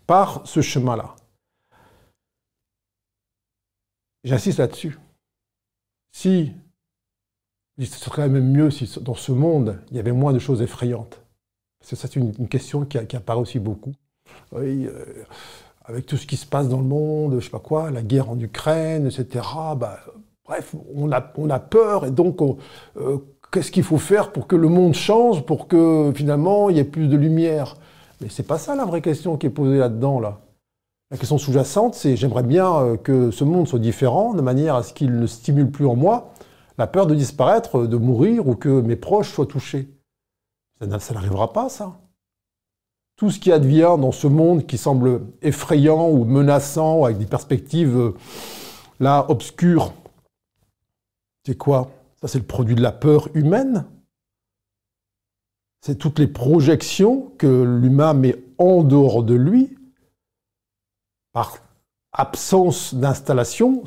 par 0.07 0.43
ce 0.45 0.61
chemin-là. 0.61 1.15
J'insiste 4.25 4.59
là-dessus. 4.59 4.99
Si, 6.11 6.53
ce 7.85 7.99
serait 7.99 8.29
même 8.29 8.51
mieux 8.51 8.71
si 8.71 8.91
dans 9.03 9.15
ce 9.15 9.33
monde, 9.33 9.79
il 9.91 9.97
y 9.97 10.01
avait 10.01 10.13
moins 10.13 10.33
de 10.33 10.39
choses 10.39 10.63
effrayantes. 10.63 11.21
C'est 11.83 12.17
une, 12.17 12.49
question 12.49 12.85
qui, 12.85 12.99
apparaît 12.99 13.39
aussi 13.39 13.59
beaucoup. 13.59 13.93
Euh, 14.55 14.89
avec 15.85 16.07
tout 16.07 16.17
ce 16.17 16.27
qui 16.27 16.37
se 16.37 16.47
passe 16.47 16.69
dans 16.69 16.81
le 16.81 16.87
monde, 16.87 17.37
je 17.39 17.45
sais 17.45 17.51
pas 17.51 17.61
quoi, 17.61 17.91
la 17.91 18.03
guerre 18.03 18.31
en 18.31 18.41
Ukraine, 18.41 19.07
etc. 19.07 19.45
Bah, 19.77 19.99
bref, 20.45 20.75
on 20.95 21.13
a, 21.13 21.33
on 21.37 21.49
a 21.51 21.61
peur 21.61 22.05
et 22.07 22.11
donc 22.11 22.41
euh, 22.97 23.19
qu'est-ce 23.53 23.71
qu'il 23.71 23.85
faut 23.85 23.99
faire 23.99 24.33
pour 24.33 24.47
que 24.49 24.57
le 24.57 24.69
monde 24.69 24.95
change, 24.95 25.45
pour 25.45 25.69
que 25.69 26.13
finalement 26.15 26.71
il 26.71 26.77
y 26.77 26.81
ait 26.81 26.85
plus 26.85 27.07
de 27.07 27.17
lumière? 27.17 27.77
Mais 28.21 28.29
c'est 28.31 28.43
pas 28.47 28.59
ça 28.59 28.75
la 28.75 28.85
vraie 28.85 29.03
question 29.03 29.37
qui 29.37 29.47
est 29.47 29.51
posée 29.51 29.79
là-dedans 29.79 30.19
là. 30.19 30.41
La 31.13 31.19
question 31.19 31.39
sous-jacente, 31.39 31.95
c'est 31.95 32.17
j'aimerais 32.17 32.43
bien 32.43 32.75
euh, 32.75 32.97
que 32.97 33.31
ce 33.31 33.45
monde 33.45 33.69
soit 33.69 33.79
différent 33.79 34.35
de 34.35 34.43
manière 34.43 34.75
à 34.75 34.83
ce 34.83 34.93
qu'il 34.93 35.21
ne 35.21 35.27
stimule 35.29 35.71
plus 35.71 35.87
en 35.87 35.95
moi 35.95 36.33
la 36.79 36.87
peur 36.87 37.07
de 37.07 37.15
disparaître, 37.15 37.87
de 37.87 37.97
mourir 37.97 38.47
ou 38.49 38.55
que 38.55 38.81
mes 38.81 38.97
proches 38.97 39.33
soient 39.33 39.47
touchés. 39.47 39.89
Ça 40.81 41.15
n'arrivera 41.15 41.53
pas, 41.53 41.69
ça 41.69 42.01
tout 43.17 43.31
ce 43.31 43.41
qui 43.41 43.51
advient 43.51 43.97
dans 43.99 44.13
ce 44.13 44.27
monde 44.27 44.67
qui 44.67 44.77
semble 44.77 45.23
effrayant 45.41 46.11
ou 46.11 46.25
menaçant, 46.25 47.05
avec 47.05 47.19
des 47.19 47.27
perspectives 47.27 47.97
euh, 47.97 48.15
là 49.01 49.25
obscures, 49.31 49.95
c'est 51.45 51.57
quoi? 51.57 51.91
Ça, 52.21 52.29
c'est 52.29 52.39
le 52.39 52.45
produit 52.45 52.75
de 52.75 52.83
la 52.83 52.93
peur 52.93 53.29
humaine. 53.35 53.87
C'est 55.81 55.97
toutes 55.97 56.19
les 56.19 56.27
projections 56.27 57.33
que 57.39 57.63
l'humain 57.63 58.15
met 58.15 58.37
en 58.59 58.83
dehors 58.83 59.23
de 59.23 59.35
lui 59.35 59.77
absence 62.17 62.95
d'installation 62.95 63.85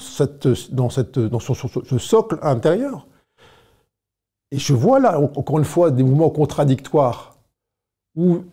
dans, 0.71 0.89
ce 0.89 1.97
socle 1.97 2.39
intérieur. 2.41 3.07
Et 4.51 4.57
je 4.57 4.73
vois 4.73 4.99
là, 4.99 5.19
encore 5.19 5.57
une 5.59 5.65
fois, 5.65 5.91
des 5.91 6.03
mouvements 6.03 6.29
contradictoires 6.29 7.37
où 8.15 8.43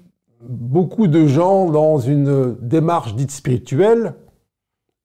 beaucoup 0.40 1.06
de 1.06 1.26
gens, 1.26 1.70
dans 1.70 1.98
une 1.98 2.56
démarche 2.60 3.14
dite 3.14 3.30
spirituelle, 3.30 4.14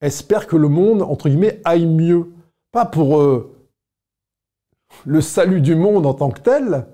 espèrent 0.02 0.48
que 0.48 0.58
le 0.58 0.68
monde, 0.68 1.02
entre 1.02 1.30
guillemets, 1.30 1.62
aille 1.64 1.86
mieux. 1.86 2.32
Pas 2.72 2.86
pour 2.86 3.20
euh, 3.20 3.54
le 5.06 5.22
salut 5.22 5.62
du 5.62 5.76
monde 5.76 6.06
en 6.06 6.14
tant 6.14 6.30
que 6.30 6.40
tel, 6.40 6.88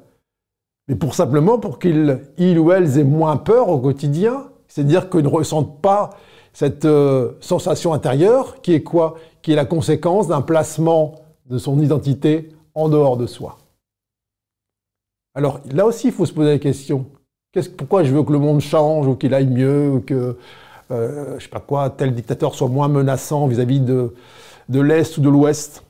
mais 0.87 0.95
pour 0.95 1.13
simplement 1.15 1.59
pour 1.59 1.79
qu'ils 1.79 2.21
ils 2.37 2.57
ou 2.59 2.71
elles 2.71 2.97
aient 2.97 3.03
moins 3.03 3.37
peur 3.37 3.69
au 3.69 3.79
quotidien. 3.79 4.49
C'est-à-dire 4.67 5.09
qu'ils 5.09 5.23
ne 5.23 5.27
ressentent 5.27 5.81
pas 5.81 6.11
cette 6.57 6.85
euh, 6.85 7.33
sensation 7.39 7.93
intérieure 7.93 8.63
qui 8.63 8.73
est 8.73 8.81
quoi? 8.81 9.19
Qui 9.43 9.51
est 9.51 9.55
la 9.55 9.65
conséquence 9.65 10.27
d'un 10.27 10.41
placement 10.41 11.13
de 11.45 11.59
son 11.59 11.79
identité 11.79 12.49
en 12.73 12.89
dehors 12.89 13.15
de 13.15 13.27
soi. 13.27 13.59
Alors 15.35 15.59
là 15.71 15.85
aussi, 15.85 16.07
il 16.07 16.13
faut 16.13 16.25
se 16.25 16.33
poser 16.33 16.49
la 16.49 16.57
question. 16.57 17.05
Pourquoi 17.77 18.03
je 18.03 18.11
veux 18.11 18.23
que 18.23 18.31
le 18.31 18.39
monde 18.39 18.59
change 18.59 19.05
ou 19.05 19.13
qu'il 19.13 19.35
aille 19.35 19.45
mieux 19.45 19.91
ou 19.91 19.99
que, 19.99 20.35
euh, 20.89 21.37
je 21.37 21.43
sais 21.43 21.49
pas 21.49 21.59
quoi, 21.59 21.91
tel 21.91 22.15
dictateur 22.15 22.55
soit 22.55 22.69
moins 22.69 22.87
menaçant 22.87 23.45
vis-à-vis 23.45 23.79
de, 23.79 24.11
l'Est 24.67 25.15
ou 25.19 25.21
de 25.21 25.29
l'Ouest? 25.29 25.83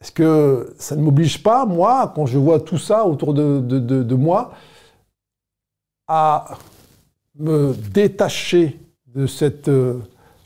Est-ce 0.00 0.10
que 0.10 0.74
ça 0.78 0.96
ne 0.96 1.02
m'oblige 1.02 1.42
pas, 1.42 1.66
moi, 1.66 2.10
quand 2.14 2.24
je 2.24 2.38
vois 2.38 2.60
tout 2.60 2.78
ça 2.78 3.06
autour 3.06 3.34
de, 3.34 4.14
moi, 4.14 4.54
à 6.08 6.56
me 7.38 7.74
détacher 7.74 8.78
de 9.16 9.26
cette 9.26 9.68
euh, 9.68 9.98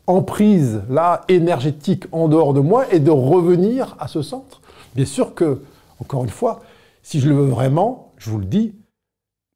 emprise-là 0.06 1.22
énergétique 1.28 2.04
en 2.12 2.28
dehors 2.28 2.54
de 2.54 2.60
moi 2.60 2.92
et 2.92 3.00
de 3.00 3.10
revenir 3.10 3.96
à 3.98 4.08
ce 4.08 4.22
centre 4.22 4.60
Bien 4.94 5.04
sûr 5.04 5.34
que, 5.34 5.60
encore 6.00 6.24
une 6.24 6.30
fois, 6.30 6.62
si 7.02 7.20
je 7.20 7.28
le 7.28 7.34
veux 7.34 7.46
vraiment, 7.46 8.12
je 8.16 8.30
vous 8.30 8.38
le 8.38 8.44
dis, 8.44 8.74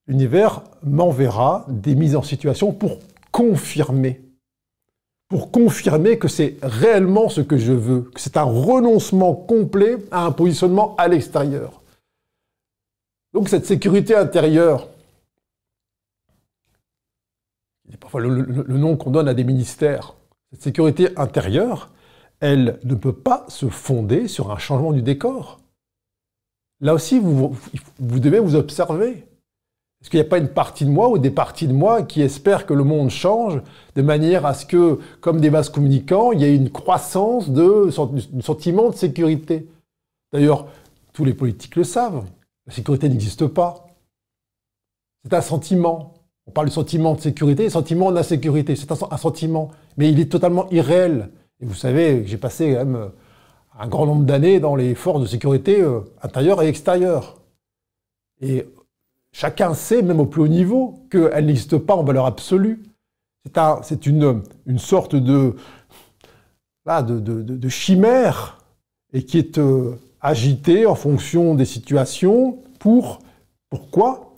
l'univers 0.07 0.63
m'enverra 0.83 1.67
des 1.69 1.95
mises 1.95 2.17
en 2.17 2.23
situation 2.23 2.73
pour 2.73 2.99
confirmer, 3.33 4.21
pour 5.29 5.51
confirmer 5.51 6.19
que 6.19 6.29
c'est 6.29 6.57
réellement 6.63 7.29
ce 7.29 7.41
que 7.41 7.57
je 7.57 7.73
veux, 7.73 8.03
que 8.15 8.21
c'est 8.21 8.37
un 8.37 8.45
renoncement 8.45 9.35
complet 9.35 9.97
à 10.11 10.25
un 10.25 10.31
positionnement 10.31 10.95
à 10.97 11.09
l'extérieur. 11.09 11.83
Donc 13.33 13.49
cette 13.49 13.67
sécurité 13.67 14.15
intérieure, 14.15 14.89
parfois 18.01 18.21
le, 18.21 18.31
nom 18.79 18.97
qu'on 18.97 19.11
donne 19.11 19.29
à 19.29 19.35
des 19.35 19.45
ministères, 19.45 20.15
cette 20.53 20.63
sécurité 20.63 21.17
intérieure, 21.19 21.91
elle 22.41 22.79
ne 22.85 22.95
peut 22.95 23.13
pas 23.13 23.45
se 23.49 23.69
fonder 23.69 24.29
sur 24.29 24.51
un 24.51 24.59
changement 24.59 24.93
du 24.93 25.03
décor. 25.03 25.61
Là 26.81 26.95
aussi, 26.95 27.19
vous, 27.19 27.57
vous 27.99 28.21
devez 28.21 28.41
vous 28.41 28.57
observer. 28.57 29.27
Est-ce 30.05 30.11
qu'il 30.11 30.21
n'y 30.21 30.27
a 30.27 30.29
pas 30.29 30.39
une 30.39 30.49
partie 30.49 30.85
de 30.85 30.91
moi 30.91 31.09
ou 31.09 31.17
des 31.17 31.31
parties 31.31 31.67
de 31.67 31.73
moi 31.73 32.03
qui 32.03 32.21
espèrent 32.21 32.67
que 32.67 32.75
le 32.75 32.85
monde 32.85 33.09
change 33.09 33.63
de 33.95 34.03
manière 34.03 34.45
à 34.45 34.53
ce 34.53 34.67
que, 34.67 34.99
comme 35.21 35.41
des 35.41 35.49
vases 35.49 35.71
communicants, 35.71 36.33
il 36.33 36.43
y 36.43 36.45
ait 36.45 36.55
une 36.55 36.71
croissance 36.71 37.49
de, 37.49 37.89
du 38.33 38.43
sentiment 38.43 38.91
de 38.91 38.97
sécurité? 38.97 39.67
D'ailleurs, 40.33 40.67
tous 41.15 41.25
les 41.25 41.33
politiques 41.33 41.77
le 41.77 41.85
savent. 41.85 42.25
La 42.67 42.73
sécurité 42.75 43.09
n'existe 43.09 43.47
pas. 43.47 43.87
C'est 45.25 45.33
un 45.33 45.41
sentiment. 45.41 46.14
On 46.47 46.51
parle 46.51 46.69
du 46.69 46.73
sentiment 46.73 47.15
de 47.15 47.21
sécurité, 47.21 47.71
sentiment 47.71 48.13
d'insécurité. 48.13 48.77
C'est 48.77 48.91
un, 48.91 49.17
sentiment, 49.17 49.71
mais 49.97 50.11
il 50.11 50.21
est 50.21 50.31
totalement 50.31 50.69
irréel. 50.71 51.31
Et 51.61 51.67
vous 51.67 51.75
savez, 51.75 52.27
j'ai 52.27 52.37
passé 52.37 52.73
quand 52.73 52.85
même 52.85 53.11
un 53.79 53.89
grand 53.89 54.07
nombre 54.07 54.25
d'années 54.25 54.61
dans 54.61 54.77
les 54.77 54.95
forces 54.95 55.23
de 55.23 55.27
sécurité 55.27 55.81
euh, 55.81 56.01
intérieures 56.23 56.63
et 56.63 56.69
extérieures. 56.69 57.41
Et 58.41 58.67
Chacun 59.35 59.75
sait, 59.75 60.01
même 60.01 60.21
au 60.21 60.27
plus 60.27 60.43
haut 60.43 60.49
niveau, 60.49 61.09
qu'elle 61.11 61.47
n'existe 61.47 61.77
pas 61.79 61.97
en 61.97 62.05
valeur 62.05 62.25
absolue. 62.25 62.85
C'est 63.83 64.07
une, 64.07 64.45
sorte 64.79 65.17
de, 65.17 65.57
de, 66.87 67.69
chimère 67.69 68.65
et 69.13 69.25
qui 69.25 69.39
est 69.39 69.59
euh, 69.59 69.99
agitée 70.21 70.87
en 70.87 70.95
fonction 70.95 71.57
des 71.57 71.65
situations 71.65 72.63
pour, 72.79 73.19
pourquoi? 73.71 74.37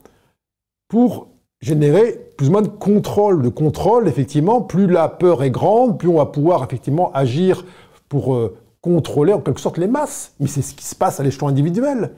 Pour 0.89 1.29
générer 1.61 2.33
plus 2.37 2.49
ou 2.49 2.53
moins 2.53 2.63
de 2.63 2.69
contrôle. 2.69 3.43
De 3.43 3.49
contrôle, 3.49 4.09
effectivement, 4.09 4.61
plus 4.61 4.87
la 4.87 5.09
peur 5.09 5.43
est 5.43 5.51
grande, 5.51 5.99
plus 5.99 6.09
on 6.09 6.17
va 6.17 6.27
pouvoir 6.27 6.65
effectivement 6.65 7.13
agir 7.13 7.65
pour 8.09 8.35
euh, 8.35 8.57
contrôler 8.81 9.33
en 9.33 9.41
quelque 9.41 9.61
sorte 9.61 9.79
les 9.79 9.87
masses. 9.87 10.33
Mais 10.41 10.47
c'est 10.47 10.63
ce 10.63 10.75
qui 10.75 10.85
se 10.85 10.95
passe 10.95 11.21
à 11.21 11.23
l'échelon 11.23 11.49
individuel. 11.49 12.13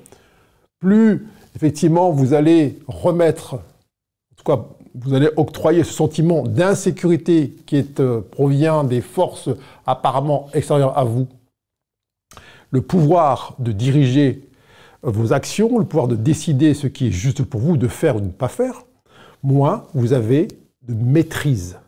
Plus 0.81 1.27
effectivement, 1.57 2.11
vous 2.11 2.35
allez 2.35 2.79
remettre, 2.87 3.55
en 3.55 4.37
tout 4.37 4.45
cas, 4.45 4.65
vous 4.95 5.15
allez 5.15 5.29
octroyer 5.37 5.85
ce 5.85 5.93
sentiment 5.93 6.43
d'insécurité 6.43 7.55
qui 7.67 7.85
euh, 8.01 8.21
provient 8.21 8.85
des 8.85 9.01
forces 9.01 9.51
apparemment 9.87 10.49
extérieures 10.55 10.97
à 10.99 11.05
vous, 11.05 11.29
le 12.71 12.83
pouvoir 12.83 13.55
de 13.59 13.73
diriger 13.73 14.49
vos 15.03 15.33
actions, 15.33 15.79
le 15.79 15.85
pouvoir 15.85 16.09
de 16.09 16.17
décider 16.17 16.75
ce 16.75 16.87
qui 16.87 17.09
est 17.09 17.13
juste 17.13 17.45
pour 17.45 17.61
vous, 17.61 17.77
de 17.77 17.89
faire 17.89 18.17
ou 18.17 18.21
de 18.21 18.27
ne 18.27 18.31
pas 18.31 18.49
faire, 18.49 18.83
moins 19.43 19.87
vous 19.95 20.13
avez 20.13 20.49
de 20.83 20.95
maîtrise. 20.95 21.79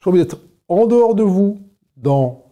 Soit 0.00 0.12
vous 0.12 0.20
êtes 0.20 0.36
en 0.68 0.86
dehors 0.86 1.14
de 1.14 1.22
vous, 1.22 1.60
dans 1.96 2.44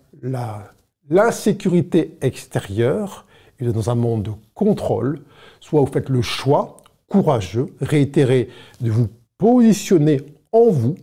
l'insécurité 1.09 2.17
extérieure, 2.21 3.27
et 3.61 3.65
dans 3.65 3.91
un 3.91 3.95
monde 3.95 4.25
de 4.25 4.33
contrôle, 4.55 5.23
soit 5.61 5.81
vous 5.81 5.93
faites 5.93 6.09
le 6.09 6.23
choix 6.23 6.79
courageux, 7.09 7.75
réitéré, 7.81 8.49
de 8.81 8.91
vous 8.91 9.09
positionner 9.39 10.23
en 10.53 10.71
vous, 10.71 10.97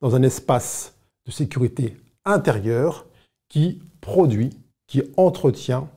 dans 0.00 0.14
un 0.14 0.22
espace 0.22 0.94
de 1.26 1.30
sécurité 1.30 1.96
intérieure 2.24 3.06
qui 3.48 3.80
produit, 4.00 4.50
qui 4.86 5.02
entretient, 5.16 5.88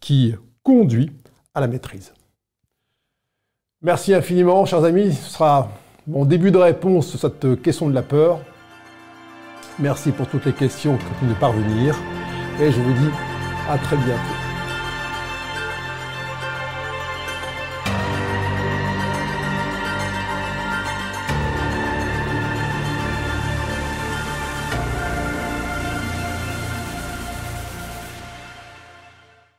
qui 0.00 0.34
conduit 0.62 1.12
à 1.54 1.60
la 1.60 1.68
maîtrise. 1.68 2.12
Merci 3.80 4.14
infiniment, 4.14 4.64
chers 4.64 4.84
amis. 4.84 5.12
Ce 5.12 5.30
sera 5.30 5.70
mon 6.06 6.24
début 6.24 6.50
de 6.50 6.58
réponse 6.58 7.08
sur 7.08 7.18
cette 7.18 7.62
question 7.62 7.88
de 7.88 7.94
la 7.94 8.02
peur. 8.02 8.40
Merci 9.78 10.10
pour 10.10 10.26
toutes 10.26 10.44
les 10.44 10.52
questions 10.52 10.96
qui 10.96 11.04
continuent 11.04 11.30
de 11.30 11.34
parvenir. 11.34 11.96
Et 12.60 12.70
je 12.70 12.80
vous 12.80 12.92
dis 12.92 13.10
à 13.68 13.78
très 13.78 13.96
bientôt. 13.96 14.41